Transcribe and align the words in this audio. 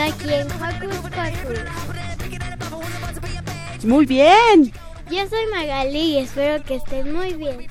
Aquí 0.00 0.32
en 0.32 0.46
Hocus 0.46 0.96
Pocus. 0.96 1.58
Muy 3.84 4.06
bien. 4.06 4.72
Yo 5.10 5.28
soy 5.28 5.46
Magali 5.52 5.98
y 5.98 6.18
espero 6.18 6.62
que 6.64 6.76
estén 6.76 7.12
muy 7.14 7.34
bien. 7.34 7.66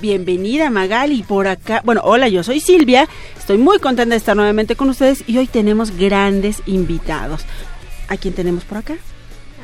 Bienvenida 0.00 0.70
Magali 0.70 1.22
por 1.22 1.46
acá. 1.48 1.82
Bueno, 1.84 2.02
hola, 2.04 2.28
yo 2.28 2.42
soy 2.42 2.60
Silvia. 2.60 3.08
Estoy 3.36 3.58
muy 3.58 3.78
contenta 3.78 4.14
de 4.14 4.18
estar 4.18 4.36
nuevamente 4.36 4.76
con 4.76 4.88
ustedes 4.90 5.24
y 5.26 5.38
hoy 5.38 5.46
tenemos 5.46 5.90
grandes 5.90 6.62
invitados. 6.66 7.44
¿A 8.08 8.16
quién 8.16 8.34
tenemos 8.34 8.64
por 8.64 8.78
acá? 8.78 8.96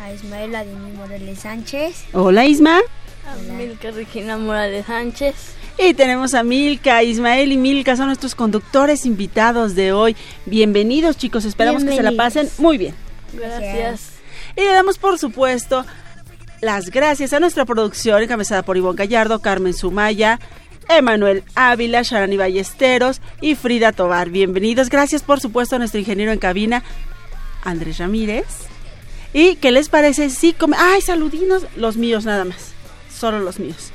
A 0.03 0.13
Ismael 0.13 0.55
Adini 0.55 0.93
Morales 0.97 1.39
Sánchez. 1.41 2.05
Hola 2.13 2.47
Isma. 2.47 2.81
A 3.27 3.37
Milka 3.53 3.91
Regina 3.91 4.37
Morales 4.37 4.87
Sánchez. 4.87 5.35
Y 5.79 5.95
tenemos 5.95 6.35
a 6.35 6.45
Milka, 6.45 7.03
Ismael 7.03 7.51
y 7.51 7.57
Milka 7.57 7.97
son 7.97 8.07
nuestros 8.07 8.35
conductores 8.35 9.05
invitados 9.07 9.75
de 9.75 9.93
hoy. 9.93 10.17
Bienvenidos 10.47 11.17
chicos, 11.17 11.45
esperamos 11.45 11.85
que 11.85 11.97
se 11.97 12.03
la 12.03 12.13
pasen 12.13 12.49
muy 12.59 12.79
bien. 12.79 12.95
Gracias. 13.33 14.13
Y 14.57 14.61
le 14.61 14.69
damos 14.69 14.99
por 14.99 15.19
supuesto 15.19 15.85
las 16.61 16.91
gracias 16.91 17.33
a 17.33 17.41
nuestra 17.41 17.65
producción 17.65 18.23
encabezada 18.23 18.63
por 18.63 18.77
Ivonne 18.77 18.97
Gallardo, 18.97 19.41
Carmen 19.41 19.75
Sumaya, 19.75 20.39
Emanuel 20.89 21.43
Ávila, 21.57 22.03
Sharani 22.03 22.37
Ballesteros 22.37 23.21
y 23.41 23.57
Frida 23.57 23.91
Tobar. 23.91 24.31
Bienvenidos. 24.31 24.89
Gracias 24.89 25.23
por 25.23 25.41
supuesto 25.41 25.75
a 25.75 25.79
nuestro 25.81 25.99
ingeniero 25.99 26.31
en 26.31 26.39
cabina, 26.39 26.85
Andrés 27.65 27.99
Ramírez. 27.99 28.47
¿Y 29.33 29.57
qué 29.57 29.73
les 29.73 29.89
parece 29.89 30.31
si 30.31 30.53
come... 30.53 30.77
¡Ay, 30.79 31.01
saludinos! 31.01 31.67
Los 31.77 31.97
míos 31.97 32.25
nada 32.25 32.45
más. 32.45 32.73
Solo 33.13 33.41
los 33.41 33.59
míos. 33.59 33.91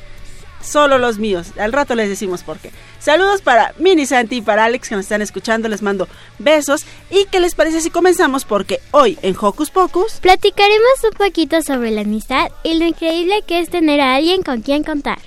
Solo 0.61 0.97
los 0.97 1.19
míos. 1.19 1.47
Al 1.57 1.71
rato 1.71 1.95
les 1.95 2.09
decimos 2.09 2.43
por 2.43 2.59
qué. 2.59 2.71
Saludos 2.99 3.41
para 3.41 3.73
Mini 3.79 4.05
Santi 4.05 4.37
y 4.37 4.41
para 4.41 4.65
Alex 4.65 4.89
que 4.89 4.95
nos 4.95 5.05
están 5.05 5.21
escuchando. 5.21 5.69
Les 5.69 5.81
mando 5.81 6.07
besos. 6.37 6.85
¿Y 7.09 7.25
qué 7.25 7.39
les 7.39 7.55
parece 7.55 7.81
si 7.81 7.89
comenzamos? 7.89 8.45
Porque 8.45 8.79
hoy 8.91 9.17
en 9.21 9.35
Hocus 9.39 9.71
Pocus 9.71 10.19
platicaremos 10.21 11.03
un 11.03 11.17
poquito 11.17 11.61
sobre 11.61 11.91
la 11.91 12.01
amistad 12.01 12.49
y 12.63 12.77
lo 12.77 12.85
increíble 12.85 13.41
que 13.47 13.59
es 13.59 13.69
tener 13.69 14.01
a 14.01 14.15
alguien 14.15 14.43
con 14.43 14.61
quien 14.61 14.83
contar. 14.83 15.19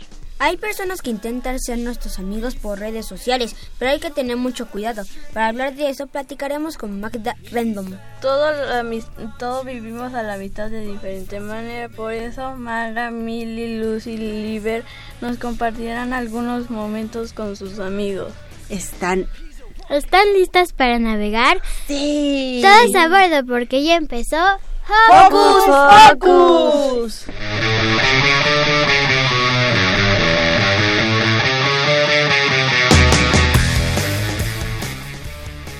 Hay 0.42 0.56
personas 0.56 1.02
que 1.02 1.10
intentan 1.10 1.60
ser 1.60 1.78
nuestros 1.78 2.18
amigos 2.18 2.56
por 2.56 2.80
redes 2.80 3.06
sociales, 3.06 3.54
pero 3.78 3.92
hay 3.92 4.00
que 4.00 4.10
tener 4.10 4.36
mucho 4.36 4.66
cuidado. 4.66 5.04
Para 5.32 5.46
hablar 5.46 5.76
de 5.76 5.88
eso, 5.88 6.08
platicaremos 6.08 6.76
con 6.76 7.00
Magda 7.00 7.36
Random. 7.52 7.96
Todos 8.20 8.52
todo 9.38 9.62
vivimos 9.62 10.14
a 10.14 10.24
la 10.24 10.38
mitad 10.38 10.68
de 10.68 10.84
diferente 10.84 11.38
manera, 11.38 11.88
por 11.90 12.12
eso 12.12 12.56
Mara, 12.56 13.12
Milly, 13.12 13.78
Lucy 13.78 14.14
y 14.14 14.16
Liber 14.16 14.82
nos 15.20 15.38
compartirán 15.38 16.12
algunos 16.12 16.70
momentos 16.70 17.32
con 17.32 17.54
sus 17.54 17.78
amigos. 17.78 18.32
Están 18.68 19.28
¿Están 19.90 20.24
listas 20.32 20.72
para 20.72 20.98
navegar? 20.98 21.62
Sí. 21.86 22.64
Todos 22.64 22.96
a 22.96 23.06
bordo 23.06 23.46
porque 23.46 23.84
ya 23.84 23.94
empezó 23.94 24.58
Hocus 25.08 25.64
Pocus. 26.18 27.26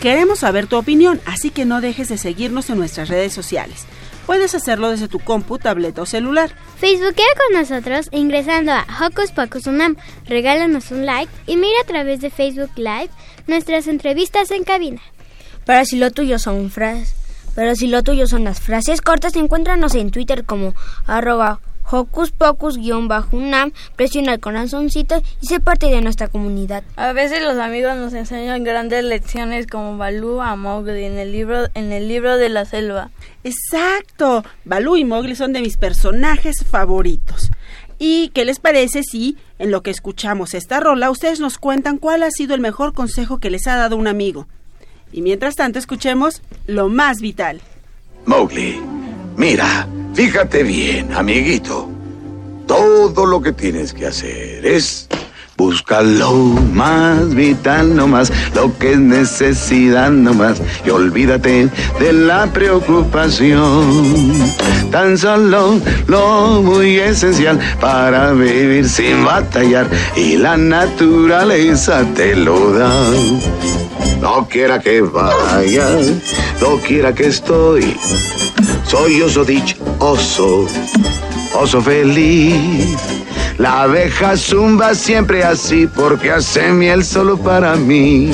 Queremos 0.02 0.40
saber 0.40 0.66
tu 0.66 0.76
opinión, 0.76 1.20
así 1.26 1.50
que 1.50 1.64
no 1.64 1.80
dejes 1.80 2.08
de 2.08 2.18
seguirnos 2.18 2.68
en 2.70 2.78
nuestras 2.78 3.08
redes 3.08 3.32
sociales. 3.32 3.86
Puedes 4.26 4.52
hacerlo 4.52 4.90
desde 4.90 5.06
tu 5.06 5.20
compu, 5.20 5.58
tableta 5.58 6.02
o 6.02 6.06
celular. 6.06 6.50
Facebookea 6.78 7.24
con 7.36 7.60
nosotros 7.60 8.08
ingresando 8.10 8.72
a 8.72 8.84
Hocus 9.00 9.30
Pocus 9.30 9.68
Unam. 9.68 9.94
Regálanos 10.26 10.91
un 10.91 11.06
like 11.06 11.30
y 11.46 11.56
mira 11.56 11.78
a 11.82 11.86
través 11.86 12.20
de 12.20 12.30
Facebook 12.30 12.72
Live 12.74 13.10
nuestras 13.46 13.86
entrevistas 13.86 14.50
en 14.50 14.64
cabina. 14.64 15.00
Pero 15.64 15.84
si 15.84 15.98
lo 15.98 16.10
tuyo 16.10 16.41
son 16.41 16.72
frases, 16.72 17.14
pero 17.54 17.76
si 17.76 17.86
lo 17.86 18.02
tuyo 18.02 18.26
son 18.26 18.42
las 18.42 18.60
frases 18.60 19.02
cortas, 19.02 19.36
encuéntranos 19.36 19.94
en 19.94 20.10
Twitter 20.10 20.44
como 20.44 20.74
arroba 21.06 21.60
Hocus 21.92 22.30
Pocus-UNAM, 22.30 23.72
presiona 23.97 24.32
el 24.32 24.41
corazoncito 24.41 25.22
y 25.42 25.47
sé 25.47 25.60
parte 25.60 25.86
de 25.86 26.00
nuestra 26.00 26.28
comunidad. 26.28 26.82
A 26.97 27.12
veces 27.12 27.42
los 27.42 27.58
amigos 27.58 27.97
nos 27.97 28.14
enseñan 28.14 28.64
grandes 28.64 29.04
lecciones 29.04 29.66
como 29.66 29.98
Balú 29.98 30.41
a 30.41 30.56
Mowgli 30.56 31.04
en 31.04 31.19
el 31.19 31.32
libro, 31.32 31.66
en 31.75 31.92
el 31.92 32.08
libro 32.08 32.38
de 32.38 32.48
la 32.48 32.64
selva. 32.64 33.10
Exacto. 33.44 34.42
Balú 34.64 34.97
y 34.97 35.04
Mowgli 35.04 35.36
son 35.36 35.53
de 35.53 35.60
mis 35.60 35.76
personajes 35.76 36.64
favoritos. 36.64 37.50
¿Y 37.98 38.30
qué 38.30 38.47
les 38.47 38.59
parece 38.59 39.03
si, 39.03 39.36
en 39.59 39.70
lo 39.70 39.82
que 39.82 39.91
escuchamos 39.91 40.54
esta 40.54 40.80
rola, 40.80 41.10
ustedes 41.10 41.41
nos 41.41 41.59
cuentan 41.59 41.98
cuál 41.98 42.22
ha 42.22 42.30
sido 42.30 42.54
el 42.54 42.60
mejor 42.60 42.94
consejo 42.94 43.38
que 43.38 43.50
les 43.50 43.66
ha 43.66 43.76
dado 43.76 43.97
un 43.97 44.09
amigo? 44.09 44.48
Y 45.12 45.20
mientras 45.20 45.56
tanto, 45.56 45.78
escuchemos 45.78 46.42
lo 46.66 46.88
más 46.88 47.20
vital. 47.20 47.60
Mowgli, 48.24 48.80
mira, 49.36 49.86
fíjate 50.14 50.62
bien, 50.62 51.12
amiguito. 51.12 51.88
Todo 52.66 53.26
lo 53.26 53.40
que 53.42 53.52
tienes 53.52 53.92
que 53.92 54.06
hacer 54.06 54.64
es 54.64 55.08
buscar 55.56 56.04
lo 56.04 56.32
más 56.32 57.34
vital 57.34 57.94
nomás, 57.94 58.32
lo 58.54 58.76
que 58.78 58.92
es 58.92 58.98
necesidad 58.98 60.10
nomás, 60.10 60.60
y 60.84 60.90
olvídate 60.90 61.68
de 62.00 62.12
la 62.12 62.46
preocupación. 62.52 64.32
Tan 64.90 65.16
solo 65.18 65.80
lo 66.06 66.62
muy 66.62 66.96
esencial 66.96 67.58
para 67.80 68.32
vivir 68.32 68.88
sin 68.88 69.24
batallar, 69.24 69.86
y 70.16 70.36
la 70.36 70.56
naturaleza 70.56 72.04
te 72.14 72.34
lo 72.34 72.72
da. 72.72 72.90
No 74.22 74.47
quiera 74.49 74.78
que 74.78 75.00
vaya, 75.00 75.88
no 76.60 76.77
quiera 76.77 77.12
que 77.12 77.27
estoy. 77.27 77.97
Soy 78.87 79.21
oso 79.21 79.45
dichoso, 79.45 80.69
oso 81.59 81.83
feliz. 81.83 82.97
La 83.59 83.83
abeja 83.83 84.36
zumba 84.36 84.95
siempre 84.95 85.42
así 85.42 85.89
porque 85.89 86.30
hace 86.30 86.71
miel 86.71 87.04
solo 87.04 87.36
para 87.36 87.74
mí. 87.74 88.30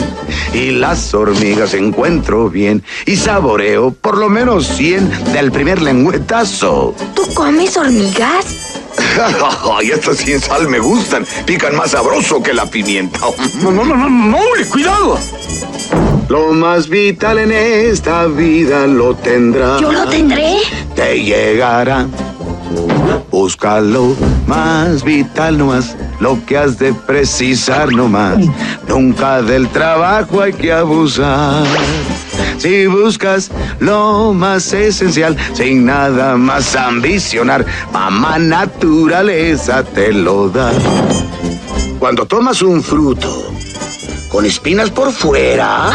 Y 0.52 0.72
las 0.72 1.14
hormigas 1.14 1.72
encuentro 1.72 2.50
bien 2.50 2.82
y 3.06 3.16
saboreo 3.16 3.90
por 3.90 4.18
lo 4.18 4.28
menos 4.28 4.66
100 4.66 5.32
del 5.32 5.50
primer 5.50 5.80
lengüetazo. 5.80 6.94
¿Tú 7.14 7.22
comes 7.32 7.78
hormigas? 7.78 8.67
Ay, 9.76 9.90
estas 9.90 10.18
sin 10.18 10.40
sal 10.40 10.68
me 10.68 10.78
gustan. 10.78 11.26
Pican 11.46 11.76
más 11.76 11.92
sabroso 11.92 12.42
que 12.42 12.54
la 12.54 12.66
pimienta. 12.66 13.20
No, 13.62 13.70
no, 13.72 13.84
no, 13.84 13.96
no, 13.96 14.08
no, 14.08 14.38
cuidado. 14.70 15.18
Lo 16.28 16.52
más 16.52 16.88
vital 16.88 17.38
en 17.38 17.52
esta 17.52 18.26
vida 18.26 18.86
lo 18.86 19.14
tendrás. 19.14 19.80
¿Yo 19.80 19.90
lo 19.90 20.06
tendré? 20.08 20.56
Te 20.94 21.22
llegará. 21.22 22.06
Búscalo 23.30 24.14
más 24.46 25.04
vital 25.04 25.58
nomás, 25.58 25.96
lo 26.20 26.44
que 26.44 26.58
has 26.58 26.78
de 26.78 26.92
precisar 26.92 27.92
nomás. 27.92 28.38
Nunca 28.88 29.42
del 29.42 29.68
trabajo 29.68 30.40
hay 30.40 30.52
que 30.52 30.72
abusar. 30.72 31.64
Si 32.58 32.86
buscas 32.86 33.50
lo 33.78 34.32
más 34.32 34.72
esencial, 34.72 35.36
sin 35.52 35.84
nada 35.84 36.36
más 36.36 36.74
ambicionar, 36.74 37.64
mamá 37.92 38.38
naturaleza 38.38 39.84
te 39.84 40.12
lo 40.12 40.48
da. 40.48 40.72
Cuando 41.98 42.26
tomas 42.26 42.62
un 42.62 42.82
fruto 42.82 43.52
con 44.30 44.44
espinas 44.44 44.90
por 44.90 45.12
fuera 45.12 45.90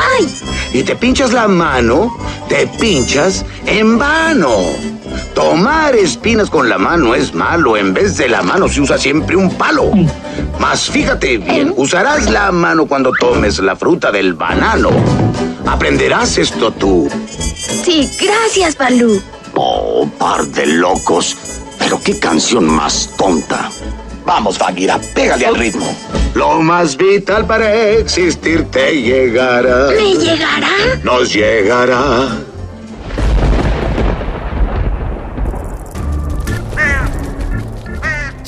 y 0.74 0.84
te 0.84 0.96
pinchas 0.96 1.34
la 1.34 1.48
mano, 1.48 2.18
te 2.48 2.68
pinchas 2.68 3.46
en 3.66 3.98
vano. 3.98 5.03
Tomar 5.34 5.96
espinas 5.96 6.50
con 6.50 6.70
la 6.70 6.78
mano 6.78 7.16
es 7.16 7.34
malo. 7.34 7.76
En 7.76 7.94
vez 7.94 8.18
de 8.18 8.30
la 8.30 8.44
mano 8.44 8.70
se 8.70 8.82
usa 8.82 8.98
siempre 8.98 9.36
un 9.36 9.50
palo. 9.56 9.92
Mas 10.60 10.90
fíjate 10.90 11.38
bien, 11.38 11.74
usarás 11.76 12.30
la 12.30 12.52
mano 12.52 12.86
cuando 12.86 13.12
tomes 13.20 13.60
la 13.60 13.76
fruta 13.76 14.12
del 14.12 14.34
banano. 14.34 14.92
Aprenderás 15.66 16.38
esto 16.38 16.72
tú. 16.72 17.10
Sí, 17.84 18.10
gracias, 18.22 18.78
Balú. 18.78 19.22
Oh, 19.56 20.08
par 20.20 20.46
de 20.46 20.68
locos. 20.68 21.36
Pero 21.80 22.00
qué 22.04 22.20
canción 22.20 22.66
más 22.66 23.10
tonta. 23.18 23.70
Vamos, 24.26 24.58
Bagheera, 24.58 25.00
pégale 25.14 25.48
al 25.48 25.56
ritmo. 25.56 25.96
Lo 26.36 26.62
más 26.62 26.96
vital 26.96 27.46
para 27.46 27.92
existir 27.92 28.66
te 28.72 29.02
llegará. 29.02 29.88
¿Me 29.90 30.16
llegará? 30.16 30.72
Nos 31.04 31.34
llegará. 31.34 32.30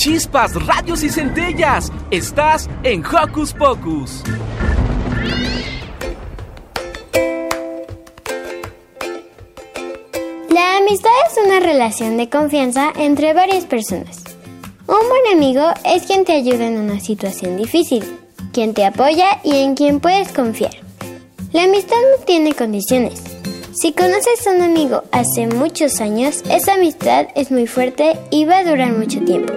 Chispas, 0.06 0.54
radios 0.68 1.02
y 1.02 1.10
centellas. 1.10 1.92
Estás 2.12 2.70
en 2.84 3.04
Hocus 3.04 3.54
Pocus. 3.54 4.22
La 10.52 10.78
amistad 10.78 11.10
es 11.28 11.44
una 11.44 11.60
relación 11.60 12.18
de 12.18 12.30
confianza 12.30 12.94
entre 12.96 13.34
varias 13.34 13.66
personas. 13.66 14.24
Un 14.86 15.10
buen 15.10 15.36
amigo 15.36 15.74
es 15.84 16.04
quien 16.04 16.24
te 16.24 16.34
ayuda 16.34 16.68
en 16.68 16.78
una 16.78 17.00
situación 17.00 17.58
difícil, 17.58 18.04
quien 18.54 18.76
te 18.76 18.86
apoya 18.86 19.40
y 19.44 19.56
en 19.56 19.74
quien 19.74 20.00
puedes 20.00 20.32
confiar. 20.32 20.76
La 21.52 21.64
amistad 21.64 21.98
no 22.16 22.24
tiene 22.26 22.54
condiciones. 22.54 23.35
Si 23.76 23.92
conoces 23.92 24.48
a 24.48 24.52
un 24.52 24.62
amigo 24.62 25.04
hace 25.12 25.48
muchos 25.48 26.00
años, 26.00 26.44
esa 26.50 26.76
amistad 26.76 27.28
es 27.36 27.52
muy 27.52 27.68
fuerte 27.68 28.18
y 28.32 28.46
va 28.46 28.60
a 28.60 28.64
durar 28.64 28.94
mucho 28.94 29.20
tiempo. 29.20 29.52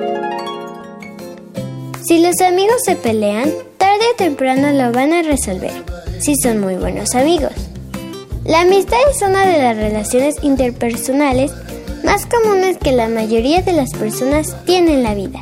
Si 2.04 2.18
los 2.18 2.40
amigos 2.40 2.82
se 2.84 2.96
pelean, 2.96 3.48
tarde 3.76 4.04
o 4.12 4.16
temprano 4.16 4.72
lo 4.72 4.90
van 4.90 5.12
a 5.12 5.22
resolver, 5.22 5.70
si 6.18 6.34
son 6.34 6.58
muy 6.58 6.74
buenos 6.74 7.14
amigos. 7.14 7.52
La 8.44 8.62
amistad 8.62 8.98
es 9.08 9.22
una 9.22 9.46
de 9.46 9.58
las 9.62 9.76
relaciones 9.76 10.34
interpersonales 10.42 11.52
más 12.02 12.26
comunes 12.26 12.76
que 12.78 12.90
la 12.90 13.06
mayoría 13.06 13.62
de 13.62 13.72
las 13.72 13.92
personas 13.92 14.56
tienen 14.64 14.94
en 14.94 15.02
la 15.04 15.14
vida. 15.14 15.40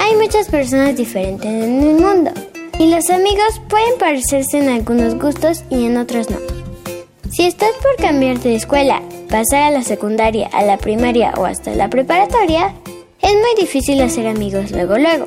Hay 0.00 0.16
muchas 0.16 0.48
personas 0.48 0.96
diferentes 0.96 1.46
en 1.46 1.80
el 1.80 2.00
mundo 2.00 2.32
y 2.76 2.90
los 2.90 3.08
amigos 3.08 3.60
pueden 3.68 3.98
parecerse 4.00 4.58
en 4.58 4.68
algunos 4.68 5.14
gustos 5.14 5.62
y 5.70 5.84
en 5.84 5.96
otros 5.96 6.28
no. 6.28 6.59
Si 7.30 7.44
estás 7.46 7.70
por 7.80 7.94
cambiarte 7.94 8.48
de 8.48 8.56
escuela, 8.56 9.02
pasar 9.28 9.62
a 9.62 9.70
la 9.70 9.84
secundaria, 9.84 10.48
a 10.48 10.64
la 10.64 10.78
primaria 10.78 11.32
o 11.36 11.44
hasta 11.44 11.72
la 11.76 11.88
preparatoria, 11.88 12.74
es 13.22 13.32
muy 13.34 13.54
difícil 13.56 14.00
hacer 14.00 14.26
amigos 14.26 14.72
luego 14.72 14.98
luego. 14.98 15.26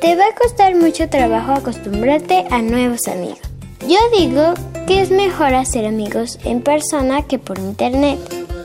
Te 0.00 0.14
va 0.14 0.26
a 0.26 0.34
costar 0.36 0.76
mucho 0.76 1.08
trabajo 1.08 1.52
acostumbrarte 1.52 2.44
a 2.50 2.62
nuevos 2.62 3.08
amigos. 3.08 3.40
Yo 3.88 3.98
digo 4.16 4.54
que 4.86 5.02
es 5.02 5.10
mejor 5.10 5.54
hacer 5.54 5.86
amigos 5.86 6.38
en 6.44 6.62
persona 6.62 7.22
que 7.22 7.40
por 7.40 7.58
internet, 7.58 8.20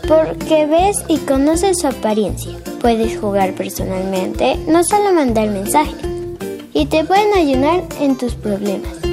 porque 0.08 0.68
ves 0.68 1.04
y 1.08 1.18
conoces 1.18 1.80
su 1.80 1.88
apariencia. 1.88 2.52
Puedes 2.82 3.18
jugar 3.20 3.54
personalmente, 3.54 4.58
no 4.68 4.84
solo 4.84 5.12
mandar 5.12 5.50
mensajes, 5.50 5.96
y 6.72 6.86
te 6.86 7.04
pueden 7.04 7.34
ayudar 7.34 7.84
en 8.00 8.16
tus 8.16 8.36
problemas. 8.36 9.05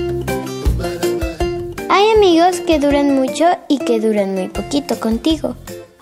Hay 2.02 2.16
amigos 2.16 2.58
que 2.58 2.80
duran 2.80 3.14
mucho 3.14 3.44
y 3.68 3.78
que 3.78 4.00
duran 4.00 4.34
muy 4.34 4.48
poquito 4.48 4.98
contigo, 4.98 5.54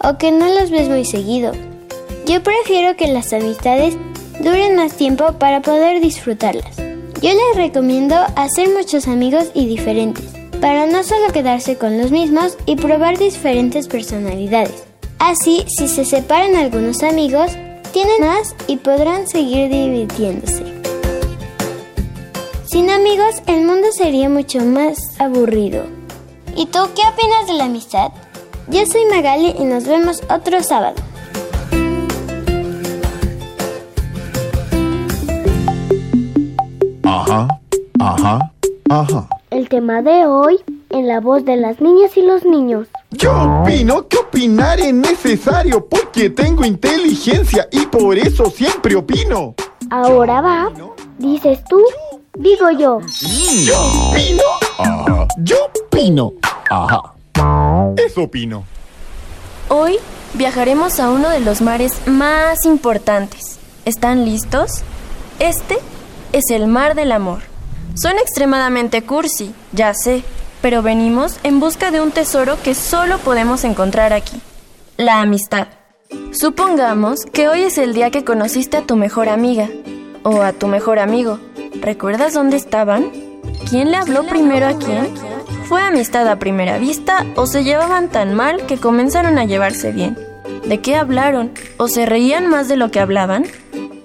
o 0.03 0.17
que 0.17 0.33
no 0.33 0.49
los 0.49 0.71
ves 0.71 0.89
muy 0.89 1.05
seguido. 1.05 1.53
Yo 2.25 2.43
prefiero 2.43 2.97
que 2.97 3.07
las 3.09 3.35
amistades 3.35 3.99
duren 4.39 4.77
más 4.77 4.95
tiempo 4.95 5.35
para 5.39 5.61
poder 5.61 6.01
disfrutarlas. 6.01 6.79
Yo 7.21 7.29
les 7.35 7.55
recomiendo 7.55 8.17
hacer 8.35 8.71
muchos 8.71 9.09
amigos 9.09 9.51
y 9.53 9.67
diferentes, 9.67 10.25
para 10.63 10.87
no 10.87 11.05
solo 11.05 11.35
quedarse 11.35 11.77
con 11.77 11.99
los 11.99 12.11
mismos 12.11 12.57
y 12.65 12.77
probar 12.77 13.19
diferentes 13.19 13.87
personalidades. 13.87 14.85
Así, 15.19 15.67
si 15.69 15.87
se 15.87 16.07
separan 16.07 16.57
algunos 16.57 17.03
amigos, 17.03 17.51
tienen 17.93 18.23
más 18.23 18.57
y 18.67 18.79
podrán 18.79 19.29
seguir 19.29 19.69
divirtiéndose. 19.69 20.80
Sin 22.71 22.89
amigos, 22.89 23.43
el 23.49 23.65
mundo 23.65 23.89
sería 23.91 24.29
mucho 24.29 24.61
más 24.61 25.21
aburrido. 25.21 25.83
¿Y 26.55 26.67
tú 26.67 26.79
qué 26.95 27.03
opinas 27.03 27.49
de 27.49 27.55
la 27.55 27.65
amistad? 27.65 28.13
Yo 28.69 28.87
soy 28.87 29.07
Magali 29.07 29.57
y 29.59 29.65
nos 29.65 29.89
vemos 29.89 30.23
otro 30.31 30.63
sábado. 30.63 30.95
Ajá, 37.03 37.49
ajá, 37.99 38.53
ajá. 38.89 39.29
El 39.51 39.69
tema 39.69 40.01
de 40.03 40.27
hoy 40.27 40.61
en 40.91 41.09
la 41.09 41.19
voz 41.19 41.45
de 41.45 41.57
las 41.57 41.81
niñas 41.81 42.17
y 42.17 42.23
los 42.23 42.45
niños. 42.45 42.87
Yo 43.11 43.33
opino 43.63 44.07
que 44.07 44.19
opinar 44.19 44.79
es 44.79 44.95
necesario 44.95 45.89
porque 45.89 46.31
tengo 46.31 46.65
inteligencia 46.65 47.69
y 47.73 47.87
por 47.87 48.17
eso 48.17 48.49
siempre 48.49 48.95
opino. 48.95 49.57
Ahora 49.91 50.41
va, 50.41 50.73
dices 51.19 51.65
tú, 51.69 51.83
digo 52.35 52.71
yo. 52.71 53.01
Yo 53.65 54.11
opino. 54.11 54.43
Ajá. 54.79 55.27
Yo 55.39 55.57
opino. 55.87 56.33
Ajá. 56.71 57.15
Eso 57.97 58.23
opino. 58.23 58.65
Hoy 59.69 59.97
viajaremos 60.35 61.01
a 61.01 61.11
uno 61.11 61.29
de 61.29 61.41
los 61.41 61.61
mares 61.61 61.93
más 62.07 62.65
importantes. 62.65 63.59
¿Están 63.85 64.25
listos? 64.25 64.83
Este 65.39 65.79
es 66.33 66.51
el 66.51 66.67
mar 66.67 66.95
del 66.95 67.13
amor. 67.13 67.43
Son 67.95 68.19
extremadamente 68.19 69.03
cursi, 69.03 69.53
ya 69.73 69.95
sé, 69.95 70.23
pero 70.63 70.83
venimos 70.83 71.39
en 71.43 71.61
busca 71.61 71.91
de 71.91 72.01
un 72.01 72.13
tesoro 72.13 72.57
que 72.63 72.75
solo 72.75 73.19
podemos 73.19 73.65
encontrar 73.65 74.13
aquí, 74.13 74.41
la 74.97 75.21
amistad. 75.21 75.69
Supongamos 76.33 77.21
que 77.33 77.49
hoy 77.49 77.63
es 77.63 77.79
el 77.79 77.95
día 77.95 78.11
que 78.11 78.25
conociste 78.25 78.77
a 78.77 78.87
tu 78.87 78.97
mejor 78.97 79.29
amiga 79.29 79.69
o 80.23 80.43
a 80.43 80.53
tu 80.53 80.67
mejor 80.67 80.99
amigo. 80.99 81.39
¿Recuerdas 81.81 82.35
dónde 82.35 82.57
estaban? 82.57 83.11
¿Quién 83.69 83.91
le 83.91 83.97
habló 83.97 84.25
primero 84.25 84.67
a 84.67 84.79
quién? 84.79 85.15
¿Fue 85.69 85.81
amistad 85.83 86.27
a 86.29 86.39
primera 86.39 86.79
vista 86.79 87.25
o 87.37 87.47
se 87.47 87.63
llevaban 87.63 88.09
tan 88.09 88.35
mal 88.35 88.67
que 88.67 88.79
comenzaron 88.79 89.39
a 89.39 89.45
llevarse 89.45 89.93
bien? 89.93 90.19
¿De 90.67 90.81
qué 90.81 90.97
hablaron? 90.97 91.53
¿O 91.77 91.89
se 91.89 92.07
reían 92.07 92.49
más 92.49 92.69
de 92.69 92.77
lo 92.77 92.91
que 92.91 93.01
hablaban? 93.01 93.45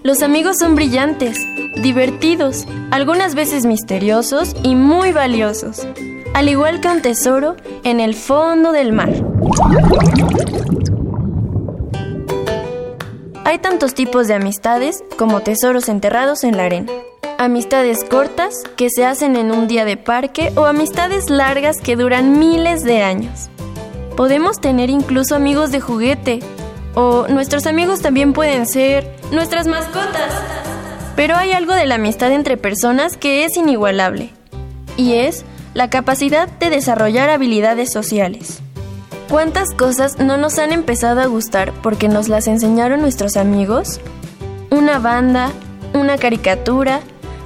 Los 0.04 0.22
amigos 0.22 0.58
son 0.60 0.76
brillantes, 0.76 1.40
divertidos, 1.82 2.68
algunas 2.92 3.34
veces 3.34 3.66
misteriosos 3.66 4.56
y 4.62 4.76
muy 4.76 5.12
valiosos, 5.12 5.88
al 6.34 6.48
igual 6.48 6.80
que 6.80 6.88
un 6.90 7.02
tesoro 7.02 7.56
en 7.84 8.00
el 8.00 8.14
fondo 8.14 8.72
del 8.72 8.94
mar. 8.94 9.12
Hay 13.46 13.60
tantos 13.60 13.94
tipos 13.94 14.28
de 14.28 14.34
amistades 14.34 15.04
como 15.20 15.42
tesoros 15.42 15.88
enterrados 15.88 16.44
en 16.44 16.58
la 16.58 16.64
arena. 16.64 16.92
Amistades 17.38 18.04
cortas 18.04 18.64
que 18.76 18.90
se 18.90 19.06
hacen 19.06 19.36
en 19.36 19.52
un 19.52 19.68
día 19.68 19.86
de 19.86 19.98
parque 19.98 20.52
o 20.56 20.66
amistades 20.66 21.30
largas 21.30 21.78
que 21.80 21.96
duran 21.96 22.40
miles 22.40 22.84
de 22.84 23.04
años. 23.04 23.50
Podemos 24.18 24.60
tener 24.60 24.90
incluso 24.90 25.36
amigos 25.36 25.72
de 25.72 25.80
juguete 25.80 26.40
o 26.96 27.28
nuestros 27.28 27.68
amigos 27.68 28.02
también 28.02 28.34
pueden 28.34 28.66
ser 28.66 29.16
nuestras 29.32 29.68
mascotas. 29.68 30.34
Pero 31.16 31.36
hay 31.36 31.52
algo 31.52 31.74
de 31.74 31.86
la 31.86 31.96
amistad 31.96 32.32
entre 32.32 32.58
personas 32.58 33.16
que 33.16 33.46
es 33.46 33.58
inigualable 33.58 34.32
y 34.98 35.14
es 35.14 35.46
la 35.76 35.92
capacidad 35.92 36.48
de 36.48 36.72
desarrollar 36.72 37.30
habilidades 37.30 37.94
sociales. 37.94 38.64
¿Cuántas 39.30 39.74
cosas 39.74 40.20
no 40.20 40.38
nos 40.38 40.60
han 40.60 40.72
empezado 40.72 41.20
a 41.20 41.26
gustar 41.26 41.74
porque 41.82 42.08
nos 42.08 42.30
las 42.30 42.48
enseñaron 42.48 43.02
nuestros 43.02 43.38
amigos? 43.38 44.00
Una 44.70 45.00
banda, 45.00 45.52
una 45.94 46.18
caricatura, 46.18 47.00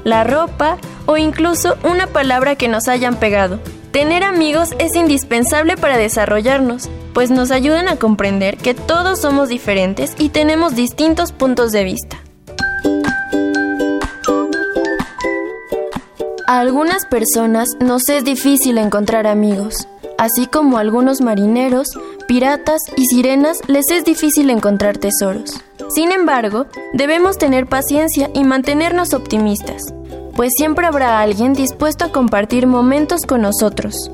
la 0.04 0.26
ropa 0.26 0.78
o 1.06 1.16
incluso 1.16 1.78
una 1.84 2.08
palabra 2.08 2.56
que 2.56 2.68
nos 2.68 2.90
hayan 2.90 3.16
pegado. 3.16 3.60
Tener 3.92 4.24
amigos 4.24 4.76
es 4.78 4.94
indispensable 4.96 5.78
para 5.78 5.98
desarrollarnos, 5.98 6.90
pues 7.14 7.32
nos 7.32 7.50
ayudan 7.50 7.88
a 7.88 7.96
comprender 7.96 8.58
que 8.58 8.74
todos 8.74 9.22
somos 9.22 9.48
diferentes 9.48 10.16
y 10.18 10.30
tenemos 10.30 10.76
distintos 10.76 11.32
puntos 11.32 11.72
de 11.72 11.84
vista. 11.86 12.18
A 16.46 16.60
algunas 16.60 17.06
personas 17.06 17.70
nos 17.80 18.10
es 18.10 18.26
difícil 18.26 18.78
encontrar 18.80 19.28
amigos. 19.28 19.88
Así 20.20 20.48
como 20.48 20.78
algunos 20.78 21.22
marineros, 21.22 21.98
piratas 22.28 22.82
y 22.98 23.06
sirenas 23.06 23.62
les 23.68 23.90
es 23.90 24.04
difícil 24.04 24.50
encontrar 24.50 24.98
tesoros. 24.98 25.62
Sin 25.96 26.12
embargo, 26.12 26.66
debemos 26.92 27.38
tener 27.38 27.68
paciencia 27.68 28.30
y 28.34 28.44
mantenernos 28.44 29.14
optimistas, 29.14 29.82
pues 30.36 30.52
siempre 30.58 30.86
habrá 30.86 31.22
alguien 31.22 31.54
dispuesto 31.54 32.04
a 32.04 32.12
compartir 32.12 32.68
momentos 32.68 33.22
con 33.26 33.44
nosotros. 33.44 34.12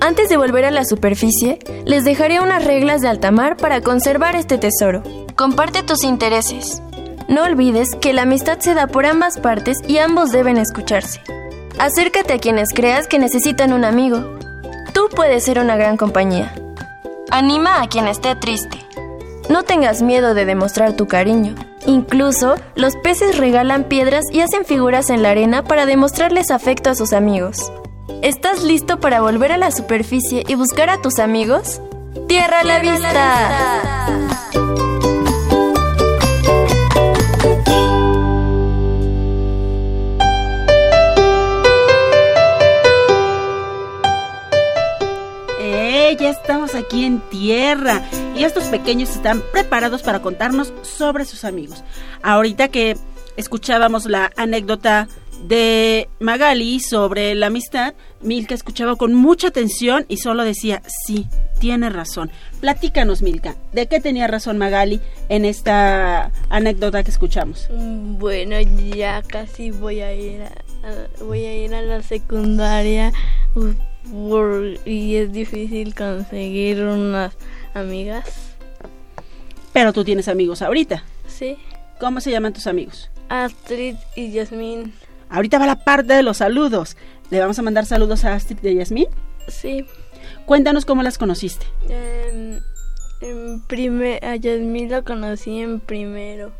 Antes 0.00 0.30
de 0.30 0.38
volver 0.38 0.64
a 0.64 0.70
la 0.70 0.86
superficie, 0.86 1.58
les 1.84 2.04
dejaré 2.04 2.40
unas 2.40 2.64
reglas 2.64 3.02
de 3.02 3.08
alta 3.08 3.30
mar 3.30 3.58
para 3.58 3.82
conservar 3.82 4.36
este 4.36 4.56
tesoro. 4.56 5.02
Comparte 5.36 5.82
tus 5.82 6.02
intereses. 6.02 6.80
No 7.28 7.42
olvides 7.44 7.94
que 8.00 8.14
la 8.14 8.22
amistad 8.22 8.58
se 8.60 8.72
da 8.72 8.86
por 8.86 9.04
ambas 9.04 9.38
partes 9.38 9.76
y 9.86 9.98
ambos 9.98 10.32
deben 10.32 10.56
escucharse. 10.56 11.20
Acércate 11.78 12.32
a 12.32 12.38
quienes 12.38 12.70
creas 12.74 13.06
que 13.06 13.18
necesitan 13.18 13.74
un 13.74 13.84
amigo. 13.84 14.38
Tú 15.12 15.16
puedes 15.16 15.44
ser 15.44 15.58
una 15.58 15.76
gran 15.76 15.98
compañía. 15.98 16.54
Anima 17.30 17.82
a 17.82 17.86
quien 17.86 18.08
esté 18.08 18.34
triste. 18.34 18.78
No 19.50 19.62
tengas 19.62 20.00
miedo 20.00 20.32
de 20.32 20.46
demostrar 20.46 20.94
tu 20.94 21.06
cariño. 21.06 21.54
Incluso, 21.86 22.54
los 22.76 22.96
peces 22.96 23.36
regalan 23.36 23.84
piedras 23.84 24.24
y 24.32 24.40
hacen 24.40 24.64
figuras 24.64 25.10
en 25.10 25.22
la 25.22 25.28
arena 25.28 25.64
para 25.64 25.84
demostrarles 25.84 26.50
afecto 26.50 26.88
a 26.88 26.94
sus 26.94 27.12
amigos. 27.12 27.70
¿Estás 28.22 28.62
listo 28.62 29.00
para 29.00 29.20
volver 29.20 29.52
a 29.52 29.58
la 29.58 29.70
superficie 29.70 30.44
y 30.48 30.54
buscar 30.54 30.88
a 30.88 31.02
tus 31.02 31.18
amigos? 31.18 31.82
¡Tierra 32.26 32.60
a 32.60 32.64
la 32.64 32.78
vista! 32.78 33.82
Ya 46.18 46.28
estamos 46.28 46.74
aquí 46.74 47.04
en 47.04 47.20
tierra 47.30 48.02
y 48.36 48.44
estos 48.44 48.64
pequeños 48.64 49.10
están 49.10 49.42
preparados 49.52 50.02
para 50.02 50.20
contarnos 50.20 50.72
sobre 50.82 51.24
sus 51.24 51.44
amigos. 51.44 51.82
Ahorita 52.22 52.68
que 52.68 52.96
escuchábamos 53.36 54.04
la 54.04 54.30
anécdota 54.36 55.08
de 55.48 56.08
Magali 56.20 56.80
sobre 56.80 57.34
la 57.34 57.46
amistad, 57.46 57.94
Milka 58.20 58.54
escuchaba 58.54 58.96
con 58.96 59.14
mucha 59.14 59.48
atención 59.48 60.04
y 60.06 60.18
solo 60.18 60.44
decía, 60.44 60.82
sí, 61.06 61.26
tiene 61.58 61.88
razón. 61.88 62.30
Platícanos, 62.60 63.22
Milka, 63.22 63.56
¿de 63.72 63.86
qué 63.86 63.98
tenía 63.98 64.26
razón 64.26 64.58
Magali 64.58 65.00
en 65.30 65.44
esta 65.44 66.30
anécdota 66.50 67.02
que 67.02 67.10
escuchamos? 67.10 67.68
Mm, 67.72 68.18
Bueno, 68.18 68.60
ya 68.94 69.22
casi 69.22 69.70
voy 69.70 70.00
a 70.00 70.14
ir 70.14 70.42
a, 70.42 71.24
voy 71.24 71.44
a 71.46 71.54
ir 71.64 71.74
a 71.74 71.82
la 71.82 72.02
secundaria 72.02 73.12
uh, 73.56 73.72
por- 74.10 74.78
y 74.86 75.16
es 75.16 75.32
difícil 75.32 75.94
conseguir 75.94 76.82
unas 76.82 77.34
amigas. 77.74 78.54
Pero 79.72 79.92
tú 79.92 80.04
tienes 80.04 80.28
amigos 80.28 80.62
ahorita. 80.62 81.04
Sí, 81.26 81.56
¿Cómo 81.98 82.20
se 82.20 82.30
llaman 82.32 82.52
tus 82.52 82.66
amigos? 82.66 83.10
Astrid 83.28 83.94
y 84.16 84.32
Yasmin. 84.32 84.92
Ahorita 85.30 85.58
va 85.60 85.66
la 85.66 85.84
parte 85.84 86.12
de 86.14 86.22
los 86.24 86.38
saludos. 86.38 86.96
¿Le 87.30 87.38
vamos 87.38 87.58
a 87.58 87.62
mandar 87.62 87.86
saludos 87.86 88.24
a 88.24 88.34
Astrid 88.34 88.58
y 88.64 88.74
Yasmín? 88.74 89.06
Sí. 89.46 89.86
Cuéntanos 90.44 90.84
cómo 90.84 91.02
las 91.04 91.16
conociste. 91.18 91.64
En, 91.88 92.60
en 93.20 93.62
primer, 93.68 94.22
a 94.24 94.34
Yasmin 94.34 94.90
lo 94.90 95.04
conocí 95.04 95.60
en 95.60 95.78
primero. 95.78 96.50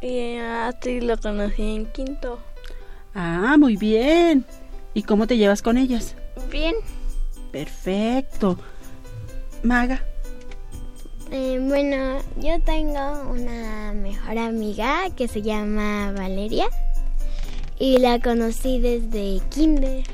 Y 0.00 0.36
a 0.36 0.68
Astrid 0.68 1.02
lo 1.02 1.16
conocí 1.18 1.74
en 1.74 1.86
quinto. 1.86 2.38
Ah, 3.16 3.56
muy 3.58 3.76
bien. 3.76 4.46
¿Y 4.94 5.02
cómo 5.02 5.26
te 5.26 5.36
llevas 5.36 5.60
con 5.62 5.76
ellas? 5.76 6.14
Bien. 6.50 6.74
Perfecto. 7.50 8.58
Maga. 9.62 10.02
Eh, 11.30 11.58
bueno, 11.60 12.18
yo 12.36 12.60
tengo 12.60 13.30
una 13.30 13.92
mejor 13.92 14.38
amiga 14.38 15.10
que 15.16 15.26
se 15.26 15.42
llama 15.42 16.12
Valeria 16.12 16.66
y 17.78 17.98
la 17.98 18.20
conocí 18.20 18.78
desde 18.78 19.40
kinder. 19.48 20.04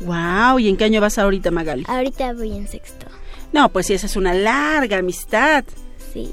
Wow, 0.00 0.58
¿y 0.58 0.68
en 0.68 0.76
qué 0.76 0.84
año 0.84 1.00
vas 1.00 1.18
ahorita, 1.18 1.50
Magali? 1.50 1.84
Ahorita 1.88 2.32
voy 2.34 2.52
en 2.56 2.68
sexto, 2.68 3.06
No, 3.52 3.68
pues 3.70 3.86
sí, 3.86 3.94
esa 3.94 4.06
es 4.06 4.16
una 4.16 4.34
larga 4.34 4.98
amistad. 4.98 5.64
sí. 6.12 6.30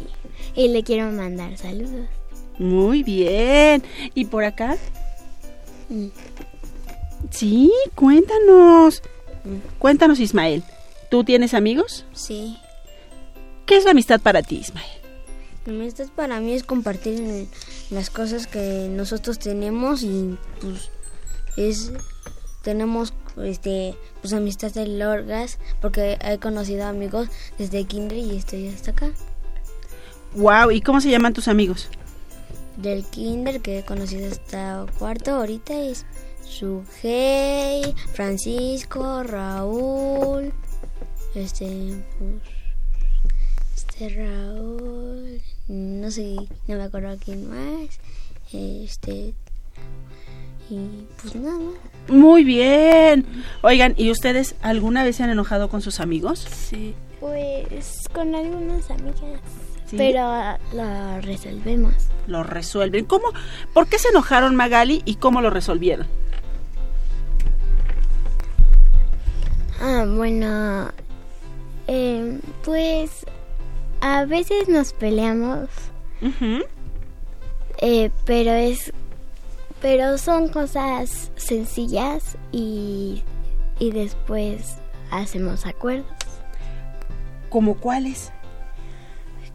Y 0.53 0.67
le 0.67 0.83
quiero 0.83 1.09
mandar 1.11 1.57
saludos. 1.57 2.07
Muy 2.59 3.03
bien. 3.03 3.81
¿Y 4.13 4.25
por 4.25 4.43
acá? 4.43 4.75
Mm. 5.89 6.07
Sí, 7.29 7.71
cuéntanos. 7.95 9.01
Cuéntanos, 9.79 10.19
Ismael. 10.19 10.63
¿Tú 11.09 11.23
tienes 11.23 11.53
amigos? 11.53 12.05
Sí. 12.13 12.57
¿Qué 13.65 13.77
es 13.77 13.85
la 13.85 13.91
amistad 13.91 14.19
para 14.19 14.41
ti, 14.41 14.57
Ismael? 14.57 14.89
La 15.65 15.73
amistad 15.73 16.07
para 16.15 16.39
mí 16.39 16.53
es 16.53 16.63
compartir 16.63 17.19
en 17.19 17.47
las 17.89 18.09
cosas 18.09 18.47
que 18.47 18.87
nosotros 18.89 19.37
tenemos 19.37 20.01
y 20.03 20.37
pues 20.59 20.89
es 21.55 21.91
tenemos 22.63 23.13
este 23.43 23.95
pues 24.21 24.33
amistad 24.33 24.71
de 24.71 24.87
largas 24.87 25.59
porque 25.79 26.17
he 26.23 26.37
conocido 26.39 26.85
amigos 26.85 27.27
desde 27.57 27.83
kinder 27.83 28.17
y 28.17 28.37
estoy 28.37 28.69
hasta 28.69 28.91
acá. 28.91 29.11
Wow, 30.35 30.71
¿y 30.71 30.81
cómo 30.81 31.01
se 31.01 31.09
llaman 31.09 31.33
tus 31.33 31.47
amigos? 31.47 31.89
Del 32.77 33.03
kinder 33.05 33.61
que 33.61 33.79
he 33.79 33.85
conocido 33.85 34.31
hasta 34.31 34.85
cuarto 34.97 35.31
ahorita 35.31 35.73
es 35.73 36.05
Sugey, 36.51 37.95
Francisco, 38.13 39.23
Raúl, 39.23 40.51
este 41.33 41.95
pues 42.19 42.41
este 43.77 44.09
Raúl, 44.09 45.41
no 45.69 46.11
sé, 46.11 46.35
no 46.67 46.75
me 46.75 46.83
acuerdo 46.83 47.15
quién 47.23 47.49
más, 47.49 47.99
este 48.51 49.33
y 50.69 51.07
pues 51.21 51.35
nada. 51.35 51.57
Muy 52.09 52.43
bien. 52.43 53.25
Oigan, 53.61 53.93
¿y 53.97 54.11
ustedes 54.11 54.55
alguna 54.61 55.03
vez 55.03 55.15
se 55.17 55.23
han 55.23 55.29
enojado 55.29 55.69
con 55.69 55.81
sus 55.81 55.99
amigos? 55.99 56.39
Sí. 56.39 56.93
Pues 57.19 58.03
con 58.13 58.35
algunas 58.35 58.89
amigas, 58.91 59.39
Sí. 59.87 59.95
pero 59.97 60.57
lo 60.73 61.21
resolvemos. 61.21 61.93
Lo 62.27 62.43
resuelven. 62.43 63.05
¿Cómo? 63.05 63.27
¿Por 63.73 63.87
qué 63.87 63.99
se 63.99 64.09
enojaron 64.09 64.55
Magali 64.55 65.01
y 65.05 65.15
cómo 65.15 65.41
lo 65.41 65.49
resolvieron? 65.49 66.07
Ah, 69.83 70.05
bueno, 70.07 70.91
eh, 71.87 72.39
pues 72.63 73.25
a 73.99 74.25
veces 74.25 74.69
nos 74.69 74.93
peleamos, 74.93 75.69
eh, 77.79 78.11
pero 78.25 78.51
es, 78.51 78.93
pero 79.81 80.19
son 80.19 80.49
cosas 80.49 81.31
sencillas 81.35 82.37
y, 82.51 83.23
y 83.79 83.89
después 83.89 84.77
hacemos 85.09 85.65
acuerdos. 85.65 86.05
¿Como 87.49 87.75
cuáles? 87.77 88.31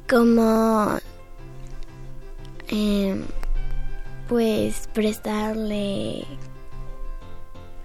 Como, 0.09 0.99
eh, 2.67 3.25
pues 4.29 4.89
prestarle 4.93 6.25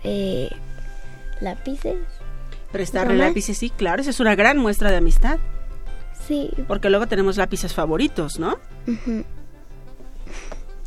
eh, 0.04 0.50
lápices. 1.40 2.00
Prestarle 2.72 3.14
¿Mamá? 3.16 3.28
lápices, 3.28 3.58
sí, 3.58 3.70
claro, 3.70 4.02
esa 4.02 4.12
es 4.12 4.20
una 4.20 4.36
gran 4.36 4.58
muestra 4.58 4.90
de 4.92 4.98
amistad. 4.98 5.40
Sí. 6.28 6.50
Porque 6.68 6.90
luego 6.90 7.08
tenemos 7.08 7.38
lápices 7.38 7.74
favoritos, 7.74 8.40
¿no? 8.40 8.58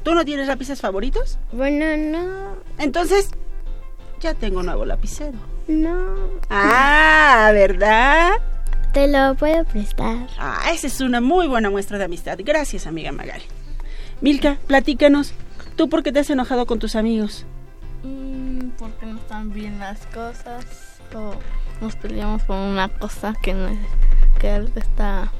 ¿Tú 0.03 0.15
no 0.15 0.25
tienes 0.25 0.47
lápices 0.47 0.81
favoritos? 0.81 1.39
Bueno, 1.53 1.97
no, 1.97 2.57
Entonces, 2.79 3.31
ya 4.21 4.35
tengo 4.35 4.63
nuevo 4.63 4.85
lapicero. 4.85 5.39
no. 5.67 6.15
Ah, 6.51 7.51
¿verdad? 7.53 8.33
Te 8.93 9.09
lo 9.09 9.35
puedo 9.35 9.65
prestar. 9.65 10.29
Ah, 10.39 10.71
esa 10.73 10.87
es 10.87 11.01
una 11.01 11.21
muy 11.21 11.47
buena 11.49 11.69
muestra 11.69 11.99
de 11.99 12.05
amistad. 12.05 12.39
Gracias, 12.45 12.87
amiga 12.87 13.11
Magali. 13.13 13.43
Milka, 14.21 14.59
platícanos. 14.69 15.35
¿Tú 15.77 15.89
por 15.89 16.03
qué 16.05 16.13
te 16.13 16.21
has 16.21 16.31
enojado 16.31 16.67
con 16.67 16.79
tus 16.79 16.95
amigos? 16.95 17.45
Mm, 18.05 18.69
porque 18.79 19.07
no 19.07 19.17
están 19.19 19.53
bien 19.53 19.79
las 19.81 20.07
cosas. 20.07 20.65
O 21.15 21.35
nos 21.85 21.97
peleamos 21.97 22.43
por 22.45 22.57
una 22.57 22.89
cosa 22.89 23.35
que 23.43 23.53
no 23.53 23.69
es, 23.69 23.79
que 24.41 24.71
está 24.75 25.31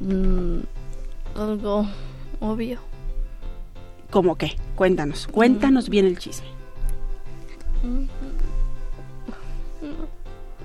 mm, 0.00 0.60
algo 1.36 1.86
obvio. 2.40 2.80
¿Cómo 4.08 4.36
qué? 4.36 4.56
Cuéntanos, 4.74 5.26
cuéntanos 5.26 5.90
bien 5.90 6.06
el 6.06 6.18
chisme. 6.18 6.46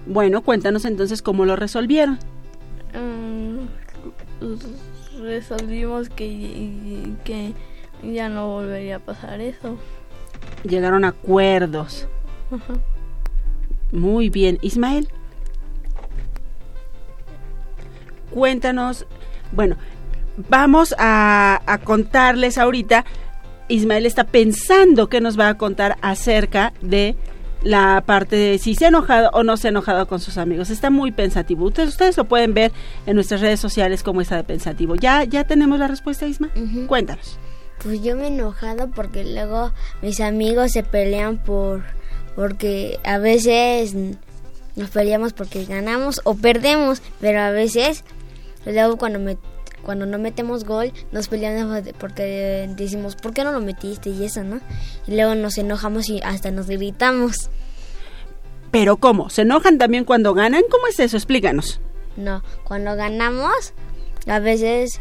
Bueno, 0.05 0.41
cuéntanos 0.43 0.85
entonces 0.85 1.21
cómo 1.21 1.43
lo 1.43 1.57
resolvieron. 1.57 2.17
mm, 2.93 3.65
resolvimos 5.21 6.07
que, 6.07 7.11
que 7.25 7.53
ya 8.01 8.29
no 8.29 8.47
volvería 8.47 8.95
a 8.95 8.99
pasar 8.99 9.41
eso. 9.41 9.77
Llegaron 10.63 11.03
a 11.03 11.09
acuerdos. 11.09 12.07
Ajá. 12.49 12.75
Muy 13.95 14.29
bien, 14.29 14.59
Ismael. 14.61 15.07
Cuéntanos, 18.31 19.05
bueno, 19.53 19.77
vamos 20.49 20.93
a, 20.97 21.61
a 21.65 21.77
contarles 21.79 22.57
ahorita, 22.57 23.05
Ismael 23.69 24.05
está 24.05 24.25
pensando 24.25 25.07
que 25.07 25.21
nos 25.21 25.39
va 25.39 25.47
a 25.47 25.57
contar 25.57 25.97
acerca 26.01 26.73
de 26.81 27.15
la 27.63 28.03
parte 28.05 28.35
de 28.35 28.57
si 28.59 28.75
se 28.75 28.85
ha 28.85 28.89
enojado 28.89 29.29
o 29.33 29.43
no 29.43 29.57
se 29.57 29.67
ha 29.67 29.71
enojado 29.71 30.07
con 30.07 30.19
sus 30.19 30.37
amigos. 30.37 30.69
Está 30.69 30.91
muy 30.91 31.11
pensativo. 31.11 31.65
Ustedes, 31.65 31.89
ustedes 31.89 32.15
lo 32.15 32.25
pueden 32.25 32.53
ver 32.53 32.71
en 33.07 33.15
nuestras 33.15 33.41
redes 33.41 33.59
sociales 33.59 34.03
como 34.03 34.21
está 34.21 34.35
de 34.35 34.43
pensativo. 34.43 34.95
¿Ya, 34.95 35.23
ya 35.23 35.45
tenemos 35.45 35.79
la 35.79 35.87
respuesta, 35.87 36.27
Isma? 36.27 36.49
Cuéntanos. 36.87 37.39
Pues 37.81 38.03
yo 38.03 38.15
me 38.15 38.23
he 38.23 38.27
enojado 38.27 38.91
porque 38.91 39.25
luego 39.25 39.71
mis 40.01 40.19
amigos 40.21 40.71
se 40.73 40.83
pelean 40.83 41.37
por 41.43 41.83
porque 42.35 42.99
a 43.03 43.17
veces 43.17 43.95
nos 44.75 44.89
peleamos 44.89 45.33
porque 45.33 45.65
ganamos 45.65 46.21
o 46.23 46.35
perdemos, 46.35 47.01
pero 47.21 47.41
a 47.41 47.51
veces 47.51 48.03
luego 48.65 48.97
cuando 48.97 49.19
me 49.19 49.37
cuando 49.83 50.07
no 50.07 50.17
metemos 50.17 50.63
gol 50.65 50.91
nos 51.11 51.27
peleamos 51.27 51.83
porque 51.99 52.67
decimos 52.75 53.15
¿por 53.15 53.33
qué 53.33 53.43
no 53.43 53.51
lo 53.51 53.61
metiste? 53.61 54.09
y 54.09 54.25
eso, 54.25 54.43
¿no? 54.43 54.59
Y 55.07 55.15
luego 55.15 55.35
nos 55.35 55.57
enojamos 55.57 56.09
y 56.09 56.21
hasta 56.21 56.51
nos 56.51 56.67
gritamos. 56.67 57.49
Pero 58.71 58.97
¿cómo? 58.97 59.29
¿Se 59.29 59.43
enojan 59.43 59.77
también 59.77 60.03
cuando 60.03 60.33
ganan? 60.33 60.63
¿Cómo 60.69 60.87
es 60.87 60.99
eso? 60.99 61.15
Explícanos. 61.15 61.79
No, 62.17 62.43
cuando 62.63 62.95
ganamos 62.95 63.73
a 64.27 64.39
veces 64.39 64.99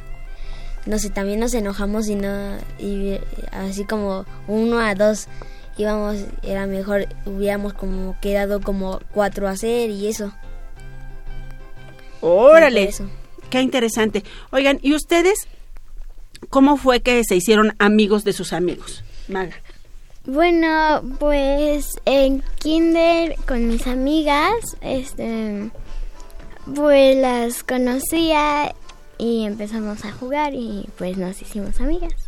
no 0.86 0.98
sé, 0.98 1.08
también 1.08 1.40
nos 1.40 1.54
enojamos 1.54 2.08
y 2.08 2.14
no 2.14 2.58
y 2.78 3.18
así 3.52 3.84
como 3.84 4.26
uno 4.46 4.78
a 4.78 4.94
dos 4.94 5.28
íbamos, 5.76 6.24
era 6.42 6.66
mejor, 6.66 7.06
hubiéramos 7.26 7.74
como 7.74 8.16
quedado 8.20 8.60
como 8.60 9.00
cuatro 9.12 9.48
a 9.48 9.52
hacer 9.52 9.90
y 9.90 10.06
eso. 10.08 10.32
Órale, 12.20 12.90
qué 13.50 13.60
interesante. 13.60 14.24
Oigan, 14.50 14.78
¿y 14.82 14.94
ustedes 14.94 15.46
cómo 16.48 16.76
fue 16.76 17.00
que 17.00 17.22
se 17.24 17.36
hicieron 17.36 17.74
amigos 17.78 18.24
de 18.24 18.32
sus 18.32 18.52
amigos? 18.52 19.04
Maga. 19.28 19.56
Bueno, 20.26 21.02
pues 21.18 22.00
en 22.06 22.42
kinder 22.58 23.36
con 23.46 23.68
mis 23.68 23.86
amigas, 23.86 24.54
este, 24.80 25.70
pues 26.74 27.16
las 27.18 27.62
conocía 27.62 28.74
y 29.18 29.44
empezamos 29.44 30.04
a 30.06 30.12
jugar 30.12 30.54
y 30.54 30.88
pues 30.96 31.18
nos 31.18 31.42
hicimos 31.42 31.78
amigas. 31.80 32.23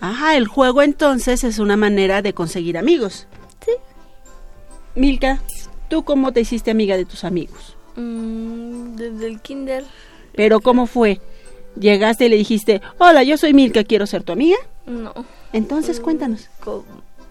Ajá, 0.00 0.36
el 0.36 0.46
juego 0.46 0.82
entonces 0.82 1.44
es 1.44 1.58
una 1.58 1.76
manera 1.76 2.22
de 2.22 2.32
conseguir 2.32 2.78
amigos. 2.78 3.26
Sí. 3.64 3.72
Milka, 4.94 5.40
¿tú 5.88 6.04
cómo 6.04 6.32
te 6.32 6.40
hiciste 6.40 6.70
amiga 6.70 6.96
de 6.96 7.04
tus 7.04 7.24
amigos? 7.24 7.76
Mm, 7.96 8.96
desde 8.96 9.26
el 9.26 9.40
kinder. 9.40 9.84
¿Pero 10.34 10.60
cómo 10.60 10.86
fue? 10.86 11.20
¿Llegaste 11.78 12.26
y 12.26 12.28
le 12.28 12.36
dijiste, 12.36 12.80
hola, 12.98 13.22
yo 13.22 13.36
soy 13.36 13.52
Milka, 13.52 13.84
quiero 13.84 14.06
ser 14.06 14.22
tu 14.22 14.32
amiga? 14.32 14.56
No. 14.86 15.12
Entonces, 15.52 16.00
cuéntanos. 16.00 16.48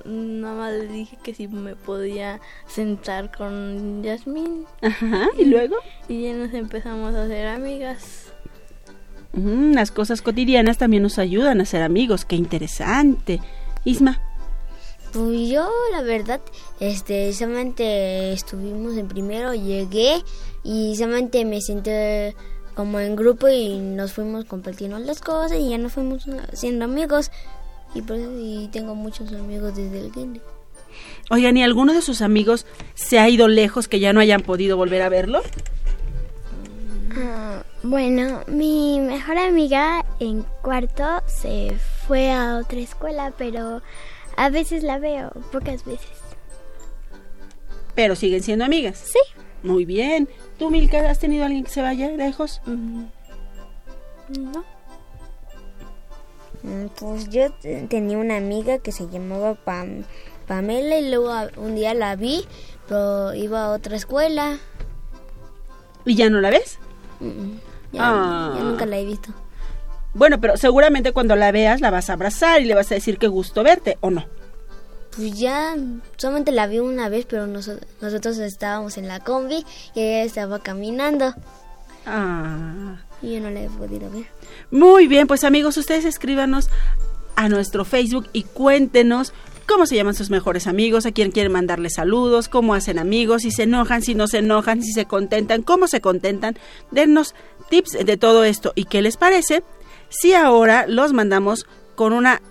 Nada 0.05 0.53
más 0.53 0.73
le 0.73 0.87
dije 0.87 1.17
que 1.23 1.33
si 1.33 1.47
me 1.47 1.75
podía 1.75 2.39
sentar 2.67 3.35
con 3.35 4.03
Yasmín. 4.03 4.65
Ajá, 4.81 5.29
¿y 5.37 5.45
luego? 5.45 5.77
Y 6.07 6.23
ya 6.23 6.33
nos 6.33 6.53
empezamos 6.53 7.15
a 7.15 7.23
hacer 7.23 7.47
amigas 7.47 8.24
las 9.35 9.91
cosas 9.91 10.21
cotidianas 10.21 10.77
también 10.77 11.03
nos 11.03 11.19
ayudan 11.19 11.61
a 11.61 11.65
ser 11.65 11.81
amigos. 11.83 12.25
Qué 12.25 12.35
interesante. 12.35 13.41
Isma. 13.83 14.21
Pues 15.11 15.49
yo, 15.49 15.69
la 15.91 16.01
verdad, 16.01 16.41
este, 16.79 17.31
solamente 17.33 18.33
estuvimos 18.33 18.97
en 18.97 19.07
primero, 19.07 19.53
llegué 19.53 20.23
y 20.63 20.95
solamente 20.97 21.45
me 21.45 21.61
senté 21.61 22.35
como 22.75 22.99
en 22.99 23.15
grupo 23.15 23.47
y 23.47 23.79
nos 23.79 24.11
fuimos 24.11 24.43
compartiendo 24.45 24.99
las 24.99 25.21
cosas 25.21 25.57
y 25.57 25.69
ya 25.69 25.77
nos 25.77 25.93
fuimos 25.93 26.25
siendo 26.53 26.85
amigos. 26.85 27.31
Y 27.93 28.01
por 28.01 28.17
eso 28.17 28.29
y 28.37 28.67
tengo 28.73 28.93
muchos 28.93 29.31
amigos 29.31 29.75
desde 29.75 29.99
el 29.99 30.11
kinder. 30.11 30.41
Oigan, 31.29 31.55
¿y 31.57 31.63
alguno 31.63 31.93
de 31.93 32.01
sus 32.01 32.21
amigos 32.21 32.65
se 32.93 33.19
ha 33.19 33.29
ido 33.29 33.47
lejos 33.47 33.87
que 33.87 33.99
ya 33.99 34.13
no 34.13 34.19
hayan 34.19 34.41
podido 34.41 34.75
volver 34.77 35.01
a 35.01 35.09
verlo? 35.09 35.41
Ah, 37.17 37.63
bueno, 37.85 38.41
mi 38.47 38.99
mejor 38.99 39.37
amiga 39.37 40.03
en 40.19 40.43
cuarto 40.61 41.21
se 41.27 41.77
fue 42.07 42.31
a 42.31 42.57
otra 42.57 42.79
escuela, 42.79 43.33
pero 43.37 43.81
a 44.35 44.49
veces 44.49 44.83
la 44.83 44.97
veo, 44.97 45.31
pocas 45.51 45.85
veces. 45.85 46.09
Pero 47.93 48.15
siguen 48.15 48.41
siendo 48.41 48.65
amigas. 48.65 48.97
Sí. 48.97 49.19
Muy 49.61 49.85
bien. 49.85 50.27
¿Tú, 50.57 50.69
Milka, 50.69 51.09
has 51.09 51.19
tenido 51.19 51.45
alguien 51.45 51.63
que 51.63 51.69
se 51.69 51.81
vaya 51.81 52.09
lejos? 52.09 52.61
Mm, 52.65 53.05
no. 54.29 54.65
Mm, 56.63 56.87
pues 56.99 57.29
yo 57.29 57.51
tenía 57.89 58.17
una 58.17 58.37
amiga 58.37 58.79
que 58.79 58.91
se 58.91 59.07
llamaba 59.09 59.55
Pamela 60.47 60.97
y 60.97 61.09
luego 61.09 61.31
un 61.57 61.75
día 61.75 61.93
la 61.93 62.15
vi, 62.15 62.45
pero 62.87 63.33
iba 63.33 63.65
a 63.65 63.71
otra 63.71 63.95
escuela. 63.95 64.57
¿Y 66.03 66.15
ya 66.15 66.29
no 66.29 66.41
la 66.41 66.49
ves? 66.49 66.79
Ya, 67.95 68.01
ah. 68.03 68.59
nunca 68.61 68.85
la 68.85 68.97
he 68.97 69.05
visto. 69.05 69.33
Bueno, 70.13 70.39
pero 70.39 70.57
seguramente 70.57 71.11
cuando 71.11 71.35
la 71.35 71.51
veas 71.51 71.81
la 71.81 71.91
vas 71.91 72.09
a 72.09 72.13
abrazar 72.13 72.61
y 72.61 72.65
le 72.65 72.75
vas 72.75 72.91
a 72.91 72.95
decir 72.95 73.17
que 73.17 73.27
gusto 73.27 73.63
verte, 73.63 73.97
¿o 74.01 74.09
no? 74.09 74.25
Pues 75.15 75.37
ya 75.39 75.75
solamente 76.17 76.51
la 76.51 76.67
vi 76.67 76.79
una 76.79 77.09
vez, 77.09 77.25
pero 77.25 77.47
nosotros 77.47 78.37
estábamos 78.37 78.97
en 78.97 79.07
la 79.07 79.19
combi 79.19 79.65
y 79.93 80.01
ella 80.01 80.23
estaba 80.23 80.59
caminando. 80.59 81.33
Ah. 82.05 82.97
Y 83.21 83.33
yo 83.33 83.39
no 83.39 83.49
la 83.49 83.63
he 83.63 83.69
podido 83.69 84.09
ver. 84.09 84.25
Muy 84.71 85.07
bien, 85.07 85.27
pues 85.27 85.43
amigos, 85.43 85.77
ustedes 85.77 86.05
escríbanos 86.05 86.69
a 87.35 87.49
nuestro 87.49 87.85
Facebook 87.85 88.27
y 88.33 88.43
cuéntenos 88.43 89.33
cómo 89.65 89.85
se 89.85 89.95
llaman 89.95 90.15
sus 90.15 90.29
mejores 90.29 90.67
amigos, 90.67 91.05
a 91.05 91.11
quién 91.11 91.31
quieren 91.31 91.51
mandarle 91.51 91.89
saludos, 91.89 92.49
cómo 92.49 92.73
hacen 92.73 92.99
amigos, 92.99 93.41
si 93.41 93.51
se 93.51 93.63
enojan, 93.63 94.01
si 94.01 94.15
no 94.15 94.27
se 94.27 94.39
enojan, 94.39 94.83
si 94.83 94.91
se 94.93 95.05
contentan, 95.05 95.63
cómo 95.63 95.87
se 95.87 96.01
contentan. 96.01 96.57
Dennos 96.91 97.35
tips 97.69 98.05
de 98.05 98.17
todo 98.17 98.43
esto 98.43 98.71
y 98.75 98.85
qué 98.85 99.01
les 99.01 99.17
parece 99.17 99.63
si 100.09 100.33
ahora 100.33 100.85
los 100.87 101.13
mandamos 101.13 101.65
con 101.95 102.13
una 102.13 102.41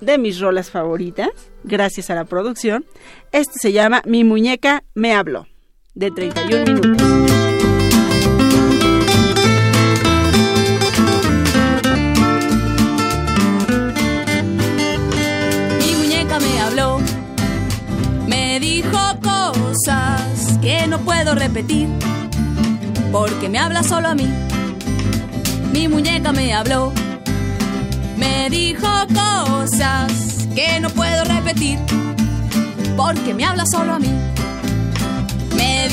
de 0.00 0.18
mis 0.18 0.40
rolas 0.40 0.70
favoritas, 0.70 1.30
gracias 1.64 2.10
a 2.10 2.14
la 2.14 2.24
producción. 2.24 2.84
Este 3.30 3.58
se 3.58 3.72
llama 3.72 4.02
Mi 4.04 4.24
muñeca 4.24 4.84
me 4.94 5.14
habló, 5.14 5.46
de 5.94 6.10
31 6.10 6.64
minutos. 6.64 7.22
que 20.62 20.86
no 20.86 21.00
puedo 21.00 21.34
repetir, 21.34 21.88
porque 23.10 23.48
me 23.48 23.58
habla 23.58 23.82
solo 23.82 24.08
a 24.08 24.14
mí. 24.14 24.51
Mi 25.72 25.88
muñeca 25.88 26.32
me 26.32 26.52
habló, 26.52 26.92
me 28.18 28.50
dijo 28.50 28.86
cosas 29.08 30.46
que 30.54 30.78
no 30.80 30.90
puedo 30.90 31.24
repetir, 31.24 31.78
porque 32.96 33.32
me 33.32 33.44
habla 33.44 33.64
solo 33.66 33.94
a 33.94 33.98
mí. 33.98 34.10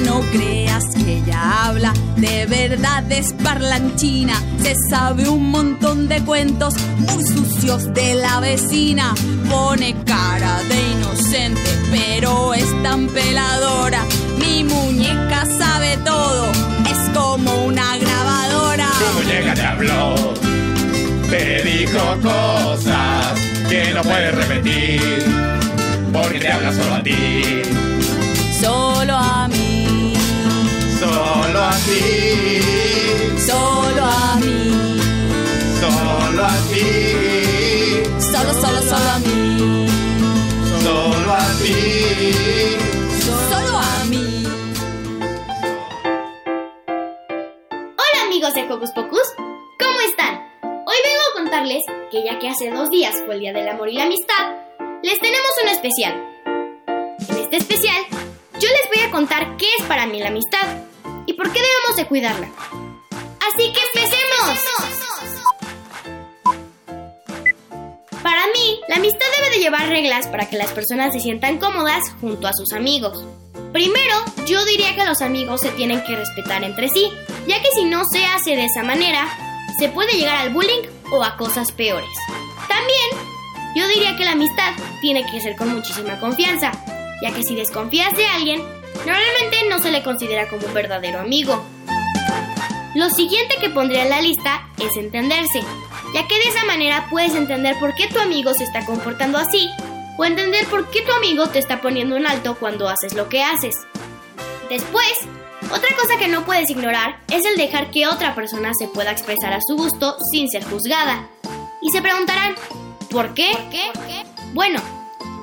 no 0.00 0.20
creas 0.32 0.84
que 0.94 1.18
ella 1.18 1.66
habla, 1.66 1.92
de 2.16 2.46
verdad 2.46 3.10
es 3.10 3.32
parlanchina. 3.32 4.40
Se 4.62 4.74
sabe 4.90 5.28
un 5.28 5.50
montón 5.50 6.08
de 6.08 6.22
cuentos 6.22 6.74
muy 6.98 7.24
sucios 7.24 7.92
de 7.92 8.14
la 8.14 8.40
vecina. 8.40 9.14
Pone 9.48 9.94
cara 10.04 10.60
de 10.68 10.92
inocente, 10.92 11.70
pero 11.90 12.54
es 12.54 12.82
tan 12.82 13.08
peladora. 13.08 14.04
Mi 14.38 14.64
muñeca 14.64 15.46
sabe 15.58 15.96
todo, 15.98 16.46
es 16.90 17.10
como 17.14 17.64
una 17.64 17.96
grabadora. 17.98 18.88
Tu 18.98 19.22
muñeca 19.22 19.54
te 19.54 19.62
habló, 19.62 20.14
te 21.30 21.62
dijo 21.64 21.98
cosas 22.22 23.38
que 23.68 23.92
no 23.94 24.02
puedes 24.02 24.34
repetir, 24.34 25.24
porque 26.12 26.38
te 26.38 26.52
habla 26.52 26.72
solo 26.72 26.94
a 26.94 27.02
ti. 27.02 27.62
Solo 31.52 31.64
a 31.66 31.72
ti. 31.84 33.36
Solo 33.36 34.04
a 34.06 34.36
mí. 34.36 34.98
Solo 35.80 36.44
a 36.44 36.56
ti. 36.72 36.86
Solo, 38.18 38.52
solo, 38.54 38.80
solo 38.80 39.10
a 39.10 39.18
mí. 39.18 39.86
Solo 40.82 41.30
a 41.30 41.46
ti. 41.60 41.76
Solo 43.50 43.76
a 43.76 44.04
mí. 44.08 44.46
Hola 47.68 48.22
amigos 48.24 48.54
de 48.54 48.62
Hocus 48.62 48.92
Pocus, 48.92 49.28
¿cómo 49.78 50.00
están? 50.08 50.40
Hoy 50.62 50.96
vengo 51.04 51.22
a 51.32 51.34
contarles 51.34 51.82
que 52.10 52.24
ya 52.24 52.38
que 52.38 52.48
hace 52.48 52.70
dos 52.70 52.88
días 52.88 53.14
fue 53.26 53.34
el 53.34 53.40
Día 53.40 53.52
del 53.52 53.68
Amor 53.68 53.90
y 53.90 53.92
la 53.92 54.04
Amistad, 54.04 54.56
les 55.02 55.20
tenemos 55.20 55.50
un 55.62 55.68
especial. 55.68 56.14
En 57.28 57.36
este 57.36 57.58
especial, 57.58 58.02
yo 58.54 58.68
les 58.70 58.88
voy 58.88 59.06
a 59.06 59.10
contar 59.10 59.58
qué 59.58 59.66
es 59.78 59.84
para 59.84 60.06
mí 60.06 60.18
la 60.18 60.28
amistad 60.28 60.66
y 61.32 61.34
por 61.34 61.50
qué 61.50 61.60
debemos 61.60 61.96
de 61.96 62.06
cuidarla. 62.06 62.48
Así 63.40 63.72
que 63.72 63.80
empecemos. 63.94 64.60
Para 68.22 68.46
mí, 68.48 68.80
la 68.88 68.96
amistad 68.96 69.26
debe 69.38 69.56
de 69.56 69.62
llevar 69.62 69.88
reglas 69.88 70.28
para 70.28 70.48
que 70.48 70.56
las 70.56 70.72
personas 70.72 71.12
se 71.14 71.20
sientan 71.20 71.58
cómodas 71.58 72.02
junto 72.20 72.46
a 72.46 72.52
sus 72.52 72.72
amigos. 72.72 73.24
Primero, 73.72 74.14
yo 74.46 74.64
diría 74.66 74.94
que 74.94 75.04
los 75.04 75.22
amigos 75.22 75.62
se 75.62 75.70
tienen 75.70 76.04
que 76.04 76.16
respetar 76.16 76.62
entre 76.62 76.88
sí, 76.90 77.10
ya 77.46 77.60
que 77.62 77.68
si 77.74 77.84
no 77.84 78.02
se 78.12 78.24
hace 78.26 78.54
de 78.54 78.66
esa 78.66 78.82
manera, 78.82 79.26
se 79.78 79.88
puede 79.88 80.12
llegar 80.12 80.36
al 80.36 80.50
bullying 80.50 80.82
o 81.10 81.24
a 81.24 81.36
cosas 81.38 81.72
peores. 81.72 82.10
También, 82.68 83.26
yo 83.74 83.88
diría 83.88 84.16
que 84.16 84.24
la 84.24 84.32
amistad 84.32 84.74
tiene 85.00 85.24
que 85.30 85.40
ser 85.40 85.56
con 85.56 85.74
muchísima 85.74 86.20
confianza, 86.20 86.72
ya 87.22 87.32
que 87.32 87.42
si 87.42 87.54
desconfías 87.54 88.12
de 88.14 88.26
alguien, 88.26 88.81
normalmente 89.06 89.68
no 89.68 89.78
se 89.80 89.90
le 89.90 90.02
considera 90.02 90.48
como 90.48 90.66
un 90.66 90.74
verdadero 90.74 91.20
amigo. 91.20 91.64
Lo 92.94 93.08
siguiente 93.10 93.56
que 93.60 93.70
pondría 93.70 94.02
en 94.02 94.10
la 94.10 94.20
lista 94.20 94.68
es 94.78 94.96
entenderse, 94.96 95.62
ya 96.14 96.28
que 96.28 96.34
de 96.34 96.48
esa 96.48 96.64
manera 96.66 97.06
puedes 97.10 97.34
entender 97.34 97.78
por 97.78 97.94
qué 97.94 98.06
tu 98.06 98.18
amigo 98.18 98.52
se 98.54 98.64
está 98.64 98.84
comportando 98.84 99.38
así, 99.38 99.70
o 100.18 100.24
entender 100.24 100.66
por 100.66 100.90
qué 100.90 101.00
tu 101.02 101.12
amigo 101.12 101.48
te 101.48 101.58
está 101.58 101.80
poniendo 101.80 102.16
un 102.16 102.26
alto 102.26 102.56
cuando 102.58 102.88
haces 102.88 103.14
lo 103.14 103.28
que 103.28 103.42
haces. 103.42 103.74
Después, 104.68 105.12
otra 105.70 105.88
cosa 105.96 106.18
que 106.18 106.28
no 106.28 106.44
puedes 106.44 106.68
ignorar 106.68 107.18
es 107.30 107.46
el 107.46 107.56
dejar 107.56 107.90
que 107.90 108.06
otra 108.06 108.34
persona 108.34 108.72
se 108.78 108.88
pueda 108.88 109.10
expresar 109.10 109.54
a 109.54 109.60
su 109.66 109.76
gusto 109.76 110.16
sin 110.30 110.50
ser 110.50 110.64
juzgada. 110.64 111.28
Y 111.80 111.90
se 111.90 112.02
preguntarán, 112.02 112.54
¿por 113.10 113.32
qué? 113.32 113.52
¿Qué? 113.70 113.90
Bueno, 114.52 114.80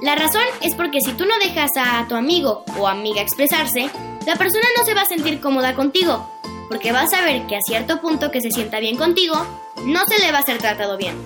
la 0.02 0.16
razón 0.16 0.44
es 0.62 0.76
porque 0.76 1.02
si 1.02 1.12
tú 1.12 1.26
no 1.26 1.38
dejas 1.40 1.72
a 1.76 2.08
tu 2.08 2.16
amigo 2.16 2.64
o 2.78 2.88
amiga 2.88 3.22
expresarse, 3.22 3.90
la 4.26 4.36
persona 4.38 4.66
no 4.78 4.86
se 4.86 4.94
va 4.94 5.02
a 5.02 5.06
sentir 5.06 5.42
cómoda 5.42 5.76
contigo, 5.76 6.26
porque 6.70 6.94
va 6.94 7.02
a 7.02 7.08
saber 7.08 7.46
que 7.48 7.58
a 7.58 7.62
cierto 7.62 8.00
punto 8.00 8.32
que 8.32 8.40
se 8.40 8.50
sienta 8.50 8.80
bien 8.80 8.96
contigo, 8.96 9.36
no 9.84 10.06
se 10.08 10.20
le 10.24 10.32
va 10.32 10.38
a 10.38 10.44
ser 10.44 10.58
tratado 10.58 10.96
bien. 10.96 11.18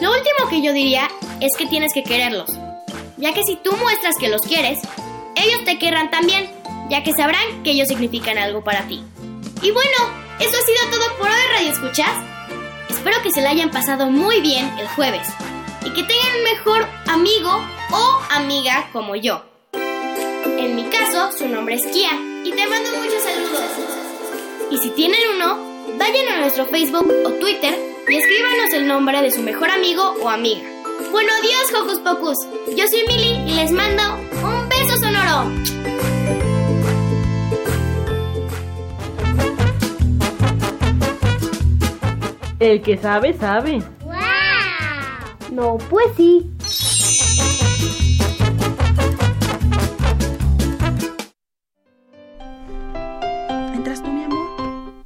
Lo 0.00 0.10
último 0.10 0.48
que 0.50 0.62
yo 0.62 0.72
diría 0.72 1.08
es 1.40 1.56
que 1.56 1.66
tienes 1.66 1.92
que 1.94 2.02
quererlos, 2.02 2.50
ya 3.16 3.32
que 3.34 3.44
si 3.44 3.54
tú 3.56 3.70
muestras 3.76 4.16
que 4.18 4.28
los 4.28 4.42
quieres, 4.42 4.80
ellos 5.36 5.64
te 5.64 5.78
querrán 5.78 6.10
también, 6.10 6.50
ya 6.88 7.04
que 7.04 7.12
sabrán 7.12 7.62
que 7.62 7.70
ellos 7.70 7.86
significan 7.86 8.36
algo 8.36 8.64
para 8.64 8.88
ti. 8.88 9.04
Y 9.62 9.70
bueno, 9.70 9.96
eso 10.40 10.56
ha 10.58 10.66
sido 10.66 10.90
todo 10.90 11.18
por 11.18 11.28
hoy, 11.28 11.42
Radio 11.52 11.72
Escuchas. 11.72 12.16
Espero 12.88 13.22
que 13.22 13.30
se 13.30 13.42
la 13.42 13.50
hayan 13.50 13.70
pasado 13.70 14.10
muy 14.10 14.40
bien 14.40 14.68
el 14.78 14.88
jueves 14.88 15.28
y 15.84 15.90
que 15.90 16.02
tengan 16.02 16.36
un 16.36 16.42
mejor 16.44 16.86
amigo 17.06 17.50
o 17.92 18.20
amiga 18.30 18.88
como 18.92 19.16
yo. 19.16 19.42
En 19.72 20.76
mi 20.76 20.84
caso, 20.84 21.30
su 21.36 21.48
nombre 21.48 21.76
es 21.76 21.86
Kia 21.86 22.12
y 22.44 22.52
te 22.52 22.66
mando 22.66 22.90
muchos 22.98 23.22
saludos. 23.22 23.62
Y 24.70 24.78
si 24.78 24.90
tienen 24.90 25.20
uno, 25.34 25.58
vayan 25.98 26.28
a 26.28 26.40
nuestro 26.40 26.66
Facebook 26.66 27.10
o 27.24 27.30
Twitter 27.40 27.74
y 28.08 28.16
escríbanos 28.16 28.72
el 28.74 28.86
nombre 28.86 29.22
de 29.22 29.30
su 29.30 29.42
mejor 29.42 29.70
amigo 29.70 30.14
o 30.22 30.28
amiga. 30.28 30.62
Bueno, 31.10 31.30
adiós, 31.38 31.82
Hocus 31.82 31.98
Pocus. 32.00 32.36
Yo 32.76 32.86
soy 32.88 33.06
Mili 33.08 33.50
y 33.50 33.54
les 33.54 33.72
mando 33.72 34.02
un 34.42 34.68
beso 34.68 34.96
sonoro. 34.98 35.50
El 42.60 42.82
que 42.82 42.98
sabe, 42.98 43.32
sabe. 43.32 43.82
No, 45.50 45.78
pues 45.88 46.06
sí. 46.16 46.48
¿Entras 53.74 54.02
tú, 54.02 54.10
mi 54.10 54.24
amor? 54.24 55.04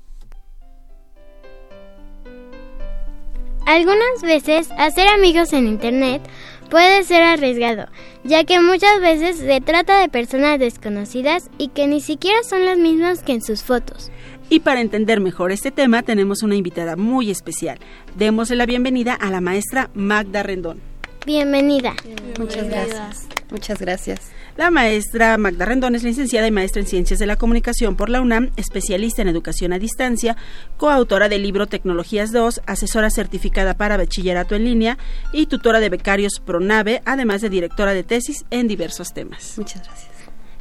Algunas 3.65 4.23
veces 4.23 4.69
hacer 4.77 5.09
amigos 5.09 5.55
en 5.55 5.67
Internet 5.67 6.21
puede 6.69 7.05
ser 7.05 7.23
arriesgado, 7.23 7.87
ya 8.25 8.45
que 8.45 8.61
muchas 8.61 9.01
veces 9.01 9.39
se 9.39 9.61
trata 9.63 10.01
de 10.01 10.11
personas 10.11 10.59
desconocidas 10.59 11.49
y 11.57 11.69
que 11.69 11.87
ni 11.87 12.03
siquiera 12.03 12.43
son 12.43 12.67
las 12.67 12.77
mismas 12.77 13.23
que 13.23 13.33
en 13.33 13.43
sus 13.43 13.63
fotos. 13.63 14.11
Y 14.51 14.61
para 14.61 14.81
entender 14.81 15.21
mejor 15.21 15.53
este 15.53 15.71
tema 15.71 16.03
tenemos 16.03 16.43
una 16.43 16.55
invitada 16.55 16.97
muy 16.97 17.31
especial. 17.31 17.79
Démosle 18.17 18.57
la 18.57 18.67
bienvenida 18.67 19.15
a 19.15 19.31
la 19.31 19.41
maestra 19.41 19.91
Magda 19.95 20.43
Rendón. 20.43 20.81
Bienvenida. 21.27 21.95
Muchas 22.39 22.69
gracias. 22.69 23.27
Muchas 23.51 23.81
gracias. 23.81 24.21
La 24.57 24.71
maestra 24.71 25.39
Magda 25.39 25.65
Rendón 25.65 25.95
es 25.95 26.03
licenciada 26.03 26.47
y 26.47 26.51
maestra 26.51 26.81
en 26.81 26.87
Ciencias 26.87 27.19
de 27.19 27.27
la 27.27 27.37
Comunicación 27.37 27.97
por 27.97 28.09
la 28.09 28.21
UNAM, 28.21 28.51
especialista 28.57 29.23
en 29.23 29.29
educación 29.29 29.73
a 29.73 29.79
distancia, 29.79 30.37
coautora 30.77 31.29
del 31.29 31.43
libro 31.43 31.67
Tecnologías 31.67 32.31
2, 32.31 32.63
asesora 32.67 33.11
certificada 33.11 33.75
para 33.75 33.97
bachillerato 33.97 34.55
en 34.55 34.65
línea 34.65 34.99
y 35.33 35.47
tutora 35.47 35.81
de 35.81 35.89
becarios 35.89 36.41
PRONAVE, 36.45 37.03
además 37.05 37.41
de 37.41 37.49
directora 37.49 37.95
de 37.95 38.05
tesis 38.05 38.45
en 38.51 38.69
diversos 38.69 39.13
temas. 39.13 39.55
Muchas 39.57 39.83
gracias. 39.83 40.13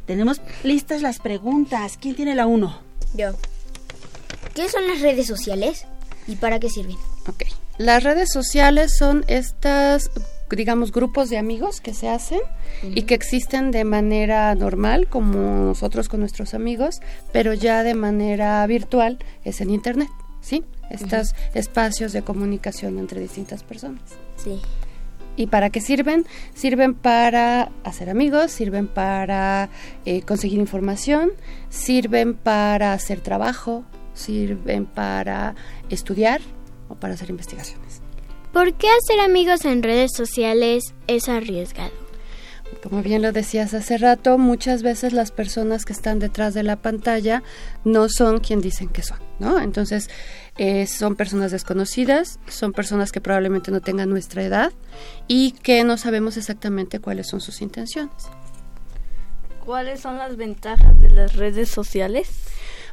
Tenemos 0.06 0.40
listas 0.64 1.02
las 1.02 1.18
preguntas. 1.18 1.98
¿Quién 2.00 2.14
tiene 2.14 2.34
la 2.34 2.46
uno? 2.46 2.80
Yo. 3.14 3.32
¿Qué 4.54 4.68
son 4.68 4.86
las 4.86 5.00
redes 5.00 5.26
sociales 5.26 5.86
y 6.26 6.36
para 6.36 6.60
qué 6.60 6.68
sirven? 6.68 6.96
Ok. 7.26 7.44
Las 7.78 8.04
redes 8.04 8.30
sociales 8.32 8.96
son 8.96 9.24
estas, 9.26 10.10
digamos, 10.48 10.92
grupos 10.92 11.28
de 11.28 11.38
amigos 11.38 11.80
que 11.80 11.92
se 11.92 12.08
hacen 12.08 12.40
y 12.82 13.02
que 13.02 13.14
existen 13.14 13.72
de 13.72 13.84
manera 13.84 14.54
normal, 14.54 15.08
como 15.08 15.38
nosotros 15.38 16.08
con 16.08 16.20
nuestros 16.20 16.54
amigos, 16.54 17.00
pero 17.32 17.52
ya 17.52 17.82
de 17.82 17.94
manera 17.94 18.64
virtual 18.66 19.18
es 19.44 19.60
en 19.60 19.70
Internet, 19.70 20.08
¿sí? 20.40 20.62
Estos 20.88 21.34
espacios 21.54 22.12
de 22.12 22.22
comunicación 22.22 22.98
entre 22.98 23.20
distintas 23.20 23.64
personas. 23.64 24.02
Sí. 24.36 24.60
¿Y 25.36 25.48
para 25.48 25.70
qué 25.70 25.80
sirven? 25.80 26.26
Sirven 26.54 26.94
para 26.94 27.72
hacer 27.82 28.08
amigos, 28.08 28.52
sirven 28.52 28.86
para 28.86 29.68
eh, 30.04 30.22
conseguir 30.22 30.60
información, 30.60 31.32
sirven 31.70 32.34
para 32.34 32.92
hacer 32.92 33.20
trabajo, 33.20 33.84
sirven 34.14 34.86
para 34.86 35.54
estudiar 35.90 36.40
o 36.88 36.94
para 36.94 37.14
hacer 37.14 37.30
investigaciones. 37.30 38.00
¿Por 38.52 38.74
qué 38.74 38.86
hacer 38.88 39.20
amigos 39.20 39.64
en 39.64 39.82
redes 39.82 40.12
sociales 40.14 40.94
es 41.06 41.28
arriesgado? 41.28 42.04
Como 42.82 43.02
bien 43.02 43.22
lo 43.22 43.32
decías 43.32 43.74
hace 43.74 43.98
rato, 43.98 44.38
muchas 44.38 44.82
veces 44.82 45.12
las 45.12 45.30
personas 45.30 45.84
que 45.84 45.92
están 45.92 46.18
detrás 46.18 46.54
de 46.54 46.62
la 46.62 46.76
pantalla 46.76 47.42
no 47.84 48.08
son 48.08 48.40
quien 48.40 48.60
dicen 48.60 48.88
que 48.88 49.02
son, 49.02 49.18
¿no? 49.38 49.60
Entonces, 49.60 50.08
eh, 50.56 50.86
son 50.86 51.16
personas 51.16 51.50
desconocidas, 51.50 52.38
son 52.46 52.72
personas 52.72 53.12
que 53.12 53.20
probablemente 53.20 53.70
no 53.70 53.80
tengan 53.80 54.08
nuestra 54.10 54.42
edad 54.42 54.72
y 55.28 55.52
que 55.52 55.82
no 55.84 55.96
sabemos 55.96 56.36
exactamente 56.36 57.00
cuáles 57.00 57.28
son 57.28 57.40
sus 57.40 57.60
intenciones. 57.60 58.28
¿Cuáles 59.64 60.00
son 60.00 60.18
las 60.18 60.36
ventajas 60.36 61.00
de 61.00 61.10
las 61.10 61.36
redes 61.36 61.70
sociales? 61.70 62.28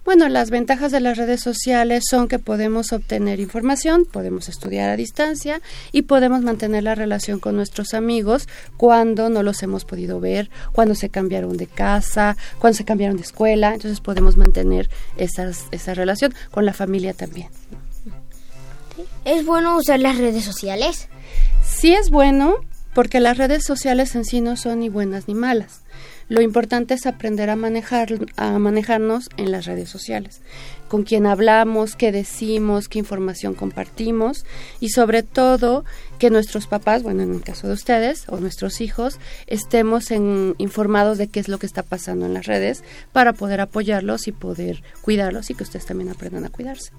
Bueno, 0.03 0.29
las 0.29 0.49
ventajas 0.49 0.91
de 0.91 0.99
las 0.99 1.17
redes 1.17 1.41
sociales 1.41 2.05
son 2.09 2.27
que 2.27 2.39
podemos 2.39 2.91
obtener 2.91 3.39
información, 3.39 4.05
podemos 4.05 4.49
estudiar 4.49 4.89
a 4.89 4.95
distancia 4.95 5.61
y 5.91 6.03
podemos 6.03 6.41
mantener 6.41 6.83
la 6.83 6.95
relación 6.95 7.39
con 7.39 7.55
nuestros 7.55 7.93
amigos 7.93 8.47
cuando 8.77 9.29
no 9.29 9.43
los 9.43 9.61
hemos 9.61 9.85
podido 9.85 10.19
ver, 10.19 10.49
cuando 10.71 10.95
se 10.95 11.09
cambiaron 11.09 11.55
de 11.55 11.67
casa, 11.67 12.35
cuando 12.59 12.77
se 12.77 12.83
cambiaron 12.85 13.17
de 13.17 13.23
escuela. 13.23 13.75
Entonces 13.75 14.01
podemos 14.01 14.37
mantener 14.37 14.89
esas, 15.17 15.65
esa 15.71 15.93
relación 15.93 16.33
con 16.49 16.65
la 16.65 16.73
familia 16.73 17.13
también. 17.13 17.49
¿Es 19.23 19.45
bueno 19.45 19.77
usar 19.77 19.99
las 19.99 20.17
redes 20.17 20.43
sociales? 20.43 21.09
Sí 21.63 21.93
es 21.93 22.09
bueno 22.09 22.55
porque 22.95 23.19
las 23.19 23.37
redes 23.37 23.63
sociales 23.63 24.15
en 24.15 24.25
sí 24.25 24.41
no 24.41 24.57
son 24.57 24.79
ni 24.79 24.89
buenas 24.89 25.27
ni 25.27 25.35
malas. 25.35 25.81
Lo 26.31 26.39
importante 26.39 26.93
es 26.93 27.07
aprender 27.07 27.49
a 27.49 27.57
manejar 27.57 28.07
a 28.37 28.57
manejarnos 28.57 29.29
en 29.35 29.51
las 29.51 29.65
redes 29.65 29.89
sociales, 29.89 30.39
con 30.87 31.03
quién 31.03 31.25
hablamos, 31.25 31.97
qué 31.97 32.13
decimos, 32.13 32.87
qué 32.87 32.99
información 32.99 33.53
compartimos 33.53 34.45
y 34.79 34.91
sobre 34.91 35.23
todo 35.23 35.83
que 36.19 36.29
nuestros 36.29 36.67
papás, 36.67 37.03
bueno, 37.03 37.21
en 37.23 37.33
el 37.33 37.41
caso 37.41 37.67
de 37.67 37.73
ustedes 37.73 38.29
o 38.29 38.37
nuestros 38.37 38.79
hijos, 38.79 39.19
estemos 39.47 40.09
en, 40.09 40.55
informados 40.57 41.17
de 41.17 41.27
qué 41.27 41.41
es 41.41 41.49
lo 41.49 41.59
que 41.59 41.65
está 41.65 41.83
pasando 41.83 42.27
en 42.27 42.33
las 42.33 42.45
redes 42.45 42.81
para 43.11 43.33
poder 43.33 43.59
apoyarlos 43.59 44.29
y 44.29 44.31
poder 44.31 44.83
cuidarlos 45.01 45.49
y 45.49 45.53
que 45.53 45.63
ustedes 45.63 45.85
también 45.85 46.11
aprendan 46.11 46.45
a 46.45 46.49
cuidarse. 46.49 46.93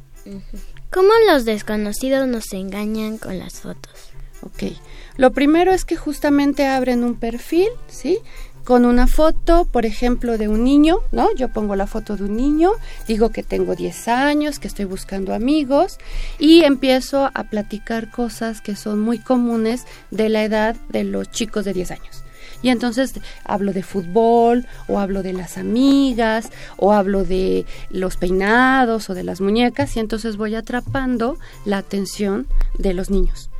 ¿Cómo 0.91 1.11
los 1.27 1.47
desconocidos 1.47 2.29
nos 2.29 2.53
engañan 2.53 3.17
con 3.17 3.39
las 3.39 3.61
fotos? 3.61 4.13
Ok, 4.43 4.75
lo 5.17 5.33
primero 5.33 5.73
es 5.73 5.85
que 5.85 5.97
justamente 5.97 6.67
abren 6.67 7.05
un 7.05 7.15
perfil, 7.15 7.69
¿sí? 7.89 8.19
Con 8.65 8.85
una 8.85 9.09
foto, 9.09 9.65
por 9.65 9.87
ejemplo, 9.87 10.39
de 10.39 10.47
un 10.47 10.63
niño, 10.63 10.99
¿no? 11.11 11.35
Yo 11.35 11.49
pongo 11.49 11.75
la 11.75 11.89
foto 11.89 12.17
de 12.17 12.25
un 12.25 12.37
niño, 12.37 12.71
digo 13.09 13.31
que 13.31 13.43
tengo 13.43 13.75
10 13.75 14.07
años, 14.07 14.61
que 14.61 14.69
estoy 14.69 14.85
buscando 14.85 15.35
amigos 15.35 15.99
y 16.39 16.63
empiezo 16.63 17.29
a 17.35 17.45
platicar 17.45 18.11
cosas 18.11 18.61
que 18.61 18.77
son 18.77 19.01
muy 19.01 19.19
comunes 19.19 19.85
de 20.13 20.29
la 20.29 20.45
edad 20.45 20.77
de 20.91 21.03
los 21.03 21.29
chicos 21.33 21.65
de 21.65 21.73
10 21.73 21.91
años. 21.91 22.23
Y 22.63 22.69
entonces 22.69 23.15
hablo 23.45 23.73
de 23.73 23.83
fútbol, 23.83 24.67
o 24.87 25.01
hablo 25.01 25.25
de 25.25 25.33
las 25.33 25.59
amigas, 25.59 26.51
o 26.77 26.93
hablo 26.93 27.25
de 27.25 27.67
los 27.91 28.17
peinados 28.17 29.11
o 29.11 29.15
de 29.15 29.25
las 29.25 29.41
muñecas, 29.41 29.97
y 29.97 30.01
entonces 30.01 30.37
voy 30.37 30.55
atrapando 30.55 31.37
la 31.65 31.79
atención 31.79 32.47
de 32.79 32.95
los 32.95 33.11
niños. 33.11 33.51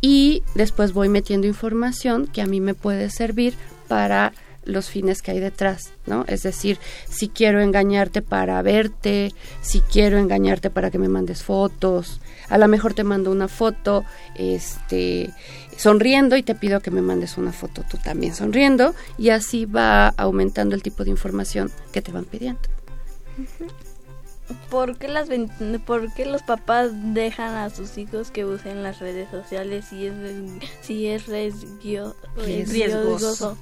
Y 0.00 0.42
después 0.54 0.94
voy 0.94 1.10
metiendo 1.10 1.46
información 1.46 2.26
que 2.26 2.40
a 2.40 2.46
mí 2.46 2.60
me 2.60 2.74
puede 2.74 3.10
servir 3.10 3.54
para 3.88 4.32
los 4.66 4.90
fines 4.90 5.22
que 5.22 5.30
hay 5.30 5.40
detrás, 5.40 5.92
¿no? 6.06 6.24
Es 6.28 6.42
decir, 6.42 6.78
si 7.08 7.28
quiero 7.28 7.60
engañarte 7.60 8.20
para 8.20 8.60
verte, 8.62 9.32
si 9.62 9.80
quiero 9.80 10.18
engañarte 10.18 10.70
para 10.70 10.90
que 10.90 10.98
me 10.98 11.08
mandes 11.08 11.42
fotos, 11.42 12.20
a 12.48 12.58
lo 12.58 12.68
mejor 12.68 12.94
te 12.94 13.04
mando 13.04 13.30
una 13.30 13.48
foto, 13.48 14.04
este, 14.34 15.30
sonriendo 15.76 16.36
y 16.36 16.42
te 16.42 16.54
pido 16.54 16.80
que 16.80 16.90
me 16.90 17.02
mandes 17.02 17.38
una 17.38 17.52
foto 17.52 17.84
tú 17.88 17.98
también 17.98 18.34
sonriendo 18.34 18.94
y 19.18 19.30
así 19.30 19.64
va 19.64 20.08
aumentando 20.08 20.74
el 20.74 20.82
tipo 20.82 21.04
de 21.04 21.10
información 21.10 21.70
que 21.92 22.02
te 22.02 22.12
van 22.12 22.24
pidiendo. 22.24 22.60
¿Por 24.70 24.96
qué, 24.96 25.08
las, 25.08 25.28
¿Por 25.84 26.12
qué 26.14 26.24
los 26.24 26.42
papás 26.42 26.90
dejan 26.92 27.56
a 27.56 27.70
sus 27.70 27.98
hijos 27.98 28.30
que 28.30 28.44
usen 28.44 28.82
las 28.82 29.00
redes 29.00 29.28
sociales 29.30 29.86
si 29.90 30.06
es, 30.06 30.14
si 30.82 31.08
es 31.08 31.26
riesgoso? 31.26 33.58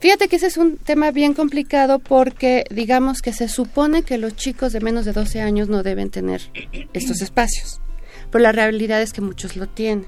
Fíjate 0.00 0.28
que 0.28 0.36
ese 0.36 0.46
es 0.46 0.56
un 0.56 0.78
tema 0.78 1.10
bien 1.10 1.34
complicado 1.34 1.98
porque 1.98 2.64
digamos 2.70 3.20
que 3.20 3.34
se 3.34 3.48
supone 3.48 4.02
que 4.02 4.16
los 4.16 4.34
chicos 4.34 4.72
de 4.72 4.80
menos 4.80 5.04
de 5.04 5.12
12 5.12 5.42
años 5.42 5.68
no 5.68 5.82
deben 5.82 6.08
tener 6.08 6.40
estos 6.94 7.20
espacios, 7.20 7.82
pero 8.30 8.42
la 8.42 8.50
realidad 8.50 9.02
es 9.02 9.12
que 9.12 9.20
muchos 9.20 9.56
lo 9.56 9.68
tienen. 9.68 10.06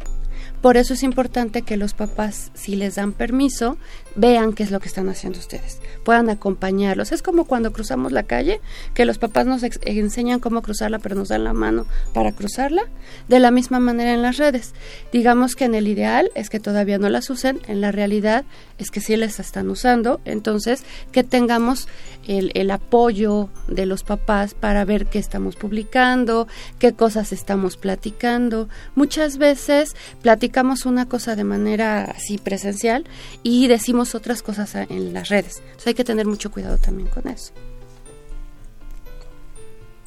Por 0.62 0.76
eso 0.76 0.94
es 0.94 1.02
importante 1.02 1.62
que 1.62 1.76
los 1.76 1.92
papás, 1.92 2.52
si 2.54 2.76
les 2.76 2.94
dan 2.94 3.12
permiso, 3.12 3.76
vean 4.14 4.52
qué 4.52 4.62
es 4.62 4.70
lo 4.70 4.78
que 4.78 4.86
están 4.86 5.08
haciendo 5.08 5.40
ustedes, 5.40 5.80
puedan 6.04 6.30
acompañarlos. 6.30 7.10
Es 7.10 7.20
como 7.20 7.46
cuando 7.46 7.72
cruzamos 7.72 8.12
la 8.12 8.22
calle, 8.22 8.60
que 8.94 9.04
los 9.04 9.18
papás 9.18 9.44
nos 9.44 9.64
enseñan 9.64 10.38
cómo 10.38 10.62
cruzarla, 10.62 11.00
pero 11.00 11.16
nos 11.16 11.30
dan 11.30 11.42
la 11.42 11.52
mano 11.52 11.84
para 12.14 12.30
cruzarla. 12.30 12.84
De 13.26 13.40
la 13.40 13.50
misma 13.50 13.80
manera 13.80 14.14
en 14.14 14.22
las 14.22 14.36
redes. 14.36 14.72
Digamos 15.12 15.56
que 15.56 15.64
en 15.64 15.74
el 15.74 15.88
ideal 15.88 16.30
es 16.36 16.48
que 16.48 16.60
todavía 16.60 16.98
no 16.98 17.08
las 17.08 17.28
usen, 17.28 17.60
en 17.66 17.80
la 17.80 17.90
realidad 17.90 18.44
es 18.78 18.92
que 18.92 19.00
sí 19.00 19.16
las 19.16 19.40
están 19.40 19.68
usando, 19.68 20.20
entonces 20.24 20.84
que 21.10 21.24
tengamos 21.24 21.88
el, 22.28 22.52
el 22.54 22.70
apoyo 22.70 23.48
de 23.66 23.86
los 23.86 24.04
papás 24.04 24.54
para 24.54 24.84
ver 24.84 25.06
qué 25.06 25.18
estamos 25.18 25.56
publicando, 25.56 26.46
qué 26.78 26.92
cosas 26.92 27.32
estamos 27.32 27.76
platicando. 27.76 28.68
Muchas 28.94 29.38
veces 29.38 29.96
platicamos 30.20 30.51
una 30.86 31.08
cosa 31.08 31.34
de 31.36 31.44
manera 31.44 32.04
así 32.04 32.38
presencial 32.38 33.04
y 33.42 33.66
decimos 33.68 34.14
otras 34.14 34.42
cosas 34.42 34.74
en 34.74 35.12
las 35.12 35.28
redes. 35.28 35.58
Entonces 35.58 35.88
hay 35.88 35.94
que 35.94 36.04
tener 36.04 36.26
mucho 36.26 36.50
cuidado 36.50 36.78
también 36.78 37.08
con 37.08 37.28
eso. 37.28 37.52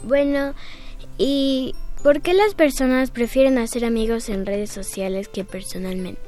Bueno, 0.04 0.54
¿y 1.18 1.74
por 2.04 2.22
qué 2.22 2.34
las 2.34 2.54
personas 2.54 3.12
prefieren 3.12 3.58
hacer 3.58 3.84
amigos 3.86 4.30
en 4.30 4.46
redes 4.46 4.70
sociales 4.70 5.28
que 5.28 5.44
personalmente? 5.44 6.22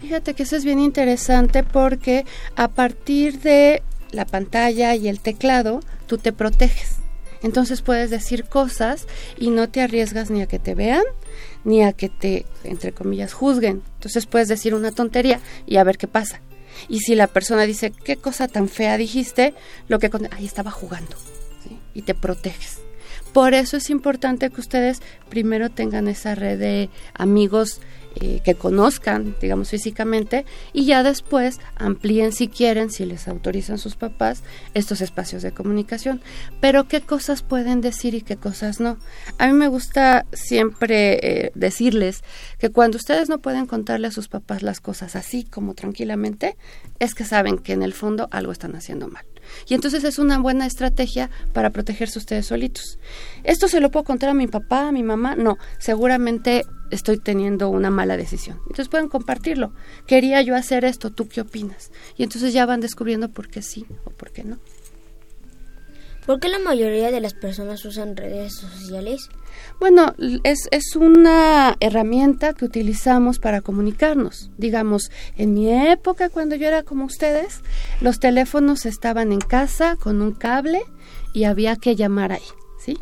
Fíjate 0.00 0.34
que 0.34 0.42
eso 0.42 0.56
es 0.56 0.64
bien 0.64 0.80
interesante 0.80 1.62
porque 1.62 2.26
a 2.56 2.68
partir 2.68 3.40
de 3.40 3.82
la 4.10 4.26
pantalla 4.26 4.94
y 4.94 5.08
el 5.08 5.20
teclado, 5.20 5.80
tú 6.06 6.18
te 6.18 6.32
proteges. 6.32 7.01
Entonces 7.42 7.82
puedes 7.82 8.10
decir 8.10 8.44
cosas 8.44 9.06
y 9.36 9.50
no 9.50 9.68
te 9.68 9.80
arriesgas 9.80 10.30
ni 10.30 10.42
a 10.42 10.46
que 10.46 10.58
te 10.58 10.74
vean, 10.74 11.02
ni 11.64 11.82
a 11.82 11.92
que 11.92 12.08
te, 12.08 12.46
entre 12.64 12.92
comillas, 12.92 13.32
juzguen. 13.32 13.82
Entonces 13.94 14.26
puedes 14.26 14.48
decir 14.48 14.74
una 14.74 14.92
tontería 14.92 15.40
y 15.66 15.76
a 15.76 15.84
ver 15.84 15.98
qué 15.98 16.06
pasa. 16.06 16.40
Y 16.88 17.00
si 17.00 17.14
la 17.14 17.26
persona 17.26 17.62
dice, 17.62 17.90
qué 17.90 18.16
cosa 18.16 18.48
tan 18.48 18.68
fea 18.68 18.96
dijiste, 18.96 19.54
lo 19.88 19.98
que 19.98 20.10
ahí 20.30 20.46
estaba 20.46 20.70
jugando. 20.70 21.16
Y 21.94 22.02
te 22.02 22.14
proteges. 22.14 22.78
Por 23.32 23.54
eso 23.54 23.78
es 23.78 23.88
importante 23.88 24.50
que 24.50 24.60
ustedes 24.60 25.00
primero 25.30 25.70
tengan 25.70 26.06
esa 26.06 26.34
red 26.34 26.58
de 26.58 26.90
amigos 27.14 27.80
que 28.44 28.54
conozcan, 28.54 29.34
digamos, 29.40 29.70
físicamente, 29.70 30.44
y 30.72 30.84
ya 30.86 31.02
después 31.02 31.60
amplíen 31.76 32.32
si 32.32 32.48
quieren, 32.48 32.90
si 32.90 33.04
les 33.04 33.28
autorizan 33.28 33.78
sus 33.78 33.96
papás, 33.96 34.42
estos 34.74 35.00
espacios 35.00 35.42
de 35.42 35.52
comunicación. 35.52 36.20
Pero 36.60 36.88
qué 36.88 37.00
cosas 37.00 37.42
pueden 37.42 37.80
decir 37.80 38.14
y 38.14 38.22
qué 38.22 38.36
cosas 38.36 38.80
no. 38.80 38.98
A 39.38 39.46
mí 39.46 39.52
me 39.52 39.68
gusta 39.68 40.26
siempre 40.32 41.18
eh, 41.22 41.52
decirles 41.54 42.22
que 42.58 42.70
cuando 42.70 42.96
ustedes 42.96 43.28
no 43.28 43.38
pueden 43.38 43.66
contarle 43.66 44.08
a 44.08 44.12
sus 44.12 44.28
papás 44.28 44.62
las 44.62 44.80
cosas 44.80 45.16
así 45.16 45.44
como 45.44 45.74
tranquilamente, 45.74 46.56
es 46.98 47.14
que 47.14 47.24
saben 47.24 47.58
que 47.58 47.72
en 47.72 47.82
el 47.82 47.92
fondo 47.92 48.28
algo 48.30 48.52
están 48.52 48.76
haciendo 48.76 49.08
mal. 49.08 49.24
Y 49.68 49.74
entonces 49.74 50.04
es 50.04 50.18
una 50.18 50.38
buena 50.38 50.66
estrategia 50.66 51.30
para 51.52 51.70
protegerse 51.70 52.18
ustedes 52.18 52.46
solitos. 52.46 52.98
¿Esto 53.44 53.68
se 53.68 53.80
lo 53.80 53.90
puedo 53.90 54.04
contar 54.04 54.30
a 54.30 54.34
mi 54.34 54.46
papá, 54.46 54.88
a 54.88 54.92
mi 54.92 55.02
mamá? 55.02 55.36
No, 55.36 55.58
seguramente 55.78 56.64
estoy 56.92 57.18
teniendo 57.18 57.68
una 57.68 57.90
mala 57.90 58.16
decisión. 58.16 58.58
Entonces 58.62 58.88
pueden 58.88 59.08
compartirlo. 59.08 59.72
Quería 60.06 60.42
yo 60.42 60.54
hacer 60.54 60.84
esto, 60.84 61.10
¿tú 61.10 61.28
qué 61.28 61.40
opinas? 61.40 61.90
Y 62.16 62.22
entonces 62.22 62.52
ya 62.52 62.66
van 62.66 62.80
descubriendo 62.80 63.30
por 63.30 63.48
qué 63.48 63.62
sí 63.62 63.86
o 64.04 64.10
por 64.10 64.30
qué 64.30 64.44
no. 64.44 64.58
¿Por 66.26 66.38
qué 66.38 66.48
la 66.48 66.60
mayoría 66.60 67.10
de 67.10 67.20
las 67.20 67.34
personas 67.34 67.84
usan 67.84 68.16
redes 68.16 68.54
sociales? 68.54 69.28
Bueno, 69.80 70.14
es, 70.44 70.68
es 70.70 70.94
una 70.94 71.76
herramienta 71.80 72.52
que 72.52 72.64
utilizamos 72.64 73.40
para 73.40 73.60
comunicarnos. 73.60 74.50
Digamos, 74.56 75.10
en 75.36 75.54
mi 75.54 75.68
época, 75.68 76.28
cuando 76.28 76.54
yo 76.54 76.68
era 76.68 76.84
como 76.84 77.06
ustedes, 77.06 77.60
los 78.00 78.20
teléfonos 78.20 78.86
estaban 78.86 79.32
en 79.32 79.40
casa 79.40 79.96
con 79.96 80.22
un 80.22 80.32
cable 80.32 80.82
y 81.34 81.44
había 81.44 81.74
que 81.74 81.96
llamar 81.96 82.30
ahí, 82.30 82.42
¿sí? 82.78 82.96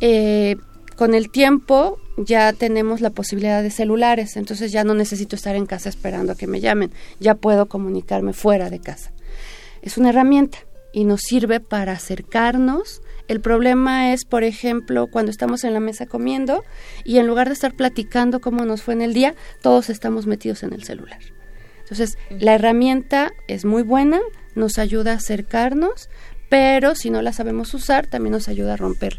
Eh, 0.00 0.56
con 0.96 1.14
el 1.14 1.30
tiempo 1.30 1.98
ya 2.16 2.52
tenemos 2.52 3.00
la 3.00 3.10
posibilidad 3.10 3.62
de 3.62 3.70
celulares, 3.70 4.36
entonces 4.36 4.72
ya 4.72 4.84
no 4.84 4.94
necesito 4.94 5.36
estar 5.36 5.56
en 5.56 5.66
casa 5.66 5.88
esperando 5.88 6.32
a 6.32 6.36
que 6.36 6.46
me 6.46 6.60
llamen, 6.60 6.92
ya 7.20 7.34
puedo 7.34 7.66
comunicarme 7.66 8.32
fuera 8.32 8.70
de 8.70 8.80
casa. 8.80 9.12
Es 9.82 9.98
una 9.98 10.10
herramienta 10.10 10.58
y 10.92 11.04
nos 11.04 11.22
sirve 11.22 11.60
para 11.60 11.92
acercarnos. 11.92 13.02
El 13.26 13.40
problema 13.40 14.12
es, 14.12 14.24
por 14.24 14.44
ejemplo, 14.44 15.08
cuando 15.08 15.30
estamos 15.30 15.64
en 15.64 15.74
la 15.74 15.80
mesa 15.80 16.06
comiendo 16.06 16.62
y 17.04 17.18
en 17.18 17.26
lugar 17.26 17.48
de 17.48 17.54
estar 17.54 17.74
platicando 17.74 18.40
cómo 18.40 18.64
nos 18.64 18.82
fue 18.82 18.94
en 18.94 19.02
el 19.02 19.12
día, 19.12 19.34
todos 19.60 19.90
estamos 19.90 20.26
metidos 20.26 20.62
en 20.62 20.72
el 20.72 20.84
celular. 20.84 21.18
Entonces, 21.80 22.16
la 22.30 22.54
herramienta 22.54 23.32
es 23.48 23.64
muy 23.64 23.82
buena, 23.82 24.20
nos 24.54 24.78
ayuda 24.78 25.12
a 25.12 25.16
acercarnos, 25.16 26.08
pero 26.48 26.94
si 26.94 27.10
no 27.10 27.20
la 27.20 27.32
sabemos 27.32 27.74
usar, 27.74 28.06
también 28.06 28.32
nos 28.32 28.48
ayuda 28.48 28.74
a 28.74 28.76
romper 28.76 29.18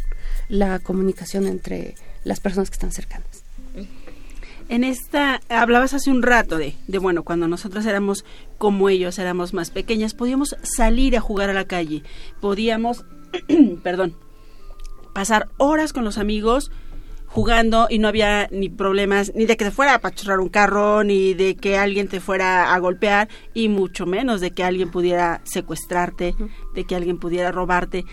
la 0.50 0.80
comunicación 0.80 1.46
entre 1.46 1.96
las 2.24 2.40
personas 2.40 2.70
que 2.70 2.76
están 2.76 2.92
cercanas. 2.92 3.44
En 4.68 4.84
esta, 4.84 5.42
hablabas 5.48 5.94
hace 5.94 6.10
un 6.10 6.24
rato 6.24 6.58
de, 6.58 6.76
de, 6.88 6.98
bueno, 6.98 7.24
cuando 7.24 7.48
nosotros 7.48 7.86
éramos 7.86 8.26
como 8.58 8.90
ellos, 8.90 9.20
éramos 9.20 9.54
más 9.54 9.70
pequeñas, 9.70 10.16
podíamos 10.16 10.56
salir 10.64 11.16
a 11.16 11.22
jugar 11.22 11.52
a 11.52 11.54
la 11.54 11.66
calle, 11.66 12.02
podíamos, 12.42 13.06
perdón, 13.84 14.16
pasar 15.14 15.50
horas 15.58 15.94
con 15.94 16.04
los 16.04 16.18
amigos 16.18 16.72
jugando 17.36 17.88
y 17.90 18.00
no 18.00 18.08
había 18.08 18.48
ni 18.50 18.70
problemas, 18.70 19.34
ni 19.36 19.46
de 19.46 19.58
que 19.58 19.66
te 19.66 19.72
fuera 19.72 19.92
a 19.92 19.96
apachurrar 19.96 20.40
un 20.40 20.48
carro, 20.48 21.04
ni 21.04 21.34
de 21.34 21.58
que 21.58 21.78
alguien 21.78 22.08
te 22.08 22.22
fuera 22.22 22.74
a 22.74 22.80
golpear, 22.80 23.28
y 23.54 23.68
mucho 23.68 24.06
menos 24.06 24.40
de 24.40 24.52
que 24.52 24.64
alguien 24.64 24.90
pudiera 24.90 25.42
secuestrarte, 25.44 26.34
de 26.74 26.84
que 26.86 26.96
alguien 26.96 27.18
pudiera 27.18 27.52
robarte. 27.52 28.06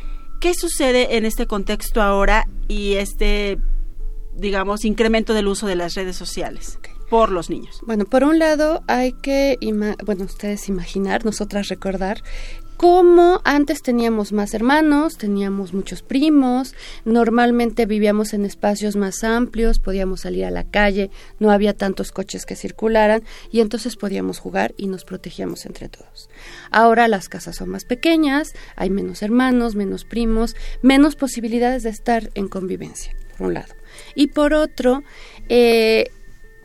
¿Qué 0.42 0.54
sucede 0.54 1.16
en 1.16 1.24
este 1.24 1.46
contexto 1.46 2.02
ahora 2.02 2.48
y 2.66 2.94
este 2.94 3.60
digamos, 4.34 4.84
incremento 4.84 5.34
del 5.34 5.46
uso 5.46 5.68
de 5.68 5.76
las 5.76 5.94
redes 5.94 6.16
sociales 6.16 6.80
por 7.08 7.30
los 7.30 7.48
niños? 7.48 7.80
Bueno, 7.86 8.06
por 8.06 8.24
un 8.24 8.40
lado 8.40 8.82
hay 8.88 9.12
que, 9.12 9.56
bueno, 10.04 10.24
ustedes 10.24 10.68
imaginar, 10.68 11.24
nosotras 11.24 11.68
recordar 11.68 12.24
cómo 12.82 13.40
antes 13.44 13.80
teníamos 13.80 14.32
más 14.32 14.54
hermanos, 14.54 15.16
teníamos 15.16 15.72
muchos 15.72 16.02
primos, 16.02 16.74
normalmente 17.04 17.86
vivíamos 17.86 18.34
en 18.34 18.44
espacios 18.44 18.96
más 18.96 19.22
amplios, 19.22 19.78
podíamos 19.78 20.22
salir 20.22 20.46
a 20.46 20.50
la 20.50 20.64
calle, 20.64 21.08
no 21.38 21.52
había 21.52 21.76
tantos 21.76 22.10
coches 22.10 22.44
que 22.44 22.56
circularan 22.56 23.22
y 23.52 23.60
entonces 23.60 23.94
podíamos 23.94 24.40
jugar 24.40 24.74
y 24.76 24.88
nos 24.88 25.04
protegíamos 25.04 25.64
entre 25.64 25.88
todos. 25.88 26.28
Ahora 26.72 27.06
las 27.06 27.28
casas 27.28 27.54
son 27.54 27.68
más 27.68 27.84
pequeñas, 27.84 28.52
hay 28.74 28.90
menos 28.90 29.22
hermanos, 29.22 29.76
menos 29.76 30.04
primos, 30.04 30.56
menos 30.82 31.14
posibilidades 31.14 31.84
de 31.84 31.90
estar 31.90 32.30
en 32.34 32.48
convivencia, 32.48 33.14
por 33.38 33.46
un 33.46 33.54
lado. 33.54 33.74
Y 34.16 34.26
por 34.26 34.54
otro, 34.54 35.04
eh, 35.48 36.10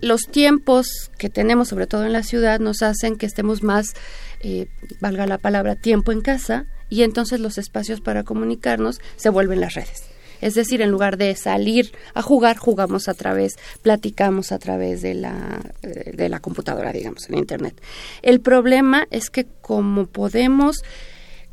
los 0.01 0.23
tiempos 0.23 1.11
que 1.17 1.29
tenemos, 1.29 1.69
sobre 1.69 1.87
todo 1.87 2.05
en 2.05 2.13
la 2.13 2.23
ciudad, 2.23 2.59
nos 2.59 2.81
hacen 2.81 3.17
que 3.17 3.25
estemos 3.25 3.63
más 3.63 3.93
eh, 4.41 4.67
valga 5.01 5.25
la 5.27 5.37
palabra, 5.37 5.75
tiempo 5.75 6.11
en 6.11 6.21
casa 6.21 6.65
y 6.89 7.03
entonces 7.03 7.39
los 7.39 7.57
espacios 7.57 8.01
para 8.01 8.23
comunicarnos 8.23 8.99
se 9.15 9.29
vuelven 9.29 9.59
las 9.59 9.73
redes. 9.73 10.03
Es 10.39 10.53
decir, 10.53 10.81
en 10.81 10.91
lugar 10.91 11.17
de 11.17 11.35
salir 11.35 11.91
a 12.13 12.21
jugar, 12.21 12.57
jugamos 12.57 13.07
a 13.07 13.13
través, 13.13 13.57
platicamos 13.81 14.51
a 14.51 14.59
través 14.59 15.01
de 15.01 15.15
la, 15.15 15.59
eh, 15.81 16.11
de 16.15 16.29
la 16.29 16.39
computadora, 16.39 16.91
digamos, 16.91 17.27
en 17.29 17.37
Internet. 17.37 17.81
El 18.21 18.39
problema 18.41 19.07
es 19.09 19.29
que 19.29 19.47
como 19.61 20.05
podemos 20.05 20.83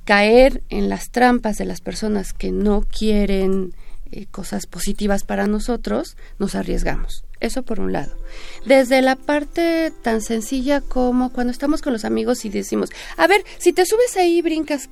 caer 0.05 0.63
en 0.69 0.91
las 0.91 1.11
trampas 1.11 1.57
de 1.57 1.65
las 1.65 1.81
personas 1.81 2.33
que 2.35 2.53
no 2.53 2.83
quieren 2.83 3.75
eh, 4.17 4.27
cosas 4.31 4.67
positivas 4.67 5.25
para 5.25 5.49
nosotros, 5.49 6.17
nos 6.39 6.55
arriesgamos. 6.55 7.25
Eso 7.41 7.65
por 7.65 7.81
un 7.81 7.93
lado. 7.93 8.17
Desde 8.65 9.03
la 9.03 9.17
parte 9.17 9.93
tan 10.03 10.21
sencilla 10.21 10.81
como 10.81 11.33
cuando 11.33 11.51
estamos 11.51 11.83
con 11.83 11.93
los 11.93 12.05
amigos 12.05 12.45
y 12.45 12.49
decimos, 12.49 12.91
a 13.17 13.27
ver, 13.27 13.45
si 13.59 13.73
te 13.73 13.85
subes 13.85 14.17
ahí 14.17 14.41
brincas 14.41 14.89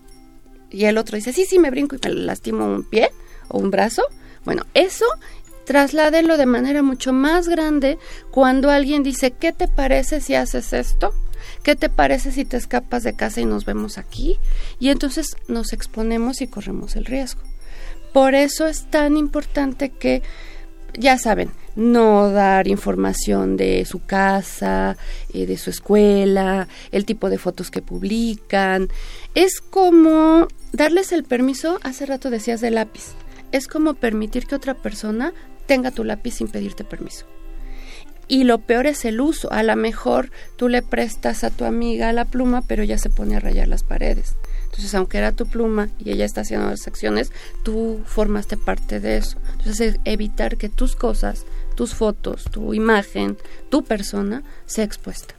y 0.70 0.86
el 0.86 0.98
otro 0.98 1.14
dice, 1.14 1.32
sí, 1.32 1.44
sí, 1.48 1.60
me 1.60 1.70
brinco 1.70 1.94
y 1.94 2.00
me 2.02 2.14
lastimo 2.14 2.66
un 2.66 2.82
pie 2.82 3.10
o 3.46 3.58
un 3.58 3.70
brazo. 3.70 4.02
Bueno, 4.44 4.66
eso 4.74 5.06
trasládelo 5.66 6.36
de 6.36 6.46
manera 6.46 6.82
mucho 6.82 7.12
más 7.12 7.48
grande 7.48 7.98
cuando 8.32 8.70
alguien 8.70 9.04
dice, 9.04 9.30
¿qué 9.30 9.52
te 9.52 9.68
parece 9.68 10.20
si 10.20 10.34
haces 10.34 10.72
esto? 10.72 11.14
¿Qué 11.62 11.76
te 11.76 11.88
parece 11.88 12.32
si 12.32 12.44
te 12.44 12.56
escapas 12.56 13.04
de 13.04 13.14
casa 13.14 13.40
y 13.40 13.44
nos 13.44 13.66
vemos 13.66 13.98
aquí? 13.98 14.40
Y 14.80 14.88
entonces 14.88 15.36
nos 15.46 15.72
exponemos 15.72 16.40
y 16.40 16.48
corremos 16.48 16.96
el 16.96 17.04
riesgo. 17.04 17.51
Por 18.12 18.34
eso 18.34 18.66
es 18.66 18.84
tan 18.90 19.16
importante 19.16 19.90
que, 19.90 20.22
ya 20.94 21.18
saben, 21.18 21.50
no 21.76 22.30
dar 22.30 22.68
información 22.68 23.56
de 23.56 23.84
su 23.84 24.04
casa, 24.04 24.96
eh, 25.32 25.46
de 25.46 25.56
su 25.56 25.70
escuela, 25.70 26.68
el 26.90 27.04
tipo 27.06 27.30
de 27.30 27.38
fotos 27.38 27.70
que 27.70 27.82
publican. 27.82 28.88
Es 29.34 29.60
como 29.60 30.48
darles 30.72 31.12
el 31.12 31.24
permiso, 31.24 31.78
hace 31.82 32.06
rato 32.06 32.30
decías 32.30 32.60
de 32.60 32.70
lápiz, 32.70 33.14
es 33.52 33.66
como 33.66 33.94
permitir 33.94 34.46
que 34.46 34.54
otra 34.54 34.74
persona 34.74 35.32
tenga 35.66 35.90
tu 35.90 36.04
lápiz 36.04 36.34
sin 36.34 36.48
pedirte 36.48 36.84
permiso. 36.84 37.26
Y 38.28 38.44
lo 38.44 38.58
peor 38.58 38.86
es 38.86 39.04
el 39.04 39.20
uso. 39.20 39.52
A 39.52 39.62
lo 39.62 39.76
mejor 39.76 40.30
tú 40.56 40.68
le 40.68 40.82
prestas 40.82 41.44
a 41.44 41.50
tu 41.50 41.64
amiga 41.64 42.12
la 42.12 42.24
pluma, 42.24 42.62
pero 42.62 42.82
ella 42.82 42.98
se 42.98 43.10
pone 43.10 43.36
a 43.36 43.40
rayar 43.40 43.68
las 43.68 43.82
paredes. 43.82 44.36
Entonces, 44.64 44.94
aunque 44.94 45.18
era 45.18 45.32
tu 45.32 45.46
pluma 45.46 45.90
y 45.98 46.10
ella 46.10 46.24
está 46.24 46.40
haciendo 46.40 46.70
las 46.70 46.86
acciones, 46.86 47.30
tú 47.62 48.00
formaste 48.06 48.56
parte 48.56 49.00
de 49.00 49.18
eso. 49.18 49.38
Entonces, 49.58 49.96
evitar 50.04 50.56
que 50.56 50.70
tus 50.70 50.96
cosas, 50.96 51.44
tus 51.74 51.94
fotos, 51.94 52.44
tu 52.50 52.72
imagen, 52.72 53.36
tu 53.68 53.84
persona 53.84 54.42
sea 54.64 54.84
expuesta. 54.84 55.34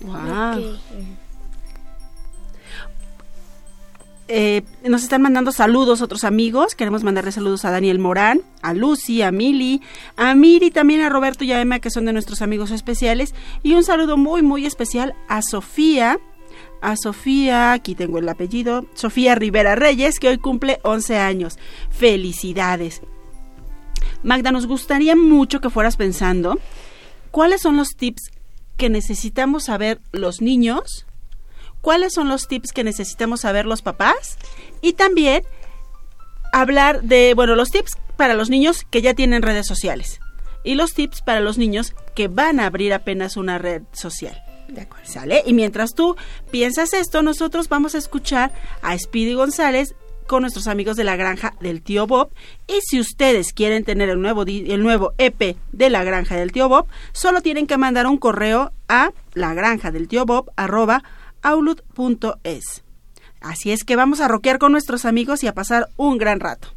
Wow. 0.00 0.78
Eh, 4.26 4.62
nos 4.82 5.02
están 5.02 5.20
mandando 5.22 5.52
saludos 5.52 6.00
otros 6.00 6.24
amigos. 6.24 6.74
Queremos 6.74 7.04
mandarle 7.04 7.32
saludos 7.32 7.64
a 7.64 7.70
Daniel 7.70 7.98
Morán, 7.98 8.40
a 8.62 8.72
Lucy, 8.72 9.22
a 9.22 9.30
Mili, 9.30 9.82
a 10.16 10.34
Miri, 10.34 10.70
también 10.70 11.02
a 11.02 11.10
Roberto 11.10 11.44
y 11.44 11.52
a 11.52 11.60
Emma, 11.60 11.80
que 11.80 11.90
son 11.90 12.06
de 12.06 12.12
nuestros 12.12 12.40
amigos 12.40 12.70
especiales. 12.70 13.34
Y 13.62 13.74
un 13.74 13.84
saludo 13.84 14.16
muy, 14.16 14.42
muy 14.42 14.64
especial 14.64 15.14
a 15.28 15.42
Sofía, 15.42 16.18
a 16.80 16.96
Sofía, 16.96 17.72
aquí 17.72 17.94
tengo 17.94 18.18
el 18.18 18.28
apellido, 18.28 18.86
Sofía 18.94 19.34
Rivera 19.34 19.74
Reyes, 19.74 20.18
que 20.18 20.28
hoy 20.28 20.38
cumple 20.38 20.80
11 20.82 21.18
años. 21.18 21.58
Felicidades. 21.90 23.02
Magda, 24.22 24.52
nos 24.52 24.66
gustaría 24.66 25.16
mucho 25.16 25.60
que 25.60 25.70
fueras 25.70 25.96
pensando 25.96 26.58
cuáles 27.30 27.60
son 27.62 27.76
los 27.76 27.90
tips 27.96 28.30
que 28.76 28.88
necesitamos 28.88 29.64
saber 29.64 30.00
los 30.12 30.40
niños, 30.40 31.06
cuáles 31.84 32.14
son 32.14 32.30
los 32.30 32.48
tips 32.48 32.72
que 32.72 32.82
necesitamos 32.82 33.42
saber 33.42 33.66
los 33.66 33.82
papás 33.82 34.38
y 34.80 34.94
también 34.94 35.44
hablar 36.50 37.02
de, 37.02 37.34
bueno, 37.34 37.54
los 37.56 37.70
tips 37.70 37.92
para 38.16 38.32
los 38.32 38.48
niños 38.48 38.86
que 38.90 39.02
ya 39.02 39.12
tienen 39.12 39.42
redes 39.42 39.66
sociales 39.66 40.18
y 40.64 40.76
los 40.76 40.94
tips 40.94 41.20
para 41.20 41.40
los 41.40 41.58
niños 41.58 41.94
que 42.14 42.28
van 42.28 42.58
a 42.58 42.66
abrir 42.66 42.94
apenas 42.94 43.36
una 43.36 43.58
red 43.58 43.82
social. 43.92 44.42
De 44.68 44.80
acuerdo. 44.80 45.06
¿Sale? 45.06 45.42
Y 45.44 45.52
mientras 45.52 45.92
tú 45.94 46.16
piensas 46.50 46.94
esto, 46.94 47.22
nosotros 47.22 47.68
vamos 47.68 47.94
a 47.94 47.98
escuchar 47.98 48.50
a 48.80 48.98
Speedy 48.98 49.34
González 49.34 49.94
con 50.26 50.40
nuestros 50.40 50.68
amigos 50.68 50.96
de 50.96 51.04
la 51.04 51.16
granja 51.16 51.52
del 51.60 51.82
tío 51.82 52.06
Bob. 52.06 52.30
Y 52.66 52.80
si 52.80 52.98
ustedes 52.98 53.52
quieren 53.52 53.84
tener 53.84 54.08
el 54.08 54.22
nuevo, 54.22 54.44
el 54.46 54.82
nuevo 54.82 55.12
EP 55.18 55.58
de 55.72 55.90
la 55.90 56.02
granja 56.02 56.36
del 56.36 56.50
tío 56.50 56.70
Bob, 56.70 56.86
solo 57.12 57.42
tienen 57.42 57.66
que 57.66 57.76
mandar 57.76 58.06
un 58.06 58.16
correo 58.16 58.72
a 58.88 59.10
la 59.34 59.52
granja 59.52 59.90
del 59.90 60.08
tío 60.08 60.24
Bob 60.24 60.50
arroba 60.56 61.02
Así 63.40 63.70
es 63.72 63.84
que 63.84 63.96
vamos 63.96 64.20
a 64.20 64.28
rockear 64.28 64.58
con 64.58 64.72
nuestros 64.72 65.04
amigos 65.04 65.44
y 65.44 65.46
a 65.46 65.54
pasar 65.54 65.88
un 65.96 66.16
gran 66.16 66.40
rato. 66.40 66.68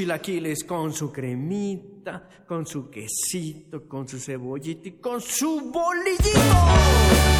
Chilaquiles 0.00 0.64
con 0.64 0.94
su 0.94 1.12
cremita, 1.12 2.26
con 2.46 2.64
su 2.64 2.88
quesito, 2.88 3.86
con 3.86 4.08
su 4.08 4.18
cebollita 4.18 4.88
y 4.88 4.92
con 4.92 5.20
su 5.20 5.70
bolillito. 5.70 7.39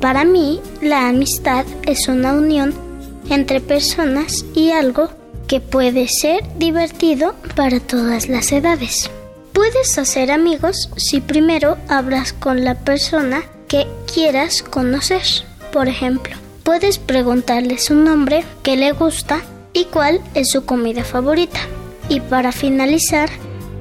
Para 0.00 0.24
mí, 0.24 0.60
la 0.80 1.08
amistad 1.08 1.66
es 1.86 2.08
una 2.08 2.32
unión 2.32 2.74
entre 3.28 3.60
personas 3.60 4.44
y 4.54 4.70
algo 4.70 5.10
que 5.46 5.60
puede 5.60 6.08
ser 6.08 6.40
divertido 6.56 7.34
para 7.54 7.80
todas 7.80 8.28
las 8.28 8.50
edades. 8.50 9.10
Puedes 9.52 9.98
hacer 9.98 10.30
amigos 10.30 10.88
si 10.96 11.20
primero 11.20 11.76
hablas 11.88 12.32
con 12.32 12.64
la 12.64 12.76
persona 12.76 13.42
que 13.68 13.86
quieras 14.12 14.62
conocer. 14.62 15.22
Por 15.70 15.88
ejemplo, 15.88 16.34
puedes 16.64 16.98
preguntarle 16.98 17.78
su 17.78 17.94
nombre, 17.94 18.42
qué 18.62 18.76
le 18.76 18.92
gusta 18.92 19.42
y 19.74 19.84
cuál 19.84 20.20
es 20.34 20.50
su 20.50 20.64
comida 20.64 21.04
favorita. 21.04 21.60
Y 22.08 22.20
para 22.20 22.52
finalizar, 22.52 23.28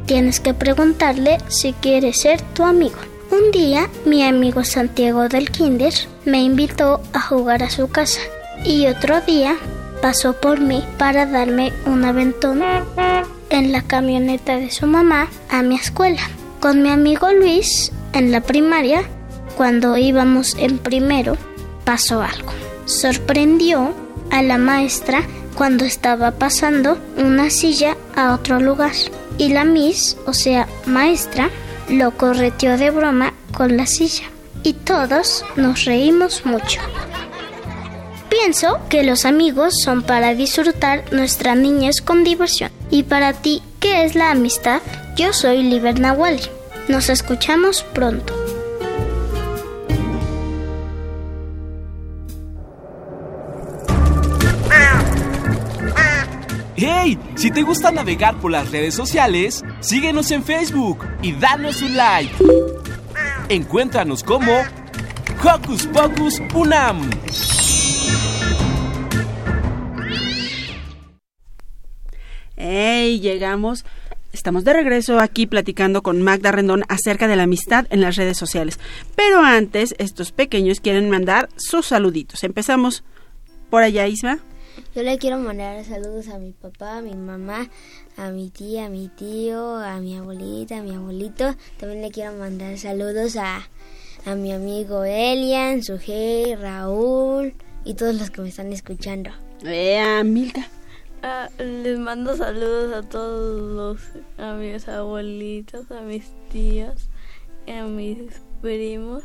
tienes 0.05 0.39
que 0.39 0.53
preguntarle 0.53 1.37
si 1.47 1.71
quiere 1.73 2.13
ser 2.13 2.41
tu 2.41 2.63
amigo. 2.63 2.97
Un 3.31 3.51
día, 3.51 3.87
mi 4.05 4.23
amigo 4.23 4.63
Santiago 4.63 5.29
del 5.29 5.51
Kinder 5.51 5.93
me 6.25 6.41
invitó 6.41 6.99
a 7.13 7.21
jugar 7.21 7.61
a 7.61 7.69
su 7.69 7.87
casa 7.87 8.21
y 8.65 8.87
otro 8.87 9.21
día 9.21 9.55
pasó 10.01 10.33
por 10.33 10.59
mí 10.59 10.83
para 10.97 11.27
darme 11.27 11.71
un 11.85 12.03
aventón 12.05 12.61
en 13.51 13.71
la 13.71 13.83
camioneta 13.83 14.57
de 14.57 14.71
su 14.71 14.87
mamá 14.87 15.27
a 15.49 15.61
mi 15.61 15.75
escuela. 15.75 16.21
Con 16.59 16.81
mi 16.81 16.89
amigo 16.89 17.31
Luis, 17.31 17.91
en 18.13 18.31
la 18.31 18.41
primaria, 18.41 19.03
cuando 19.55 19.95
íbamos 19.95 20.55
en 20.55 20.79
primero, 20.79 21.37
pasó 21.85 22.23
algo. 22.23 22.51
Sorprendió 22.85 23.93
a 24.31 24.41
la 24.41 24.57
maestra 24.57 25.21
cuando 25.55 25.85
estaba 25.85 26.31
pasando 26.31 26.97
una 27.15 27.51
silla 27.51 27.95
a 28.15 28.33
otro 28.33 28.59
lugar. 28.59 28.93
Y 29.37 29.49
la 29.49 29.65
Miss, 29.65 30.17
o 30.25 30.33
sea, 30.33 30.67
maestra, 30.85 31.49
lo 31.89 32.11
correteó 32.11 32.77
de 32.77 32.91
broma 32.91 33.33
con 33.53 33.77
la 33.77 33.85
silla. 33.85 34.25
Y 34.63 34.73
todos 34.73 35.45
nos 35.55 35.85
reímos 35.85 36.45
mucho. 36.45 36.81
Pienso 38.29 38.79
que 38.89 39.03
los 39.03 39.25
amigos 39.25 39.73
son 39.83 40.03
para 40.03 40.35
disfrutar 40.35 41.11
nuestra 41.11 41.55
niñez 41.55 42.01
con 42.01 42.23
diversión. 42.23 42.71
Y 42.91 43.03
para 43.03 43.33
ti, 43.33 43.61
¿qué 43.79 44.03
es 44.05 44.15
la 44.15 44.31
amistad? 44.31 44.81
Yo 45.15 45.33
soy 45.33 45.63
Liber 45.63 45.95
Wally. 46.15 46.43
Nos 46.87 47.09
escuchamos 47.09 47.83
pronto. 47.83 48.38
¡Hey! 56.81 57.19
Si 57.35 57.51
te 57.51 57.61
gusta 57.61 57.91
navegar 57.91 58.39
por 58.39 58.51
las 58.51 58.71
redes 58.71 58.95
sociales, 58.95 59.65
síguenos 59.81 60.31
en 60.31 60.45
Facebook 60.45 61.05
y 61.21 61.33
danos 61.33 61.81
un 61.81 61.97
like. 61.97 62.33
Encuéntranos 63.49 64.23
como 64.23 64.53
Hocus 65.43 65.87
Pocus 65.87 66.41
Unam. 66.55 67.09
¡Hey! 72.55 73.19
Llegamos. 73.19 73.83
Estamos 74.31 74.63
de 74.63 74.71
regreso 74.71 75.19
aquí 75.19 75.47
platicando 75.47 76.01
con 76.01 76.21
Magda 76.21 76.53
Rendón 76.53 76.85
acerca 76.87 77.27
de 77.27 77.35
la 77.35 77.43
amistad 77.43 77.87
en 77.89 77.99
las 77.99 78.15
redes 78.15 78.37
sociales. 78.37 78.79
Pero 79.17 79.41
antes, 79.41 79.95
estos 79.97 80.31
pequeños 80.31 80.79
quieren 80.79 81.09
mandar 81.09 81.49
sus 81.57 81.87
saluditos. 81.87 82.45
Empezamos 82.45 83.03
por 83.69 83.83
allá, 83.83 84.07
Isma. 84.07 84.39
Yo 84.95 85.03
le 85.03 85.17
quiero 85.17 85.37
mandar 85.37 85.83
saludos 85.85 86.27
a 86.29 86.37
mi 86.39 86.51
papá, 86.51 86.97
a 86.97 87.01
mi 87.01 87.13
mamá, 87.13 87.69
a 88.17 88.29
mi 88.31 88.49
tía, 88.49 88.85
a 88.85 88.89
mi 88.89 89.07
tío, 89.07 89.75
a 89.77 89.99
mi 89.99 90.17
abuelita, 90.17 90.79
a 90.79 90.81
mi 90.81 90.95
abuelito. 90.95 91.55
También 91.77 92.01
le 92.01 92.11
quiero 92.11 92.33
mandar 92.33 92.77
saludos 92.77 93.35
a, 93.35 93.67
a 94.25 94.35
mi 94.35 94.51
amigo 94.51 95.03
Elian, 95.03 95.83
Sujei, 95.83 96.55
Raúl 96.55 97.53
y 97.85 97.93
todos 97.93 98.15
los 98.15 98.29
que 98.31 98.41
me 98.41 98.49
están 98.49 98.73
escuchando. 98.73 99.31
Eh, 99.63 100.23
Milka. 100.23 100.67
Ah, 101.21 101.49
les 101.59 101.99
mando 101.99 102.35
saludos 102.37 102.93
a 102.93 103.09
todos 103.09 103.71
los, 103.71 104.01
a 104.37 104.53
mis 104.53 104.87
abuelitos, 104.87 105.91
a 105.91 106.01
mis 106.01 106.23
tíos, 106.49 107.09
a 107.67 107.83
mis 107.83 108.41
primos 108.61 109.23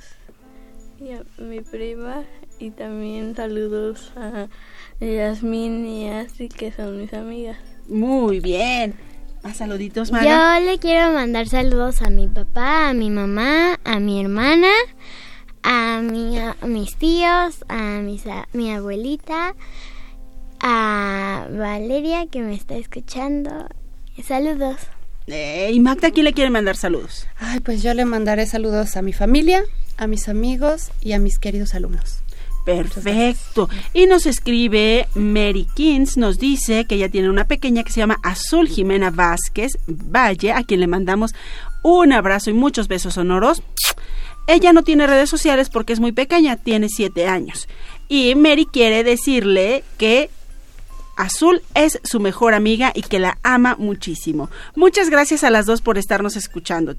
y 0.99 1.13
a 1.13 1.25
mi 1.39 1.61
prima 1.61 2.25
y 2.59 2.71
también 2.71 3.37
saludos 3.37 4.13
a 4.17 4.49
Yasmin 5.01 5.87
y 5.87 6.09
Así 6.11 6.49
que 6.49 6.73
son 6.73 7.01
mis 7.01 7.13
amigas. 7.13 7.59
Muy 7.89 8.41
bien. 8.41 8.95
Más 9.43 9.59
saluditos, 9.59 10.11
Maga. 10.11 10.59
Yo 10.61 10.67
le 10.67 10.79
quiero 10.79 11.13
mandar 11.13 11.49
saludos 11.49 12.01
a 12.01 12.09
mi 12.09 12.29
papá, 12.29 12.89
a 12.89 12.95
mi 12.95 13.11
mamá, 13.11 13.79
a 13.85 14.01
mi 14.01 14.19
hermana, 14.19 14.71
a, 15.63 16.01
mi, 16.03 16.39
a 16.39 16.57
mis 16.67 16.97
tíos, 16.97 17.63
a, 17.69 18.01
mis, 18.01 18.27
a 18.27 18.49
mi 18.55 18.73
abuelita, 18.73 19.55
a 20.61 21.47
Valeria 21.51 22.27
que 22.27 22.41
me 22.41 22.55
está 22.55 22.77
escuchando. 22.77 23.69
Saludos. 24.27 24.77
Eh, 25.27 25.71
¿Y 25.73 25.81
Magda 25.81 26.11
quién 26.11 26.25
le 26.25 26.33
quiere 26.33 26.51
mandar 26.51 26.77
saludos? 26.77 27.27
Ay, 27.37 27.61
pues 27.61 27.83
yo 27.83 27.93
le 27.93 28.07
mandaré 28.07 28.47
saludos 28.47 28.97
a 28.97 29.03
mi 29.03 29.13
familia, 29.13 29.63
a 29.99 30.07
mis 30.07 30.29
amigos 30.29 30.91
y 31.03 31.13
a 31.13 31.19
mis 31.19 31.39
queridos 31.39 31.75
alumnos. 31.75 32.24
Perfecto. 32.65 33.69
Y 33.93 34.07
nos 34.07 34.27
escribe 34.27 35.07
Mary 35.15 35.67
Kins, 35.75 36.17
nos 36.17 36.39
dice 36.39 36.87
que 36.87 36.95
ella 36.95 37.11
tiene 37.11 37.29
una 37.29 37.47
pequeña 37.47 37.85
que 37.85 37.93
se 37.93 38.01
llama 38.01 38.19
Azul 38.23 38.69
Jimena 38.69 39.11
Vázquez 39.11 39.73
Valle, 39.87 40.53
a 40.53 40.65
quien 40.65 40.81
le 40.81 40.87
mandamos 40.87 41.35
un 41.83 42.13
abrazo 42.13 42.51
y 42.51 42.55
muchos 42.55 42.89
besos 42.89 43.15
sonoros. 43.15 43.63
Ella 44.47 44.73
no 44.73 44.83
tiene 44.83 45.07
redes 45.07 45.29
sociales 45.29 45.69
porque 45.69 45.93
es 45.93 46.01
muy 46.01 46.13
pequeña, 46.13 46.57
tiene 46.57 46.89
siete 46.89 47.27
años. 47.27 47.69
Y 48.09 48.35
Mary 48.35 48.67
quiere 48.67 49.05
decirle 49.05 49.85
que 49.99 50.31
Azul 51.17 51.63
es 51.75 52.01
su 52.03 52.21
mejor 52.21 52.55
amiga 52.55 52.93
y 52.95 53.03
que 53.03 53.19
la 53.19 53.39
ama 53.43 53.77
muchísimo. 53.79 54.51
Muchas 54.75 55.11
gracias 55.11 55.45
a 55.45 55.51
las 55.51 55.67
dos 55.67 55.83
por 55.83 55.99
estarnos 55.99 56.37
escuchando. 56.37 56.95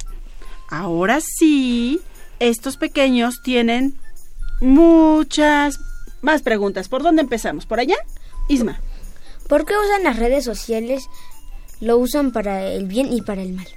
Ahora 0.70 1.20
sí, 1.22 2.00
estos 2.40 2.78
pequeños 2.78 3.42
tienen 3.44 3.96
muchas 4.66 5.80
más 6.22 6.42
preguntas. 6.42 6.90
¿Por 6.90 7.04
dónde 7.04 7.22
empezamos? 7.22 7.66
¿Por 7.66 7.80
allá? 7.80 7.96
Isma. 8.50 8.80
¿Por 9.48 9.66
qué 9.66 9.74
usan 9.78 10.04
las 10.04 10.18
redes 10.18 10.44
sociales? 10.44 11.08
Lo 11.80 11.98
usan 11.98 12.32
para 12.32 12.66
el 12.68 12.86
bien 12.86 13.14
y 13.14 13.22
para 13.22 13.42
el 13.42 13.54
mal. 13.54 13.68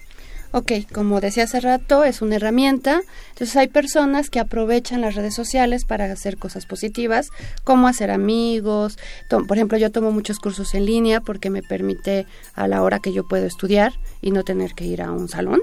Ok, 0.50 0.72
como 0.94 1.20
decía 1.20 1.44
hace 1.44 1.60
rato, 1.60 2.04
es 2.04 2.22
una 2.22 2.36
herramienta. 2.36 3.02
Entonces 3.30 3.54
hay 3.56 3.68
personas 3.68 4.30
que 4.30 4.40
aprovechan 4.40 5.02
las 5.02 5.14
redes 5.14 5.34
sociales 5.34 5.84
para 5.84 6.10
hacer 6.10 6.38
cosas 6.38 6.64
positivas, 6.64 7.28
como 7.64 7.86
hacer 7.86 8.10
amigos. 8.10 8.98
Por 9.28 9.58
ejemplo, 9.58 9.76
yo 9.76 9.92
tomo 9.92 10.10
muchos 10.10 10.38
cursos 10.38 10.74
en 10.74 10.86
línea 10.86 11.20
porque 11.20 11.50
me 11.50 11.62
permite 11.62 12.26
a 12.54 12.66
la 12.66 12.82
hora 12.82 12.98
que 12.98 13.12
yo 13.12 13.28
puedo 13.28 13.44
estudiar 13.44 13.92
y 14.22 14.30
no 14.30 14.42
tener 14.42 14.72
que 14.72 14.86
ir 14.86 15.02
a 15.02 15.12
un 15.12 15.28
salón. 15.28 15.60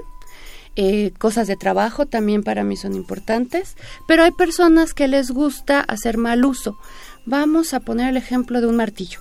Eh, 0.76 1.12
cosas 1.18 1.46
de 1.46 1.56
trabajo 1.56 2.04
también 2.04 2.42
para 2.42 2.62
mí 2.62 2.76
son 2.76 2.94
importantes, 2.94 3.76
pero 4.06 4.24
hay 4.24 4.32
personas 4.32 4.92
que 4.92 5.08
les 5.08 5.30
gusta 5.30 5.80
hacer 5.80 6.18
mal 6.18 6.44
uso. 6.44 6.76
Vamos 7.24 7.72
a 7.72 7.80
poner 7.80 8.10
el 8.10 8.16
ejemplo 8.16 8.60
de 8.60 8.66
un 8.66 8.76
martillo. 8.76 9.20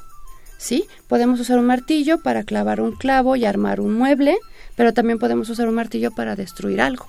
¿Sí? 0.57 0.85
Podemos 1.07 1.39
usar 1.39 1.59
un 1.59 1.65
martillo 1.65 2.19
para 2.19 2.43
clavar 2.43 2.81
un 2.81 2.93
clavo 2.93 3.35
y 3.35 3.45
armar 3.45 3.81
un 3.81 3.93
mueble, 3.93 4.37
pero 4.75 4.93
también 4.93 5.19
podemos 5.19 5.49
usar 5.49 5.67
un 5.67 5.75
martillo 5.75 6.11
para 6.11 6.35
destruir 6.35 6.81
algo. 6.81 7.07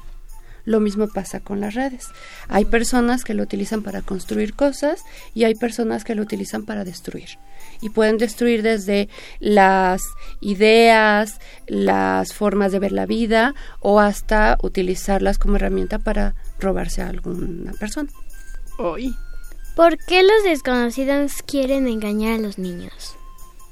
Lo 0.67 0.81
mismo 0.81 1.09
pasa 1.09 1.41
con 1.41 1.61
las 1.61 1.75
redes. 1.75 2.09
Hay 2.49 2.67
personas 2.67 3.25
que 3.25 3.33
lo 3.33 3.43
utilizan 3.43 3.83
para 3.83 4.03
construir 4.03 4.53
cosas 4.53 5.03
y 5.33 5.45
hay 5.45 5.55
personas 5.55 6.05
que 6.05 6.14
lo 6.14 6.23
utilizan 6.23 6.64
para 6.64 6.85
destruir 6.85 7.39
y 7.81 7.91
pueden 7.91 8.19
destruir 8.19 8.62
desde 8.62 9.09
las 9.41 10.03
ideas, 10.41 11.41
las 11.67 12.33
formas 12.33 12.73
de 12.73 12.79
ver 12.79 12.93
la 12.93 13.07
vida 13.07 13.55
o 13.81 14.01
hasta 14.01 14.59
utilizarlas 14.62 15.39
como 15.39 15.57
herramienta 15.57 15.99
para 15.99 16.35
robarse 16.59 17.03
a 17.03 17.09
alguna 17.09 17.73
persona. 17.73 18.11
Hoy. 18.79 19.14
¿Por 19.75 19.99
qué 19.99 20.23
los 20.23 20.45
desconocidos 20.45 21.43
quieren 21.47 21.87
engañar 21.87 22.35
a 22.35 22.43
los 22.43 22.59
niños? 22.59 23.17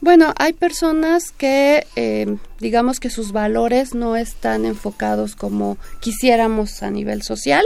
Bueno, 0.04 0.34
hay 0.36 0.52
personas 0.52 1.30
que 1.30 1.86
eh, 1.96 2.36
digamos 2.60 3.00
que 3.00 3.08
sus 3.08 3.32
valores 3.32 3.94
no 3.94 4.16
están 4.16 4.66
enfocados 4.66 5.34
como 5.34 5.78
quisiéramos 6.02 6.82
a 6.82 6.90
nivel 6.90 7.22
social 7.22 7.64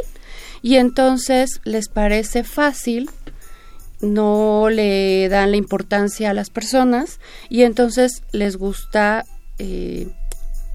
y 0.62 0.76
entonces 0.76 1.60
les 1.64 1.88
parece 1.88 2.44
fácil 2.44 3.10
no 4.00 4.68
le 4.70 5.28
dan 5.28 5.50
la 5.50 5.56
importancia 5.56 6.30
a 6.30 6.32
las 6.32 6.48
personas 6.48 7.18
y 7.48 7.62
entonces 7.62 8.22
les 8.30 8.54
gusta, 8.54 9.24
eh, 9.58 10.06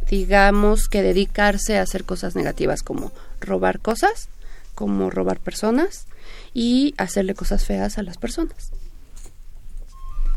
digamos, 0.10 0.90
que 0.90 1.02
dedicarse 1.02 1.78
a 1.78 1.84
hacer 1.84 2.04
cosas 2.04 2.36
negativas 2.36 2.84
como 2.84 3.14
robar 3.40 3.80
cosas, 3.80 4.28
como 4.76 5.10
robar 5.10 5.40
personas 5.40 6.08
y 6.54 6.94
hacerle 6.98 7.36
cosas 7.36 7.64
feas 7.64 7.98
a 7.98 8.04
las 8.04 8.18
personas. 8.18 8.74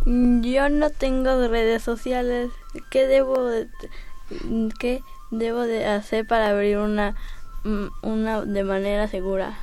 Yo 0.06 0.68
no 0.68 0.90
tengo 0.90 1.48
redes 1.48 1.82
sociales. 1.82 2.50
¿Qué 2.90 3.06
debo 3.06 3.44
de, 3.44 3.68
qué 4.78 5.00
debo 5.32 5.62
de 5.62 5.84
hacer 5.86 6.26
para 6.26 6.50
abrir 6.50 6.78
una, 6.78 7.16
una 8.02 8.42
de 8.42 8.62
manera 8.62 9.08
segura? 9.08 9.58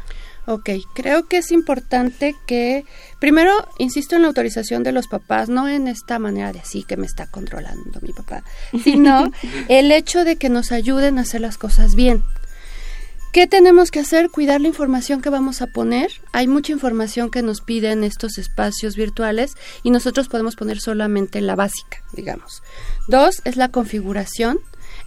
Ok, 0.45 0.69
creo 0.93 1.25
que 1.27 1.37
es 1.37 1.51
importante 1.53 2.35
que, 2.45 2.83
primero, 3.19 3.53
insisto 3.77 4.17
en 4.17 4.23
la 4.23 4.27
autorización 4.27 4.83
de 4.83 4.91
los 4.91 5.07
papás, 5.07 5.47
no 5.47 5.69
en 5.69 5.87
esta 5.87 6.19
manera 6.19 6.51
de 6.51 6.59
así 6.59 6.83
que 6.83 6.97
me 6.97 7.05
está 7.05 7.27
controlando 7.27 8.01
mi 8.01 8.11
papá, 8.11 8.43
sino 8.83 9.31
el 9.69 9.93
hecho 9.93 10.25
de 10.25 10.35
que 10.35 10.49
nos 10.49 10.73
ayuden 10.73 11.17
a 11.17 11.21
hacer 11.21 11.39
las 11.39 11.57
cosas 11.57 11.95
bien. 11.95 12.23
¿Qué 13.33 13.47
tenemos 13.47 13.89
que 13.89 13.99
hacer? 13.99 14.29
Cuidar 14.29 14.61
la 14.61 14.67
información 14.67 15.21
que 15.21 15.29
vamos 15.31 15.61
a 15.63 15.67
poner. 15.67 16.11
Hay 16.33 16.47
mucha 16.47 16.71
información 16.71 17.31
que 17.31 17.41
nos 17.41 17.61
piden 17.61 18.03
estos 18.03 18.37
espacios 18.37 18.95
virtuales 18.95 19.55
y 19.81 19.89
nosotros 19.89 20.27
podemos 20.27 20.55
poner 20.55 20.79
solamente 20.79 21.41
la 21.41 21.55
básica, 21.55 21.97
digamos. 22.13 22.61
Dos, 23.07 23.41
es 23.43 23.57
la 23.57 23.69
configuración. 23.69 24.59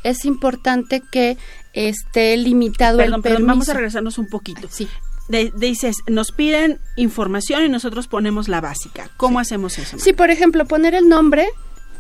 Es 0.03 0.25
importante 0.25 1.03
que 1.13 1.39
esté 1.73 2.37
limitado 2.37 2.99
Perdón, 2.99 3.15
el 3.15 3.23
perdón, 3.23 3.37
permiso. 3.37 3.47
vamos 3.53 3.69
a 3.69 3.75
regresarnos 3.75 4.19
un 4.19 4.27
poquito. 4.29 4.67
Sí. 4.71 4.89
De- 5.29 5.53
dices, 5.57 5.97
nos 6.09 6.33
piden 6.33 6.81
información 6.97 7.65
y 7.65 7.69
nosotros 7.69 8.09
ponemos 8.09 8.49
la 8.49 8.61
básica. 8.61 9.09
¿Cómo 9.17 9.39
hacemos 9.39 9.79
eso? 9.79 9.99
Sí, 10.01 10.13
por 10.13 10.31
ejemplo, 10.31 10.65
poner 10.67 10.95
el 10.95 11.09
nombre, 11.09 11.49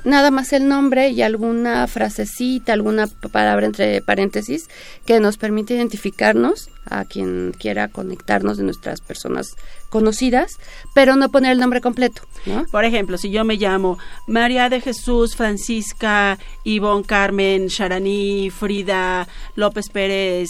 nada 0.06 0.30
más 0.30 0.52
el 0.52 0.68
nombre 0.68 1.10
y 1.10 1.20
alguna 1.20 1.86
frasecita, 1.88 2.72
alguna 2.72 3.08
palabra 3.32 3.66
entre 3.66 4.00
paréntesis 4.00 4.68
que 5.04 5.20
nos 5.20 5.36
permite 5.36 5.74
identificarnos 5.74 6.70
a 6.88 7.04
quien 7.04 7.52
quiera 7.58 7.88
conectarnos 7.88 8.56
de 8.56 8.62
nuestras 8.62 9.00
personas 9.00 9.56
conocidas, 9.90 10.52
pero 10.94 11.16
no 11.16 11.30
poner 11.30 11.52
el 11.52 11.58
nombre 11.58 11.80
completo, 11.80 12.22
¿no? 12.46 12.64
Por 12.70 12.84
ejemplo, 12.84 13.18
si 13.18 13.30
yo 13.30 13.44
me 13.44 13.56
llamo 13.56 13.98
María 14.28 14.68
de 14.68 14.80
Jesús, 14.80 15.34
Francisca, 15.34 16.38
Ivonne, 16.64 17.04
Carmen, 17.04 17.66
Sharaní, 17.66 18.50
Frida, 18.50 19.26
López 19.56 19.88
Pérez, 19.88 20.48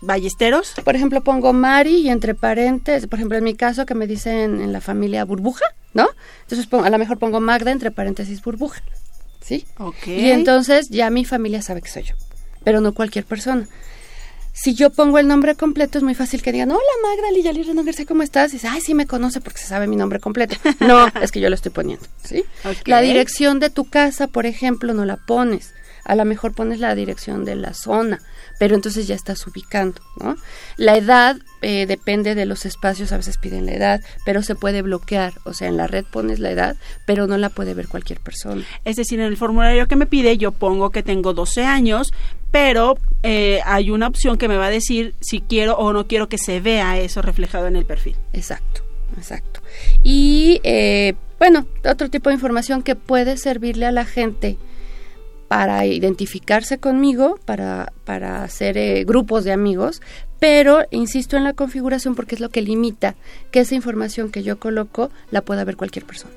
Ballesteros. 0.00 0.74
Por 0.84 0.96
ejemplo, 0.96 1.22
pongo 1.22 1.52
Mari 1.52 1.96
y 1.96 2.08
entre 2.08 2.34
paréntesis, 2.34 3.06
por 3.06 3.18
ejemplo, 3.18 3.38
en 3.38 3.44
mi 3.44 3.54
caso 3.54 3.86
que 3.86 3.94
me 3.94 4.06
dicen 4.06 4.60
en 4.60 4.72
la 4.72 4.80
familia 4.80 5.24
burbuja, 5.24 5.64
¿no? 5.94 6.08
Entonces 6.42 6.66
pongo- 6.68 6.84
a 6.84 6.90
lo 6.90 6.98
mejor 6.98 7.18
pongo 7.18 7.40
Magda 7.40 7.70
entre 7.72 7.90
paréntesis 7.90 8.42
burbuja, 8.42 8.82
¿sí? 9.40 9.64
Y 10.12 10.30
entonces 10.30 10.88
ya 10.90 11.08
mi 11.10 11.24
familia 11.24 11.62
sabe 11.62 11.80
que 11.82 11.88
soy 11.88 12.02
yo, 12.02 12.14
pero 12.64 12.80
no 12.80 12.92
cualquier 12.92 13.24
persona. 13.24 13.66
Si 14.56 14.74
yo 14.74 14.90
pongo 14.90 15.18
el 15.18 15.26
nombre 15.26 15.56
completo, 15.56 15.98
es 15.98 16.04
muy 16.04 16.14
fácil 16.14 16.40
que 16.40 16.52
digan, 16.52 16.70
hola 16.70 16.80
Magda 17.02 17.32
Liyali 17.32 17.64
Renan 17.64 17.84
García, 17.84 18.06
¿cómo 18.06 18.22
estás? 18.22 18.50
Y 18.52 18.56
dice, 18.56 18.68
ay, 18.68 18.80
sí 18.80 18.94
me 18.94 19.04
conoce 19.06 19.40
porque 19.40 19.58
se 19.58 19.66
sabe 19.66 19.88
mi 19.88 19.96
nombre 19.96 20.20
completo. 20.20 20.56
No, 20.80 21.08
es 21.20 21.32
que 21.32 21.40
yo 21.40 21.48
lo 21.48 21.56
estoy 21.56 21.72
poniendo, 21.72 22.06
¿sí? 22.22 22.44
La 22.90 23.00
dirección 23.00 23.58
de 23.58 23.70
tu 23.70 23.84
casa, 23.88 24.28
por 24.28 24.46
ejemplo, 24.46 24.94
no 24.94 25.04
la 25.04 25.16
pones. 25.16 25.74
A 26.04 26.14
lo 26.14 26.24
mejor 26.24 26.52
pones 26.54 26.78
la 26.78 26.94
dirección 26.94 27.44
de 27.44 27.56
la 27.56 27.74
zona, 27.74 28.20
pero 28.58 28.74
entonces 28.74 29.06
ya 29.06 29.14
estás 29.14 29.46
ubicando, 29.46 30.00
¿no? 30.20 30.36
La 30.76 30.96
edad 30.96 31.36
eh, 31.62 31.86
depende 31.86 32.34
de 32.34 32.46
los 32.46 32.66
espacios, 32.66 33.12
a 33.12 33.16
veces 33.16 33.38
piden 33.38 33.66
la 33.66 33.72
edad, 33.72 34.00
pero 34.24 34.42
se 34.42 34.54
puede 34.54 34.82
bloquear. 34.82 35.32
O 35.44 35.52
sea, 35.52 35.68
en 35.68 35.76
la 35.76 35.86
red 35.86 36.04
pones 36.04 36.38
la 36.38 36.50
edad, 36.50 36.76
pero 37.06 37.26
no 37.26 37.36
la 37.36 37.48
puede 37.48 37.74
ver 37.74 37.88
cualquier 37.88 38.20
persona. 38.20 38.64
Es 38.84 38.96
decir, 38.96 39.20
en 39.20 39.26
el 39.26 39.36
formulario 39.36 39.86
que 39.86 39.96
me 39.96 40.06
pide 40.06 40.36
yo 40.36 40.52
pongo 40.52 40.90
que 40.90 41.02
tengo 41.02 41.32
12 41.34 41.64
años, 41.64 42.12
pero 42.50 42.98
eh, 43.22 43.60
hay 43.64 43.90
una 43.90 44.06
opción 44.06 44.38
que 44.38 44.48
me 44.48 44.56
va 44.56 44.66
a 44.66 44.70
decir 44.70 45.14
si 45.20 45.40
quiero 45.40 45.76
o 45.76 45.92
no 45.92 46.06
quiero 46.06 46.28
que 46.28 46.38
se 46.38 46.60
vea 46.60 46.98
eso 46.98 47.22
reflejado 47.22 47.66
en 47.66 47.76
el 47.76 47.84
perfil. 47.84 48.16
Exacto, 48.32 48.82
exacto. 49.16 49.60
Y 50.02 50.60
eh, 50.64 51.14
bueno, 51.38 51.66
otro 51.84 52.10
tipo 52.10 52.30
de 52.30 52.34
información 52.34 52.82
que 52.82 52.94
puede 52.94 53.36
servirle 53.36 53.86
a 53.86 53.92
la 53.92 54.04
gente 54.04 54.56
para 55.54 55.86
identificarse 55.86 56.78
conmigo, 56.78 57.38
para, 57.44 57.92
para 58.04 58.42
hacer 58.42 58.76
eh, 58.76 59.04
grupos 59.04 59.44
de 59.44 59.52
amigos, 59.52 60.02
pero 60.40 60.80
insisto 60.90 61.36
en 61.36 61.44
la 61.44 61.52
configuración 61.52 62.16
porque 62.16 62.34
es 62.34 62.40
lo 62.40 62.48
que 62.48 62.60
limita 62.60 63.14
que 63.52 63.60
esa 63.60 63.76
información 63.76 64.32
que 64.32 64.42
yo 64.42 64.58
coloco 64.58 65.12
la 65.30 65.42
pueda 65.42 65.62
ver 65.62 65.76
cualquier 65.76 66.06
persona. 66.06 66.34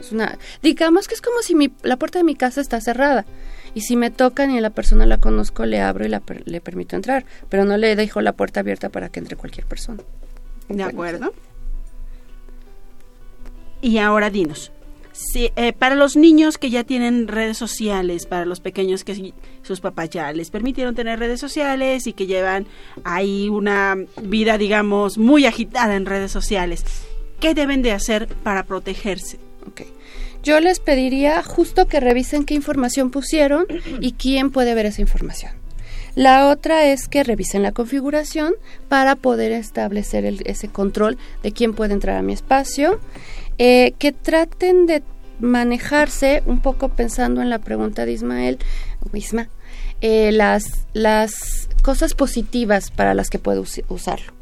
Es 0.00 0.12
una, 0.12 0.38
digamos 0.62 1.08
que 1.08 1.16
es 1.16 1.20
como 1.20 1.42
si 1.42 1.56
mi, 1.56 1.72
la 1.82 1.96
puerta 1.96 2.20
de 2.20 2.24
mi 2.24 2.36
casa 2.36 2.60
está 2.60 2.80
cerrada 2.80 3.26
y 3.74 3.80
si 3.80 3.96
me 3.96 4.12
tocan 4.12 4.52
y 4.52 4.60
la 4.60 4.70
persona 4.70 5.04
la 5.04 5.18
conozco, 5.18 5.66
le 5.66 5.80
abro 5.80 6.06
y 6.06 6.08
la 6.08 6.22
le 6.44 6.60
permito 6.60 6.94
entrar, 6.94 7.24
pero 7.48 7.64
no 7.64 7.76
le 7.76 7.96
dejo 7.96 8.20
la 8.20 8.34
puerta 8.34 8.60
abierta 8.60 8.88
para 8.88 9.08
que 9.08 9.18
entre 9.18 9.34
cualquier 9.34 9.66
persona. 9.66 10.00
¿De 10.68 10.84
acuerdo? 10.84 11.34
Y 13.82 13.98
ahora 13.98 14.30
dinos, 14.30 14.70
si, 15.18 15.50
eh, 15.56 15.72
para 15.72 15.96
los 15.96 16.16
niños 16.16 16.58
que 16.58 16.70
ya 16.70 16.84
tienen 16.84 17.26
redes 17.26 17.58
sociales, 17.58 18.24
para 18.26 18.44
los 18.46 18.60
pequeños 18.60 19.02
que 19.02 19.16
sí, 19.16 19.34
sus 19.62 19.80
papás 19.80 20.10
ya 20.10 20.32
les 20.32 20.50
permitieron 20.50 20.94
tener 20.94 21.18
redes 21.18 21.40
sociales 21.40 22.06
y 22.06 22.12
que 22.12 22.26
llevan 22.26 22.66
ahí 23.02 23.48
una 23.48 23.96
vida, 24.22 24.58
digamos, 24.58 25.18
muy 25.18 25.44
agitada 25.44 25.96
en 25.96 26.06
redes 26.06 26.30
sociales, 26.30 26.84
¿qué 27.40 27.52
deben 27.54 27.82
de 27.82 27.90
hacer 27.92 28.28
para 28.44 28.62
protegerse? 28.62 29.38
Yo 30.44 30.60
les 30.60 30.78
pediría 30.78 31.42
justo 31.42 31.88
que 31.88 31.98
revisen 31.98 32.44
qué 32.44 32.54
información 32.54 33.10
pusieron 33.10 33.66
y 34.00 34.12
quién 34.12 34.50
puede 34.50 34.74
ver 34.74 34.86
esa 34.86 35.00
información. 35.00 35.50
La 36.14 36.48
otra 36.48 36.84
es 36.86 37.06
que 37.08 37.22
revisen 37.24 37.62
la 37.62 37.72
configuración 37.72 38.54
para 38.88 39.14
poder 39.16 39.52
establecer 39.52 40.24
el- 40.24 40.42
ese 40.46 40.68
control 40.68 41.18
de 41.42 41.52
quién 41.52 41.74
puede 41.74 41.92
entrar 41.92 42.16
a 42.16 42.22
mi 42.22 42.32
espacio. 42.32 42.98
Eh, 43.58 43.94
que 43.98 44.12
traten 44.12 44.86
de 44.86 45.02
manejarse 45.40 46.42
un 46.46 46.60
poco 46.60 46.88
pensando 46.90 47.42
en 47.42 47.50
la 47.50 47.58
pregunta 47.58 48.06
de 48.06 48.12
Ismael, 48.12 48.58
Isma, 49.12 49.48
eh, 50.00 50.30
las, 50.32 50.86
las 50.92 51.68
cosas 51.82 52.14
positivas 52.14 52.90
para 52.90 53.14
las 53.14 53.30
que 53.30 53.38
puedo 53.38 53.62
us- 53.62 53.82
usarlo. 53.88 54.32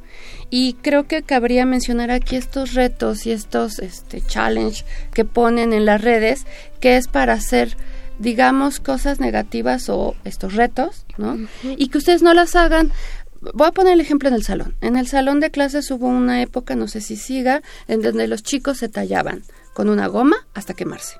Y 0.48 0.74
creo 0.82 1.06
que 1.08 1.22
cabría 1.22 1.66
mencionar 1.66 2.10
aquí 2.10 2.36
estos 2.36 2.74
retos 2.74 3.26
y 3.26 3.32
estos 3.32 3.78
este, 3.78 4.20
challenge 4.20 4.84
que 5.12 5.24
ponen 5.24 5.72
en 5.72 5.84
las 5.86 6.00
redes, 6.00 6.46
que 6.80 6.96
es 6.96 7.08
para 7.08 7.32
hacer, 7.32 7.76
digamos, 8.18 8.78
cosas 8.80 9.18
negativas 9.18 9.88
o 9.88 10.14
estos 10.24 10.54
retos, 10.54 11.04
¿no? 11.18 11.36
Y 11.76 11.88
que 11.88 11.98
ustedes 11.98 12.22
no 12.22 12.32
las 12.32 12.54
hagan. 12.54 12.92
Voy 13.40 13.66
a 13.66 13.72
poner 13.72 13.92
el 13.92 14.00
ejemplo 14.00 14.28
en 14.28 14.34
el 14.34 14.44
salón. 14.44 14.76
En 14.80 14.96
el 14.96 15.06
salón 15.06 15.40
de 15.40 15.50
clases 15.50 15.90
hubo 15.90 16.06
una 16.06 16.42
época, 16.42 16.74
no 16.74 16.88
sé 16.88 17.00
si 17.00 17.16
siga, 17.16 17.62
en 17.88 18.02
donde 18.02 18.28
los 18.28 18.42
chicos 18.42 18.78
se 18.78 18.88
tallaban 18.88 19.42
con 19.74 19.88
una 19.88 20.06
goma 20.06 20.36
hasta 20.54 20.74
quemarse. 20.74 21.18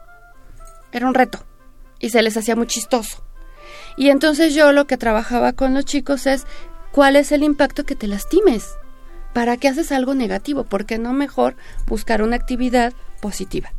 Era 0.92 1.08
un 1.08 1.14
reto 1.14 1.44
y 1.98 2.10
se 2.10 2.22
les 2.22 2.36
hacía 2.36 2.56
muy 2.56 2.66
chistoso. 2.66 3.22
Y 3.96 4.10
entonces 4.10 4.54
yo 4.54 4.72
lo 4.72 4.86
que 4.86 4.96
trabajaba 4.96 5.52
con 5.52 5.74
los 5.74 5.84
chicos 5.84 6.26
es 6.26 6.46
cuál 6.92 7.16
es 7.16 7.32
el 7.32 7.42
impacto 7.42 7.84
que 7.84 7.96
te 7.96 8.06
lastimes. 8.06 8.76
¿Para 9.32 9.56
qué 9.56 9.68
haces 9.68 9.92
algo 9.92 10.14
negativo? 10.14 10.64
¿Por 10.64 10.86
qué 10.86 10.98
no 10.98 11.12
mejor 11.12 11.56
buscar 11.86 12.22
una 12.22 12.36
actividad 12.36 12.94
positiva? 13.20 13.72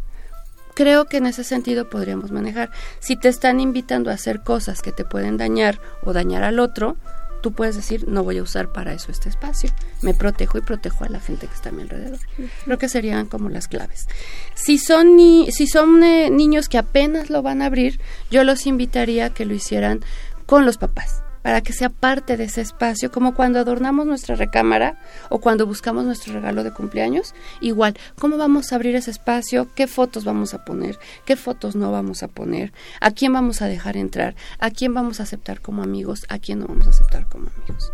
Creo 0.76 1.06
que 1.06 1.18
en 1.18 1.26
ese 1.26 1.44
sentido 1.44 1.90
podríamos 1.90 2.32
manejar. 2.32 2.70
Si 3.00 3.16
te 3.16 3.30
están 3.30 3.60
invitando 3.60 4.12
a 4.12 4.14
hacer 4.14 4.44
cosas 4.44 4.84
que 4.84 4.92
te 4.92 5.04
pueden 5.04 5.38
dañar 5.38 5.82
o 6.04 6.14
dañar 6.14 6.44
al 6.44 6.60
otro, 6.60 6.98
tú 7.42 7.54
puedes 7.54 7.76
decir, 7.76 8.08
no 8.08 8.24
voy 8.24 8.38
a 8.38 8.44
usar 8.44 8.72
para 8.72 8.94
eso 8.94 9.12
este 9.12 9.30
espacio. 9.30 9.70
Me 10.02 10.14
protejo 10.14 10.58
y 10.58 10.62
protejo 10.62 11.04
a 11.04 11.10
la 11.10 11.20
gente 11.20 11.48
que 11.48 11.54
está 11.54 11.70
a 11.70 11.72
mi 11.72 11.84
alrededor. 11.84 12.20
Creo 12.66 12.78
que 12.78 12.90
serían 12.90 13.28
como 13.28 13.50
las 13.50 13.68
claves. 13.68 14.08
Si 14.56 14.78
son, 14.78 15.16
ni 15.16 15.52
si 15.52 15.68
son 15.68 16.04
eh, 16.04 16.30
niños 16.30 16.70
que 16.70 16.78
apenas 16.78 17.30
lo 17.30 17.42
van 17.42 17.62
a 17.62 17.68
abrir, 17.68 18.00
yo 18.32 18.44
los 18.44 18.66
invitaría 18.66 19.26
a 19.28 19.30
que 19.34 19.46
lo 19.46 19.54
hicieran 19.54 20.02
con 20.46 20.66
los 20.66 20.78
papás 20.78 21.24
para 21.48 21.62
que 21.62 21.72
sea 21.72 21.88
parte 21.88 22.36
de 22.36 22.44
ese 22.44 22.60
espacio, 22.60 23.10
como 23.10 23.34
cuando 23.34 23.58
adornamos 23.60 24.06
nuestra 24.06 24.36
recámara 24.36 25.00
o 25.30 25.40
cuando 25.40 25.66
buscamos 25.66 26.04
nuestro 26.04 26.34
regalo 26.34 26.62
de 26.62 26.74
cumpleaños. 26.74 27.34
Igual, 27.62 27.98
¿cómo 28.20 28.36
vamos 28.36 28.74
a 28.74 28.76
abrir 28.76 28.98
ese 28.98 29.12
espacio? 29.12 29.70
¿Qué 29.74 29.88
fotos 29.88 30.26
vamos 30.26 30.54
a 30.54 30.66
poner? 30.66 31.00
¿Qué 31.24 31.38
fotos 31.38 31.78
no 31.78 31.90
vamos 31.90 32.22
a 32.22 32.28
poner? 32.28 32.74
¿A 33.00 33.12
quién 33.12 33.32
vamos 33.32 33.62
a 33.62 33.68
dejar 33.68 33.96
entrar? 33.96 34.36
¿A 34.60 34.72
quién 34.72 34.94
vamos 34.94 35.22
a 35.22 35.24
aceptar 35.24 35.62
como 35.62 35.84
amigos? 35.84 36.26
¿A 36.28 36.38
quién 36.38 36.60
no 36.60 36.68
vamos 36.68 36.86
a 36.86 36.90
aceptar 36.90 37.30
como 37.30 37.48
amigos? 37.56 37.94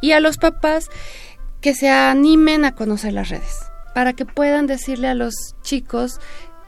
Y 0.00 0.12
a 0.12 0.20
los 0.20 0.38
papás 0.38 0.88
que 1.60 1.74
se 1.74 1.90
animen 1.90 2.64
a 2.64 2.74
conocer 2.74 3.12
las 3.12 3.28
redes, 3.28 3.66
para 3.94 4.14
que 4.14 4.24
puedan 4.24 4.66
decirle 4.66 5.08
a 5.08 5.14
los 5.14 5.34
chicos 5.60 6.20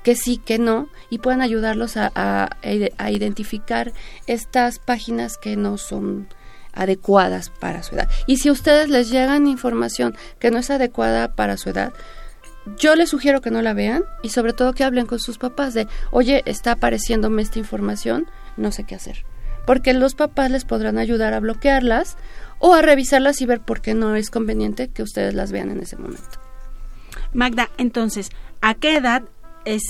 que 0.07 0.15
sí, 0.15 0.37
que 0.39 0.61
no, 0.61 0.89
y 1.11 1.19
puedan 1.19 1.43
ayudarlos 1.43 1.97
a, 1.97 2.13
a- 2.15 2.49
a 2.97 3.11
identificar 3.11 3.93
estas 4.29 4.79
páginas 4.79 5.37
que 5.37 5.57
no 5.57 5.79
son 5.79 6.29
adecuadas 6.73 7.51
para 7.51 7.83
su 7.83 7.97
edad. 7.97 8.09
Y 8.29 8.37
si 8.37 8.49
a 8.49 8.53
ustedes 8.53 8.89
les 8.89 9.11
llegan 9.11 9.49
información 9.49 10.15
que 10.39 10.53
no 10.53 10.59
es 10.59 10.71
adecuada 10.71 11.35
para 11.35 11.57
su 11.57 11.71
edad, 11.71 11.93
yo 12.79 12.95
les 12.95 13.11
sugiero 13.11 13.41
que 13.41 13.51
no 13.51 13.63
la 13.63 13.75
vean 13.75 14.05
y 14.23 14.29
sobre 14.29 14.53
todo 14.53 14.75
que 14.75 14.85
hablen 14.85 15.07
con 15.07 15.19
sus 15.19 15.39
papás 15.39 15.75
de, 15.75 15.89
oye, 16.13 16.43
está 16.47 16.71
apareciéndome 16.73 17.43
esta 17.43 17.59
información, 17.59 18.27
no 18.57 18.71
sé 18.71 18.85
qué 18.85 18.95
hacer. 18.95 19.25
Porque 19.67 19.93
los 19.93 20.15
papás 20.15 20.53
les 20.53 20.65
podrán 20.65 20.99
ayudar 20.99 21.35
a 21.35 21.41
bloquearlas 21.41 22.17
o 22.61 22.75
a 22.75 22.81
revisarlas 22.81 23.41
y 23.41 23.47
ver 23.47 23.59
por 23.61 23.81
qué 23.81 23.95
no 23.95 24.15
es 24.15 24.31
conveniente 24.31 24.87
que 24.87 25.03
ustedes 25.03 25.35
las 25.35 25.51
vean 25.51 25.71
en 25.73 25.81
ese 25.81 25.97
momento. 25.97 26.39
Magda, 27.33 27.71
entonces, 27.77 28.31
¿a 28.61 28.75
qué 28.75 28.97
edad 28.97 29.23
es 29.67 29.83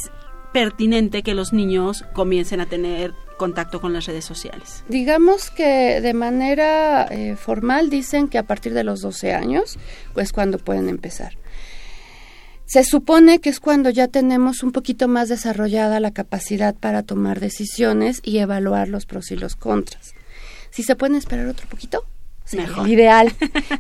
pertinente 0.53 1.23
que 1.23 1.35
los 1.35 1.53
niños 1.53 2.05
comiencen 2.13 2.61
a 2.61 2.67
tener 2.67 3.13
contacto 3.37 3.81
con 3.81 3.93
las 3.93 4.07
redes 4.07 4.25
sociales? 4.25 4.85
Digamos 4.89 5.51
que 5.51 6.01
de 6.01 6.15
manera 6.15 7.07
eh, 7.11 7.37
formal 7.37 7.91
dicen 7.91 8.29
que 8.29 8.39
a 8.39 8.43
partir 8.43 8.75
de 8.75 8.83
los 8.83 9.01
12 9.01 9.33
años, 9.33 9.79
pues 10.15 10.33
cuando 10.33 10.59
pueden 10.59 10.89
empezar. 10.89 11.37
Se 12.65 12.83
supone 12.83 13.39
que 13.39 13.49
es 13.49 13.61
cuando 13.61 13.91
ya 13.91 14.09
tenemos 14.09 14.65
un 14.65 14.73
poquito 14.73 15.07
más 15.07 15.29
desarrollada 15.29 16.01
la 16.01 16.11
capacidad 16.11 16.75
para 16.75 17.05
tomar 17.05 17.39
decisiones 17.39 18.21
y 18.25 18.39
evaluar 18.39 18.89
los 18.89 19.07
pros 19.07 19.31
y 19.31 19.37
los 19.37 19.55
contras. 19.55 20.15
Si 20.71 20.83
se 20.83 20.97
pueden 20.97 21.15
esperar 21.15 21.47
otro 21.47 21.69
poquito, 21.69 22.05
Mejor. 22.53 22.89
ideal. 22.89 23.33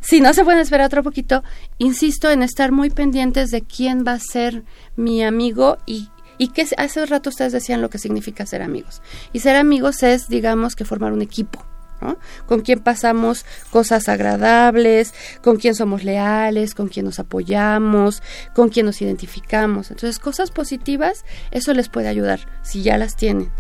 si 0.02 0.20
no 0.20 0.34
se 0.34 0.44
pueden 0.44 0.60
esperar 0.60 0.86
otro 0.86 1.02
poquito, 1.02 1.42
insisto 1.78 2.30
en 2.30 2.42
estar 2.42 2.72
muy 2.72 2.90
pendientes 2.90 3.50
de 3.50 3.62
quién 3.62 4.04
va 4.06 4.12
a 4.12 4.20
ser 4.20 4.64
mi 4.96 5.22
amigo 5.22 5.78
y 5.86 6.08
y 6.38 6.48
que 6.48 6.66
hace 6.76 7.06
rato 7.06 7.30
ustedes 7.30 7.52
decían 7.52 7.80
lo 7.80 7.90
que 7.90 7.98
significa 7.98 8.46
ser 8.46 8.62
amigos. 8.62 9.02
Y 9.32 9.40
ser 9.40 9.56
amigos 9.56 10.02
es, 10.02 10.28
digamos, 10.28 10.76
que 10.76 10.84
formar 10.84 11.12
un 11.12 11.22
equipo. 11.22 11.64
¿no? 12.00 12.18
Con 12.46 12.60
quien 12.60 12.80
pasamos 12.80 13.46
cosas 13.70 14.08
agradables, 14.10 15.14
con 15.42 15.56
quien 15.56 15.74
somos 15.74 16.04
leales, 16.04 16.74
con 16.74 16.88
quien 16.88 17.06
nos 17.06 17.18
apoyamos, 17.18 18.22
con 18.54 18.68
quien 18.68 18.84
nos 18.84 19.00
identificamos. 19.00 19.90
Entonces, 19.90 20.18
cosas 20.18 20.50
positivas, 20.50 21.24
eso 21.52 21.72
les 21.72 21.88
puede 21.88 22.08
ayudar 22.08 22.40
si 22.62 22.82
ya 22.82 22.98
las 22.98 23.16
tienen. 23.16 23.50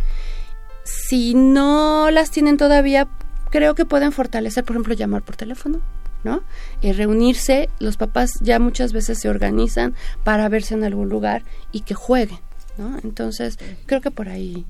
Si 0.84 1.34
no 1.34 2.10
las 2.10 2.30
tienen 2.30 2.58
todavía, 2.58 3.08
creo 3.56 3.74
que 3.74 3.86
pueden 3.86 4.12
fortalecer, 4.12 4.64
por 4.64 4.76
ejemplo, 4.76 4.92
llamar 4.92 5.22
por 5.22 5.34
teléfono, 5.34 5.80
¿no? 6.24 6.42
Y 6.82 6.92
reunirse, 6.92 7.70
los 7.78 7.96
papás 7.96 8.32
ya 8.42 8.58
muchas 8.58 8.92
veces 8.92 9.18
se 9.18 9.30
organizan 9.30 9.94
para 10.24 10.46
verse 10.50 10.74
en 10.74 10.84
algún 10.84 11.08
lugar 11.08 11.42
y 11.72 11.80
que 11.80 11.94
jueguen, 11.94 12.38
¿no? 12.76 12.98
Entonces, 13.02 13.58
creo 13.86 14.02
que 14.02 14.10
por 14.10 14.28
ahí. 14.28 14.66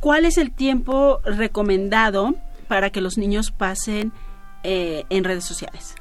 ¿Cuál 0.00 0.26
es 0.26 0.36
el 0.36 0.52
tiempo 0.52 1.20
recomendado 1.24 2.34
para 2.68 2.90
que 2.90 3.00
los 3.00 3.16
niños 3.16 3.50
pasen 3.50 4.12
eh, 4.62 5.04
en 5.08 5.24
redes 5.24 5.44
sociales? 5.44 5.94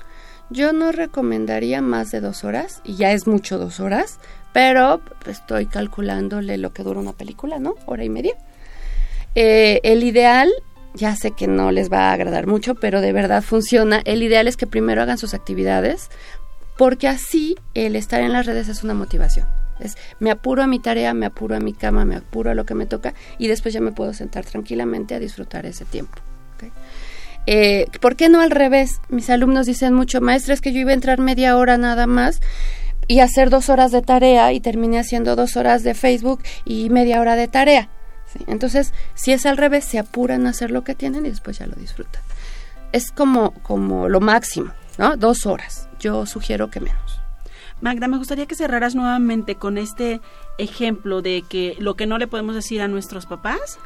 Yo 0.49 0.73
no 0.73 0.91
recomendaría 0.91 1.81
más 1.81 2.11
de 2.11 2.19
dos 2.19 2.43
horas, 2.43 2.81
y 2.83 2.95
ya 2.95 3.13
es 3.13 3.25
mucho 3.25 3.57
dos 3.57 3.79
horas, 3.79 4.19
pero 4.51 4.99
estoy 5.27 5.67
calculándole 5.67 6.57
lo 6.57 6.73
que 6.73 6.83
dura 6.83 6.99
una 6.99 7.13
película, 7.13 7.57
¿no? 7.57 7.75
Hora 7.85 8.03
y 8.03 8.09
media. 8.09 8.33
Eh, 9.33 9.79
el 9.83 10.03
ideal 10.03 10.51
ya 10.93 11.15
sé 11.15 11.31
que 11.31 11.47
no 11.47 11.71
les 11.71 11.91
va 11.91 12.09
a 12.09 12.13
agradar 12.13 12.47
mucho, 12.47 12.75
pero 12.75 13.01
de 13.01 13.13
verdad 13.13 13.41
funciona. 13.41 14.01
El 14.05 14.23
ideal 14.23 14.47
es 14.47 14.57
que 14.57 14.67
primero 14.67 15.01
hagan 15.01 15.17
sus 15.17 15.33
actividades, 15.33 16.09
porque 16.77 17.07
así 17.07 17.55
el 17.73 17.95
estar 17.95 18.21
en 18.21 18.33
las 18.33 18.45
redes 18.45 18.69
es 18.69 18.83
una 18.83 18.93
motivación. 18.93 19.47
Es, 19.79 19.97
me 20.19 20.31
apuro 20.31 20.63
a 20.63 20.67
mi 20.67 20.79
tarea, 20.79 21.13
me 21.13 21.25
apuro 21.25 21.55
a 21.55 21.59
mi 21.59 21.73
cama, 21.73 22.05
me 22.05 22.15
apuro 22.15 22.51
a 22.51 22.55
lo 22.55 22.65
que 22.65 22.75
me 22.75 22.85
toca 22.85 23.13
y 23.37 23.47
después 23.47 23.73
ya 23.73 23.81
me 23.81 23.91
puedo 23.91 24.13
sentar 24.13 24.45
tranquilamente 24.45 25.15
a 25.15 25.19
disfrutar 25.19 25.65
ese 25.65 25.85
tiempo. 25.85 26.19
Eh, 27.45 27.87
¿Por 27.99 28.15
qué 28.15 28.29
no 28.29 28.39
al 28.39 28.51
revés? 28.51 29.01
Mis 29.09 29.29
alumnos 29.29 29.65
dicen 29.65 29.93
mucho, 29.93 30.21
maestra, 30.21 30.53
es 30.53 30.61
que 30.61 30.71
yo 30.71 30.79
iba 30.79 30.91
a 30.91 30.93
entrar 30.93 31.19
media 31.19 31.57
hora 31.57 31.77
nada 31.77 32.07
más 32.07 32.39
y 33.07 33.19
hacer 33.19 33.49
dos 33.49 33.69
horas 33.69 33.91
de 33.91 34.01
tarea 34.01 34.53
y 34.53 34.61
terminé 34.61 34.99
haciendo 34.99 35.35
dos 35.35 35.57
horas 35.57 35.83
de 35.83 35.93
Facebook 35.93 36.41
y 36.65 36.89
media 36.89 37.19
hora 37.19 37.35
de 37.35 37.47
tarea. 37.47 37.89
Entonces, 38.47 38.93
si 39.15 39.31
es 39.31 39.45
al 39.45 39.57
revés, 39.57 39.85
se 39.85 39.99
apuran 39.99 40.47
a 40.47 40.51
hacer 40.51 40.71
lo 40.71 40.83
que 40.83 40.95
tienen 40.95 41.25
y 41.25 41.29
después 41.29 41.59
ya 41.59 41.67
lo 41.67 41.75
disfrutan. 41.75 42.21
Es 42.91 43.11
como, 43.11 43.53
como 43.63 44.09
lo 44.09 44.19
máximo, 44.19 44.71
¿no? 44.97 45.17
Dos 45.17 45.45
horas. 45.45 45.89
Yo 45.99 46.25
sugiero 46.25 46.69
que 46.69 46.79
menos. 46.79 47.19
Magda, 47.81 48.07
me 48.07 48.17
gustaría 48.17 48.45
que 48.45 48.55
cerraras 48.55 48.95
nuevamente 48.95 49.55
con 49.55 49.77
este 49.77 50.21
ejemplo 50.57 51.21
de 51.21 51.43
que 51.47 51.75
lo 51.79 51.95
que 51.95 52.07
no 52.07 52.17
le 52.17 52.27
podemos 52.27 52.55
decir 52.55 52.81
a 52.81 52.87
nuestros 52.87 53.25
papás. 53.25 53.77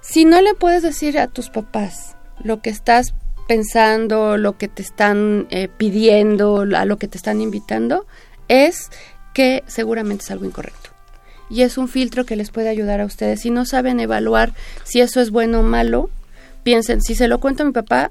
Si 0.00 0.24
no 0.24 0.40
le 0.42 0.54
puedes 0.54 0.82
decir 0.82 1.18
a 1.18 1.28
tus 1.28 1.48
papás 1.48 2.16
lo 2.42 2.60
que 2.60 2.70
estás 2.70 3.14
pensando, 3.48 4.36
lo 4.36 4.58
que 4.58 4.68
te 4.68 4.82
están 4.82 5.46
eh, 5.50 5.68
pidiendo, 5.68 6.66
a 6.76 6.84
lo 6.84 6.98
que 6.98 7.08
te 7.08 7.16
están 7.16 7.40
invitando, 7.40 8.06
es 8.48 8.90
que 9.32 9.64
seguramente 9.66 10.24
es 10.24 10.30
algo 10.30 10.44
incorrecto 10.44 10.93
y 11.50 11.62
es 11.62 11.78
un 11.78 11.88
filtro 11.88 12.24
que 12.24 12.36
les 12.36 12.50
puede 12.50 12.68
ayudar 12.68 13.00
a 13.00 13.04
ustedes. 13.04 13.40
Si 13.40 13.50
no 13.50 13.64
saben 13.64 14.00
evaluar 14.00 14.54
si 14.84 15.00
eso 15.00 15.20
es 15.20 15.30
bueno 15.30 15.60
o 15.60 15.62
malo, 15.62 16.10
piensen, 16.62 17.02
si 17.02 17.14
se 17.14 17.28
lo 17.28 17.40
cuento 17.40 17.62
a 17.62 17.66
mi 17.66 17.72
papá, 17.72 18.10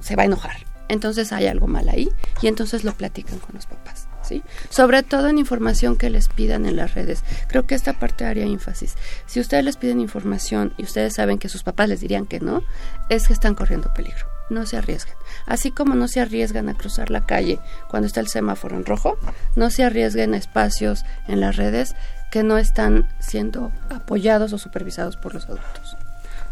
se 0.00 0.16
va 0.16 0.22
a 0.22 0.26
enojar. 0.26 0.56
Entonces 0.88 1.32
hay 1.32 1.46
algo 1.46 1.68
mal 1.68 1.88
ahí 1.88 2.10
y 2.42 2.48
entonces 2.48 2.84
lo 2.84 2.92
platican 2.92 3.38
con 3.38 3.54
los 3.54 3.66
papás. 3.66 4.08
¿Sí? 4.22 4.42
Sobre 4.68 5.02
todo 5.02 5.28
en 5.28 5.38
información 5.38 5.96
que 5.96 6.08
les 6.08 6.28
pidan 6.28 6.64
en 6.64 6.76
las 6.76 6.94
redes. 6.94 7.24
Creo 7.48 7.66
que 7.66 7.74
esta 7.74 7.94
parte 7.94 8.24
haría 8.24 8.44
énfasis. 8.44 8.94
Si 9.26 9.40
ustedes 9.40 9.64
les 9.64 9.76
piden 9.76 10.00
información 10.00 10.74
y 10.76 10.84
ustedes 10.84 11.14
saben 11.14 11.38
que 11.38 11.48
sus 11.48 11.64
papás 11.64 11.88
les 11.88 12.00
dirían 12.00 12.26
que 12.26 12.38
no, 12.38 12.62
es 13.08 13.26
que 13.26 13.32
están 13.32 13.56
corriendo 13.56 13.92
peligro. 13.92 14.24
No 14.48 14.64
se 14.64 14.76
arriesguen. 14.76 15.16
Así 15.46 15.72
como 15.72 15.96
no 15.96 16.06
se 16.06 16.20
arriesgan 16.20 16.68
a 16.68 16.74
cruzar 16.74 17.10
la 17.10 17.26
calle 17.26 17.58
cuando 17.90 18.06
está 18.06 18.20
el 18.20 18.28
semáforo 18.28 18.76
en 18.76 18.84
rojo, 18.84 19.18
no 19.56 19.70
se 19.70 19.82
arriesguen 19.82 20.34
espacios 20.34 21.04
en 21.26 21.40
las 21.40 21.56
redes 21.56 21.96
que 22.32 22.42
no 22.42 22.56
están 22.56 23.06
siendo 23.20 23.70
apoyados 23.90 24.54
o 24.54 24.58
supervisados 24.58 25.18
por 25.18 25.34
los 25.34 25.44
adultos. 25.44 25.98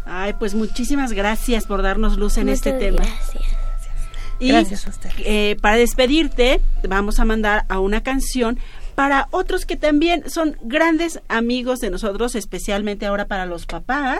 Ay, 0.05 0.33
pues 0.33 0.53
muchísimas 0.53 1.11
gracias 1.11 1.65
por 1.65 1.81
darnos 1.81 2.17
luz 2.17 2.37
en 2.37 2.49
este 2.49 2.71
tema. 2.71 2.97
Gracias. 3.03 3.43
Y, 4.39 4.49
gracias 4.49 4.85
a 4.85 4.91
usted. 4.91 5.09
Eh, 5.17 5.57
para 5.59 5.77
despedirte, 5.77 6.61
vamos 6.87 7.19
a 7.19 7.25
mandar 7.25 7.65
a 7.67 7.79
una 7.79 8.03
canción 8.03 8.59
para 8.93 9.27
otros 9.31 9.65
que 9.65 9.75
también 9.75 10.29
son 10.29 10.55
grandes 10.61 11.19
amigos 11.27 11.79
de 11.79 11.89
nosotros, 11.89 12.35
especialmente 12.35 13.07
ahora 13.07 13.25
para 13.25 13.47
los 13.47 13.65
papás, 13.65 14.19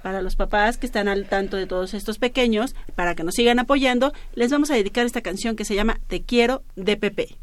para 0.00 0.22
los 0.22 0.36
papás 0.36 0.78
que 0.78 0.86
están 0.86 1.08
al 1.08 1.26
tanto 1.26 1.56
de 1.56 1.66
todos 1.66 1.92
estos 1.94 2.18
pequeños, 2.18 2.76
para 2.94 3.16
que 3.16 3.24
nos 3.24 3.34
sigan 3.34 3.58
apoyando, 3.58 4.12
les 4.36 4.52
vamos 4.52 4.70
a 4.70 4.74
dedicar 4.74 5.06
esta 5.06 5.22
canción 5.22 5.56
que 5.56 5.64
se 5.64 5.74
llama 5.74 5.98
Te 6.06 6.22
quiero 6.22 6.62
de 6.76 6.96
Pepe. 6.96 7.36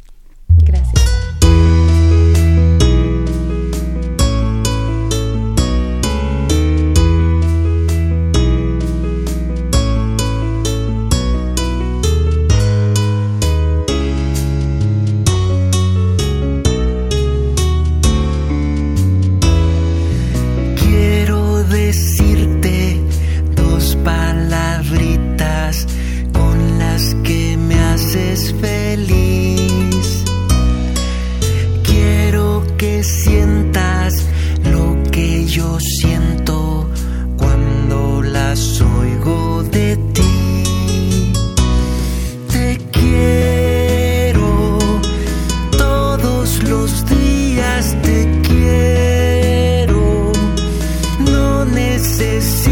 desistir. 52.22 52.70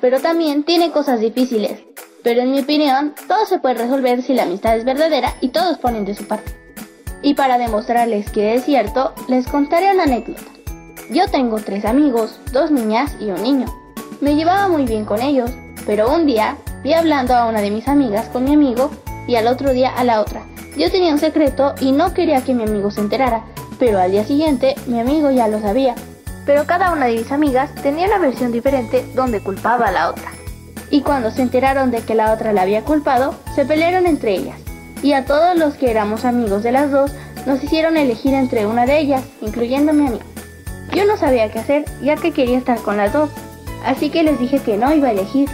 Pero 0.00 0.20
también 0.20 0.64
tiene 0.64 0.90
cosas 0.90 1.20
difíciles. 1.20 1.80
Pero 2.22 2.42
en 2.42 2.50
mi 2.50 2.60
opinión, 2.60 3.14
todo 3.28 3.46
se 3.46 3.58
puede 3.58 3.76
resolver 3.76 4.22
si 4.22 4.34
la 4.34 4.42
amistad 4.42 4.76
es 4.76 4.84
verdadera 4.84 5.34
y 5.40 5.48
todos 5.48 5.78
ponen 5.78 6.04
de 6.04 6.14
su 6.14 6.26
parte. 6.26 6.52
Y 7.22 7.34
para 7.34 7.58
demostrarles 7.58 8.30
que 8.30 8.54
es 8.54 8.64
cierto, 8.64 9.12
les 9.28 9.46
contaré 9.46 9.92
una 9.92 10.04
anécdota. 10.04 10.42
Yo 11.10 11.28
tengo 11.28 11.58
tres 11.58 11.84
amigos, 11.84 12.40
dos 12.52 12.70
niñas 12.70 13.16
y 13.20 13.30
un 13.30 13.42
niño. 13.42 13.66
Me 14.20 14.34
llevaba 14.34 14.68
muy 14.68 14.84
bien 14.86 15.04
con 15.04 15.22
ellos, 15.22 15.50
pero 15.86 16.12
un 16.12 16.26
día 16.26 16.56
vi 16.82 16.94
hablando 16.94 17.34
a 17.34 17.46
una 17.46 17.60
de 17.60 17.70
mis 17.70 17.86
amigas 17.86 18.28
con 18.28 18.44
mi 18.44 18.54
amigo 18.54 18.90
y 19.28 19.36
al 19.36 19.46
otro 19.46 19.72
día 19.72 19.90
a 19.90 20.04
la 20.04 20.20
otra. 20.20 20.44
Yo 20.76 20.90
tenía 20.90 21.12
un 21.12 21.18
secreto 21.18 21.74
y 21.80 21.92
no 21.92 22.12
quería 22.12 22.42
que 22.42 22.54
mi 22.54 22.64
amigo 22.64 22.90
se 22.90 23.00
enterara, 23.00 23.44
pero 23.78 23.98
al 23.98 24.10
día 24.10 24.24
siguiente 24.24 24.74
mi 24.86 25.00
amigo 25.00 25.30
ya 25.30 25.48
lo 25.48 25.60
sabía. 25.60 25.94
Pero 26.46 26.64
cada 26.64 26.92
una 26.92 27.06
de 27.06 27.16
mis 27.16 27.32
amigas 27.32 27.74
tenía 27.82 28.06
una 28.06 28.18
versión 28.18 28.52
diferente 28.52 29.04
donde 29.14 29.40
culpaba 29.40 29.88
a 29.88 29.92
la 29.92 30.08
otra. 30.08 30.30
Y 30.90 31.02
cuando 31.02 31.30
se 31.32 31.42
enteraron 31.42 31.90
de 31.90 32.00
que 32.00 32.14
la 32.14 32.32
otra 32.32 32.52
la 32.52 32.62
había 32.62 32.82
culpado, 32.82 33.34
se 33.54 33.66
pelearon 33.66 34.06
entre 34.06 34.34
ellas. 34.34 34.58
Y 35.02 35.12
a 35.12 35.24
todos 35.24 35.58
los 35.58 35.74
que 35.74 35.90
éramos 35.90 36.24
amigos 36.24 36.62
de 36.62 36.72
las 36.72 36.90
dos, 36.90 37.10
nos 37.44 37.62
hicieron 37.62 37.96
elegir 37.96 38.34
entre 38.34 38.66
una 38.66 38.86
de 38.86 38.98
ellas, 38.98 39.22
incluyéndome 39.40 40.06
a 40.06 40.10
mí. 40.10 40.18
Yo 40.94 41.04
no 41.04 41.16
sabía 41.16 41.50
qué 41.50 41.58
hacer, 41.58 41.84
ya 42.00 42.16
que 42.16 42.32
quería 42.32 42.58
estar 42.58 42.78
con 42.80 42.96
las 42.96 43.12
dos, 43.12 43.30
así 43.84 44.10
que 44.10 44.22
les 44.22 44.38
dije 44.38 44.60
que 44.60 44.76
no 44.76 44.94
iba 44.94 45.08
a 45.08 45.12
elegir, 45.12 45.48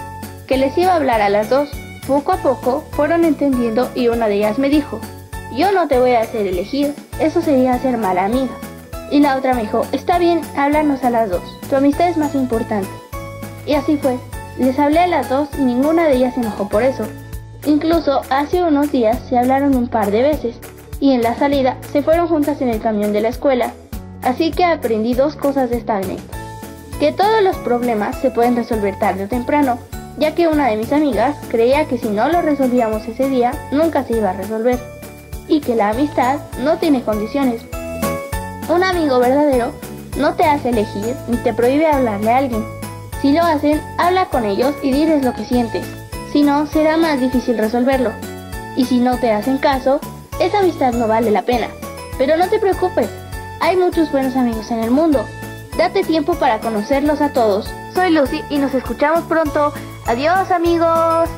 que 0.46 0.56
les 0.56 0.76
iba 0.76 0.92
a 0.92 0.96
hablar 0.96 1.20
a 1.20 1.28
las 1.28 1.50
dos. 1.50 1.70
Poco 2.06 2.32
a 2.32 2.36
poco 2.36 2.84
fueron 2.92 3.24
entendiendo 3.24 3.90
y 3.94 4.08
una 4.08 4.26
de 4.26 4.34
ellas 4.36 4.58
me 4.58 4.68
dijo, 4.68 5.00
yo 5.56 5.70
no 5.72 5.86
te 5.86 5.98
voy 5.98 6.12
a 6.12 6.20
hacer 6.20 6.46
elegir, 6.46 6.94
eso 7.20 7.42
sería 7.42 7.78
ser 7.78 7.96
mala 7.96 8.24
amiga. 8.24 8.52
Y 9.12 9.20
la 9.20 9.36
otra 9.36 9.52
me 9.52 9.60
dijo, 9.60 9.86
está 9.92 10.18
bien, 10.18 10.40
háblanos 10.56 11.04
a 11.04 11.10
las 11.10 11.28
dos, 11.28 11.42
tu 11.68 11.76
amistad 11.76 12.08
es 12.08 12.16
más 12.16 12.34
importante. 12.34 12.88
Y 13.66 13.74
así 13.74 13.98
fue, 13.98 14.16
les 14.58 14.78
hablé 14.78 15.00
a 15.00 15.06
las 15.06 15.28
dos 15.28 15.50
y 15.58 15.60
ninguna 15.60 16.06
de 16.06 16.16
ellas 16.16 16.32
se 16.32 16.40
enojó 16.40 16.66
por 16.66 16.82
eso. 16.82 17.04
Incluso 17.66 18.22
hace 18.30 18.64
unos 18.64 18.90
días 18.90 19.20
se 19.28 19.36
hablaron 19.36 19.76
un 19.76 19.88
par 19.88 20.10
de 20.10 20.22
veces 20.22 20.56
y 20.98 21.12
en 21.12 21.20
la 21.20 21.36
salida 21.36 21.76
se 21.92 22.02
fueron 22.02 22.26
juntas 22.26 22.62
en 22.62 22.70
el 22.70 22.80
camión 22.80 23.12
de 23.12 23.20
la 23.20 23.28
escuela. 23.28 23.74
Así 24.22 24.50
que 24.50 24.64
aprendí 24.64 25.12
dos 25.12 25.36
cosas 25.36 25.68
de 25.68 25.76
esta 25.76 25.96
anécdota. 25.96 26.38
Que 26.98 27.12
todos 27.12 27.42
los 27.42 27.56
problemas 27.58 28.16
se 28.16 28.30
pueden 28.30 28.56
resolver 28.56 28.98
tarde 28.98 29.24
o 29.24 29.28
temprano, 29.28 29.78
ya 30.16 30.34
que 30.34 30.48
una 30.48 30.68
de 30.68 30.76
mis 30.78 30.90
amigas 30.90 31.36
creía 31.50 31.84
que 31.84 31.98
si 31.98 32.08
no 32.08 32.30
lo 32.30 32.40
resolvíamos 32.40 33.06
ese 33.06 33.28
día, 33.28 33.52
nunca 33.72 34.04
se 34.04 34.16
iba 34.16 34.30
a 34.30 34.34
resolver. 34.34 34.78
Y 35.48 35.60
que 35.60 35.74
la 35.74 35.90
amistad 35.90 36.38
no 36.64 36.78
tiene 36.78 37.02
condiciones. 37.02 37.62
Un 38.72 38.82
amigo 38.82 39.18
verdadero 39.18 39.70
no 40.16 40.32
te 40.32 40.44
hace 40.44 40.70
elegir 40.70 41.14
ni 41.28 41.36
te 41.36 41.52
prohíbe 41.52 41.86
hablarle 41.86 42.30
a 42.30 42.38
alguien. 42.38 42.64
Si 43.20 43.30
lo 43.30 43.42
hacen, 43.42 43.82
habla 43.98 44.30
con 44.30 44.46
ellos 44.46 44.74
y 44.82 44.90
diles 44.92 45.22
lo 45.22 45.34
que 45.34 45.44
sientes. 45.44 45.86
Si 46.32 46.42
no, 46.42 46.66
será 46.66 46.96
más 46.96 47.20
difícil 47.20 47.58
resolverlo. 47.58 48.12
Y 48.74 48.86
si 48.86 48.98
no 48.98 49.18
te 49.18 49.30
hacen 49.30 49.58
caso, 49.58 50.00
esa 50.40 50.60
amistad 50.60 50.94
no 50.94 51.06
vale 51.06 51.30
la 51.30 51.42
pena. 51.42 51.68
Pero 52.16 52.38
no 52.38 52.48
te 52.48 52.58
preocupes, 52.58 53.10
hay 53.60 53.76
muchos 53.76 54.10
buenos 54.10 54.36
amigos 54.36 54.70
en 54.70 54.78
el 54.78 54.90
mundo. 54.90 55.22
Date 55.76 56.02
tiempo 56.02 56.34
para 56.36 56.60
conocerlos 56.60 57.20
a 57.20 57.34
todos. 57.34 57.70
Soy 57.94 58.10
Lucy 58.10 58.40
y 58.48 58.56
nos 58.56 58.72
escuchamos 58.72 59.24
pronto. 59.24 59.74
Adiós 60.06 60.50
amigos. 60.50 61.28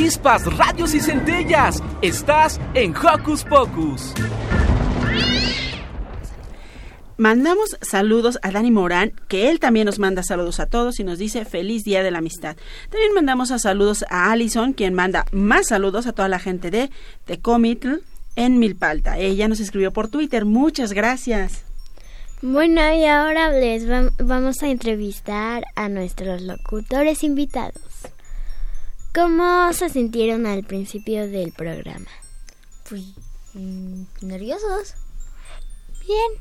Chispas, 0.00 0.46
radios 0.56 0.94
y 0.94 1.00
centellas. 1.00 1.82
Estás 2.00 2.58
en 2.72 2.96
Hocus 2.96 3.44
Pocus. 3.44 4.14
Mandamos 7.18 7.76
saludos 7.82 8.38
a 8.40 8.50
Dani 8.50 8.70
Morán, 8.70 9.12
que 9.28 9.50
él 9.50 9.60
también 9.60 9.84
nos 9.84 9.98
manda 9.98 10.22
saludos 10.22 10.58
a 10.58 10.64
todos 10.64 11.00
y 11.00 11.04
nos 11.04 11.18
dice 11.18 11.44
feliz 11.44 11.84
día 11.84 12.02
de 12.02 12.10
la 12.10 12.16
amistad. 12.16 12.56
También 12.88 13.12
mandamos 13.12 13.50
a 13.50 13.58
saludos 13.58 14.06
a 14.08 14.32
Allison, 14.32 14.72
quien 14.72 14.94
manda 14.94 15.26
más 15.32 15.66
saludos 15.66 16.06
a 16.06 16.14
toda 16.14 16.28
la 16.28 16.38
gente 16.38 16.70
de 16.70 16.88
Tecomitl 17.26 17.96
en 18.36 18.58
Milpalta. 18.58 19.18
Ella 19.18 19.48
nos 19.48 19.60
escribió 19.60 19.92
por 19.92 20.08
Twitter. 20.08 20.46
Muchas 20.46 20.94
gracias. 20.94 21.66
Bueno, 22.40 22.80
y 22.94 23.04
ahora 23.04 23.50
les 23.50 23.86
vamos 24.18 24.62
a 24.62 24.68
entrevistar 24.70 25.66
a 25.76 25.90
nuestros 25.90 26.40
locutores 26.40 27.22
invitados. 27.22 27.89
¿Cómo 29.12 29.72
se 29.72 29.88
sintieron 29.88 30.46
al 30.46 30.62
principio 30.62 31.28
del 31.28 31.50
programa? 31.50 32.06
Pues 32.88 33.02
mmm, 33.54 34.04
nerviosos. 34.22 34.94
Bien. 36.06 36.32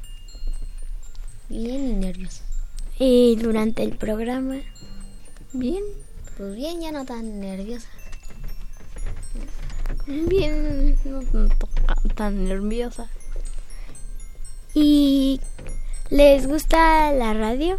Bien 1.50 1.88
y 1.88 1.94
nerviosos. 1.94 2.44
¿Y 3.00 3.38
durante 3.38 3.82
el 3.82 3.98
programa? 3.98 4.58
Bien. 5.52 5.84
Pues 6.38 6.56
bien, 6.56 6.80
ya 6.80 6.92
no 6.92 7.06
tan 7.06 7.40
nerviosas. 7.40 7.90
Bien, 10.06 10.96
no 11.06 11.50
tan 12.16 12.46
nerviosas. 12.46 13.10
¿Y 14.76 15.42
les 16.12 16.46
gusta 16.46 17.12
la 17.14 17.34
radio? 17.34 17.78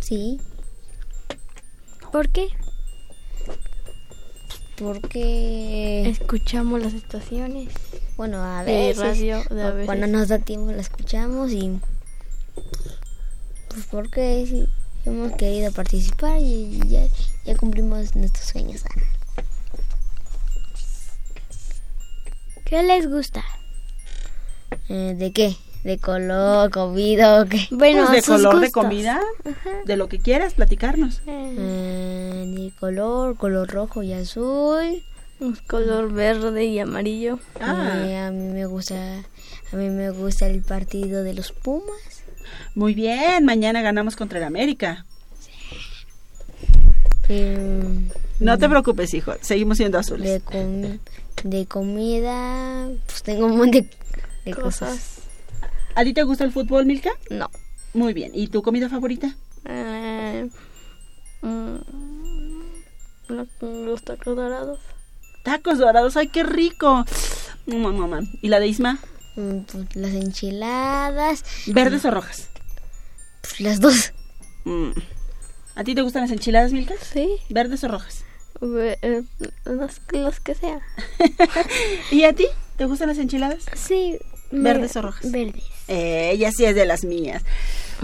Sí. 0.00 0.40
¿Por 2.10 2.30
qué? 2.30 2.48
Porque 4.76 6.08
escuchamos 6.08 6.82
las 6.82 6.94
estaciones. 6.94 7.68
Bueno, 8.16 8.42
a 8.42 8.62
veces, 8.62 8.98
radio, 8.98 9.42
de 9.50 9.62
a 9.62 9.70
veces. 9.70 9.86
cuando 9.86 10.06
nos 10.06 10.28
da 10.28 10.38
tiempo 10.38 10.72
la 10.72 10.80
escuchamos 10.80 11.52
y 11.52 11.78
pues 13.68 13.86
porque 13.90 14.46
sí, 14.48 14.66
hemos 15.04 15.32
querido 15.32 15.72
participar 15.72 16.40
y 16.40 16.80
ya, 16.88 17.06
ya 17.44 17.56
cumplimos 17.56 18.16
nuestros 18.16 18.46
sueños. 18.46 18.82
¿Qué 22.64 22.82
les 22.82 23.08
gusta? 23.08 23.44
Eh, 24.88 25.14
¿De 25.16 25.32
qué? 25.32 25.56
¿De 25.86 25.98
color, 25.98 26.68
comida 26.72 27.40
o 27.42 27.46
qué? 27.46 27.68
Bueno, 27.70 28.06
pues 28.08 28.26
de 28.26 28.32
color 28.32 28.58
de 28.58 28.72
comida, 28.72 29.20
Ajá. 29.44 29.70
de 29.84 29.96
lo 29.96 30.08
que 30.08 30.18
quieras, 30.18 30.54
platicarnos. 30.54 31.22
Eh, 31.28 32.44
de 32.56 32.72
color, 32.80 33.36
color 33.36 33.68
rojo 33.70 34.02
y 34.02 34.12
azul. 34.12 35.04
color 35.68 36.12
verde 36.12 36.64
y 36.64 36.80
amarillo. 36.80 37.38
Ah. 37.60 38.02
Eh, 38.04 38.16
a 38.18 38.32
mí 38.32 38.48
me 38.48 38.66
gusta, 38.66 38.96
a 39.72 39.76
mí 39.76 39.88
me 39.90 40.10
gusta 40.10 40.48
el 40.48 40.60
partido 40.62 41.22
de 41.22 41.34
los 41.34 41.52
Pumas. 41.52 42.24
Muy 42.74 42.92
bien, 42.92 43.44
mañana 43.44 43.80
ganamos 43.80 44.16
contra 44.16 44.38
el 44.38 44.44
América. 44.44 45.06
Eh, 47.28 48.00
no 48.40 48.58
te 48.58 48.68
preocupes, 48.68 49.14
hijo, 49.14 49.34
seguimos 49.40 49.76
siendo 49.76 49.98
azules. 49.98 50.28
De, 50.28 50.40
com 50.40 50.98
de 51.44 51.66
comida, 51.66 52.88
pues 53.06 53.22
tengo 53.22 53.46
un 53.46 53.56
montón 53.56 53.82
de, 53.82 53.90
de 54.46 54.52
cosas. 54.52 54.90
cosas. 54.90 55.15
¿A 55.96 56.04
ti 56.04 56.12
te 56.12 56.24
gusta 56.24 56.44
el 56.44 56.52
fútbol, 56.52 56.84
Milka? 56.84 57.10
No. 57.30 57.50
Muy 57.94 58.12
bien. 58.12 58.30
¿Y 58.34 58.48
tu 58.48 58.62
comida 58.62 58.90
favorita? 58.90 59.34
Eh, 59.64 60.46
mmm, 61.40 61.76
los 63.30 64.02
tacos 64.02 64.36
dorados. 64.36 64.78
Tacos 65.42 65.78
dorados, 65.78 66.18
ay, 66.18 66.28
qué 66.28 66.42
rico. 66.42 67.06
Mamá. 67.66 68.20
¿Y 68.42 68.48
la 68.48 68.60
de 68.60 68.66
Isma? 68.66 68.98
Mm, 69.36 69.60
pues, 69.60 69.96
las 69.96 70.12
enchiladas. 70.12 71.44
¿Verdes 71.66 72.04
o 72.04 72.10
rojas? 72.10 72.50
Pues 73.40 73.60
las 73.62 73.80
dos. 73.80 74.12
Mm. 74.64 74.90
¿A 75.76 75.84
ti 75.84 75.94
te 75.94 76.02
gustan 76.02 76.20
las 76.22 76.30
enchiladas, 76.30 76.72
Milka? 76.72 76.94
Sí. 77.00 77.26
¿Verdes 77.48 77.82
o 77.84 77.88
rojas? 77.88 78.22
Eh, 78.60 79.22
los, 79.64 80.02
los 80.12 80.40
que 80.40 80.54
sea. 80.54 80.78
¿Y 82.10 82.24
a 82.24 82.34
ti? 82.34 82.48
¿Te 82.76 82.84
gustan 82.84 83.08
las 83.08 83.18
enchiladas? 83.18 83.64
Sí. 83.74 84.18
¿Verdes 84.50 84.94
o 84.96 85.00
rojas? 85.00 85.32
Verdes. 85.32 85.64
Eh, 85.88 86.30
ella 86.32 86.50
sí 86.52 86.64
es 86.64 86.74
de 86.74 86.86
las 86.86 87.04
mías. 87.04 87.42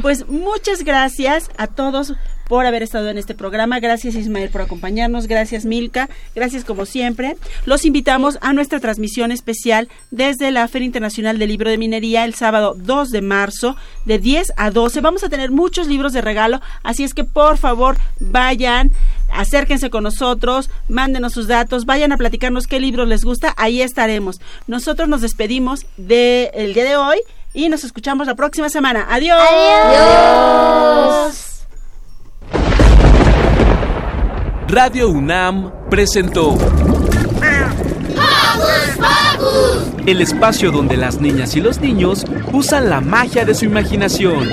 Pues 0.00 0.26
muchas 0.26 0.84
gracias 0.84 1.50
a 1.58 1.66
todos 1.66 2.14
por 2.48 2.66
haber 2.66 2.82
estado 2.82 3.08
en 3.08 3.18
este 3.18 3.34
programa. 3.34 3.80
Gracias 3.80 4.14
Ismael 4.14 4.50
por 4.50 4.62
acompañarnos. 4.62 5.26
Gracias 5.26 5.64
Milka. 5.64 6.08
Gracias 6.34 6.64
como 6.64 6.86
siempre. 6.86 7.36
Los 7.66 7.84
invitamos 7.84 8.38
a 8.40 8.52
nuestra 8.52 8.80
transmisión 8.80 9.32
especial 9.32 9.88
desde 10.10 10.50
la 10.50 10.66
Feria 10.68 10.86
Internacional 10.86 11.38
del 11.38 11.48
Libro 11.48 11.70
de 11.70 11.78
Minería 11.78 12.24
el 12.24 12.34
sábado 12.34 12.74
2 12.76 13.10
de 13.10 13.22
marzo 13.22 13.76
de 14.04 14.18
10 14.18 14.52
a 14.56 14.70
12. 14.70 15.00
Vamos 15.00 15.24
a 15.24 15.28
tener 15.28 15.50
muchos 15.50 15.88
libros 15.88 16.12
de 16.12 16.20
regalo, 16.20 16.60
así 16.82 17.04
es 17.04 17.14
que 17.14 17.24
por 17.24 17.58
favor 17.58 17.96
vayan 18.18 18.92
acérquense 19.32 19.88
con 19.88 20.04
nosotros, 20.04 20.68
mándenos 20.90 21.32
sus 21.32 21.48
datos, 21.48 21.86
vayan 21.86 22.12
a 22.12 22.18
platicarnos 22.18 22.66
qué 22.66 22.80
libros 22.80 23.08
les 23.08 23.24
gusta, 23.24 23.54
ahí 23.56 23.80
estaremos. 23.80 24.40
Nosotros 24.66 25.08
nos 25.08 25.22
despedimos 25.22 25.86
del 25.96 26.74
día 26.74 26.84
de 26.84 26.96
hoy 26.96 27.18
y 27.54 27.68
nos 27.68 27.84
escuchamos 27.84 28.26
la 28.26 28.34
próxima 28.34 28.68
semana. 28.68 29.06
Adiós. 29.08 29.40
Adiós. 29.40 31.38
Radio 34.68 35.10
UNAM 35.10 35.70
presentó 35.90 36.56
el 40.06 40.22
espacio 40.22 40.72
donde 40.72 40.96
las 40.96 41.20
niñas 41.20 41.54
y 41.56 41.60
los 41.60 41.80
niños 41.80 42.24
usan 42.52 42.88
la 42.88 43.00
magia 43.00 43.44
de 43.44 43.54
su 43.54 43.66
imaginación. 43.66 44.48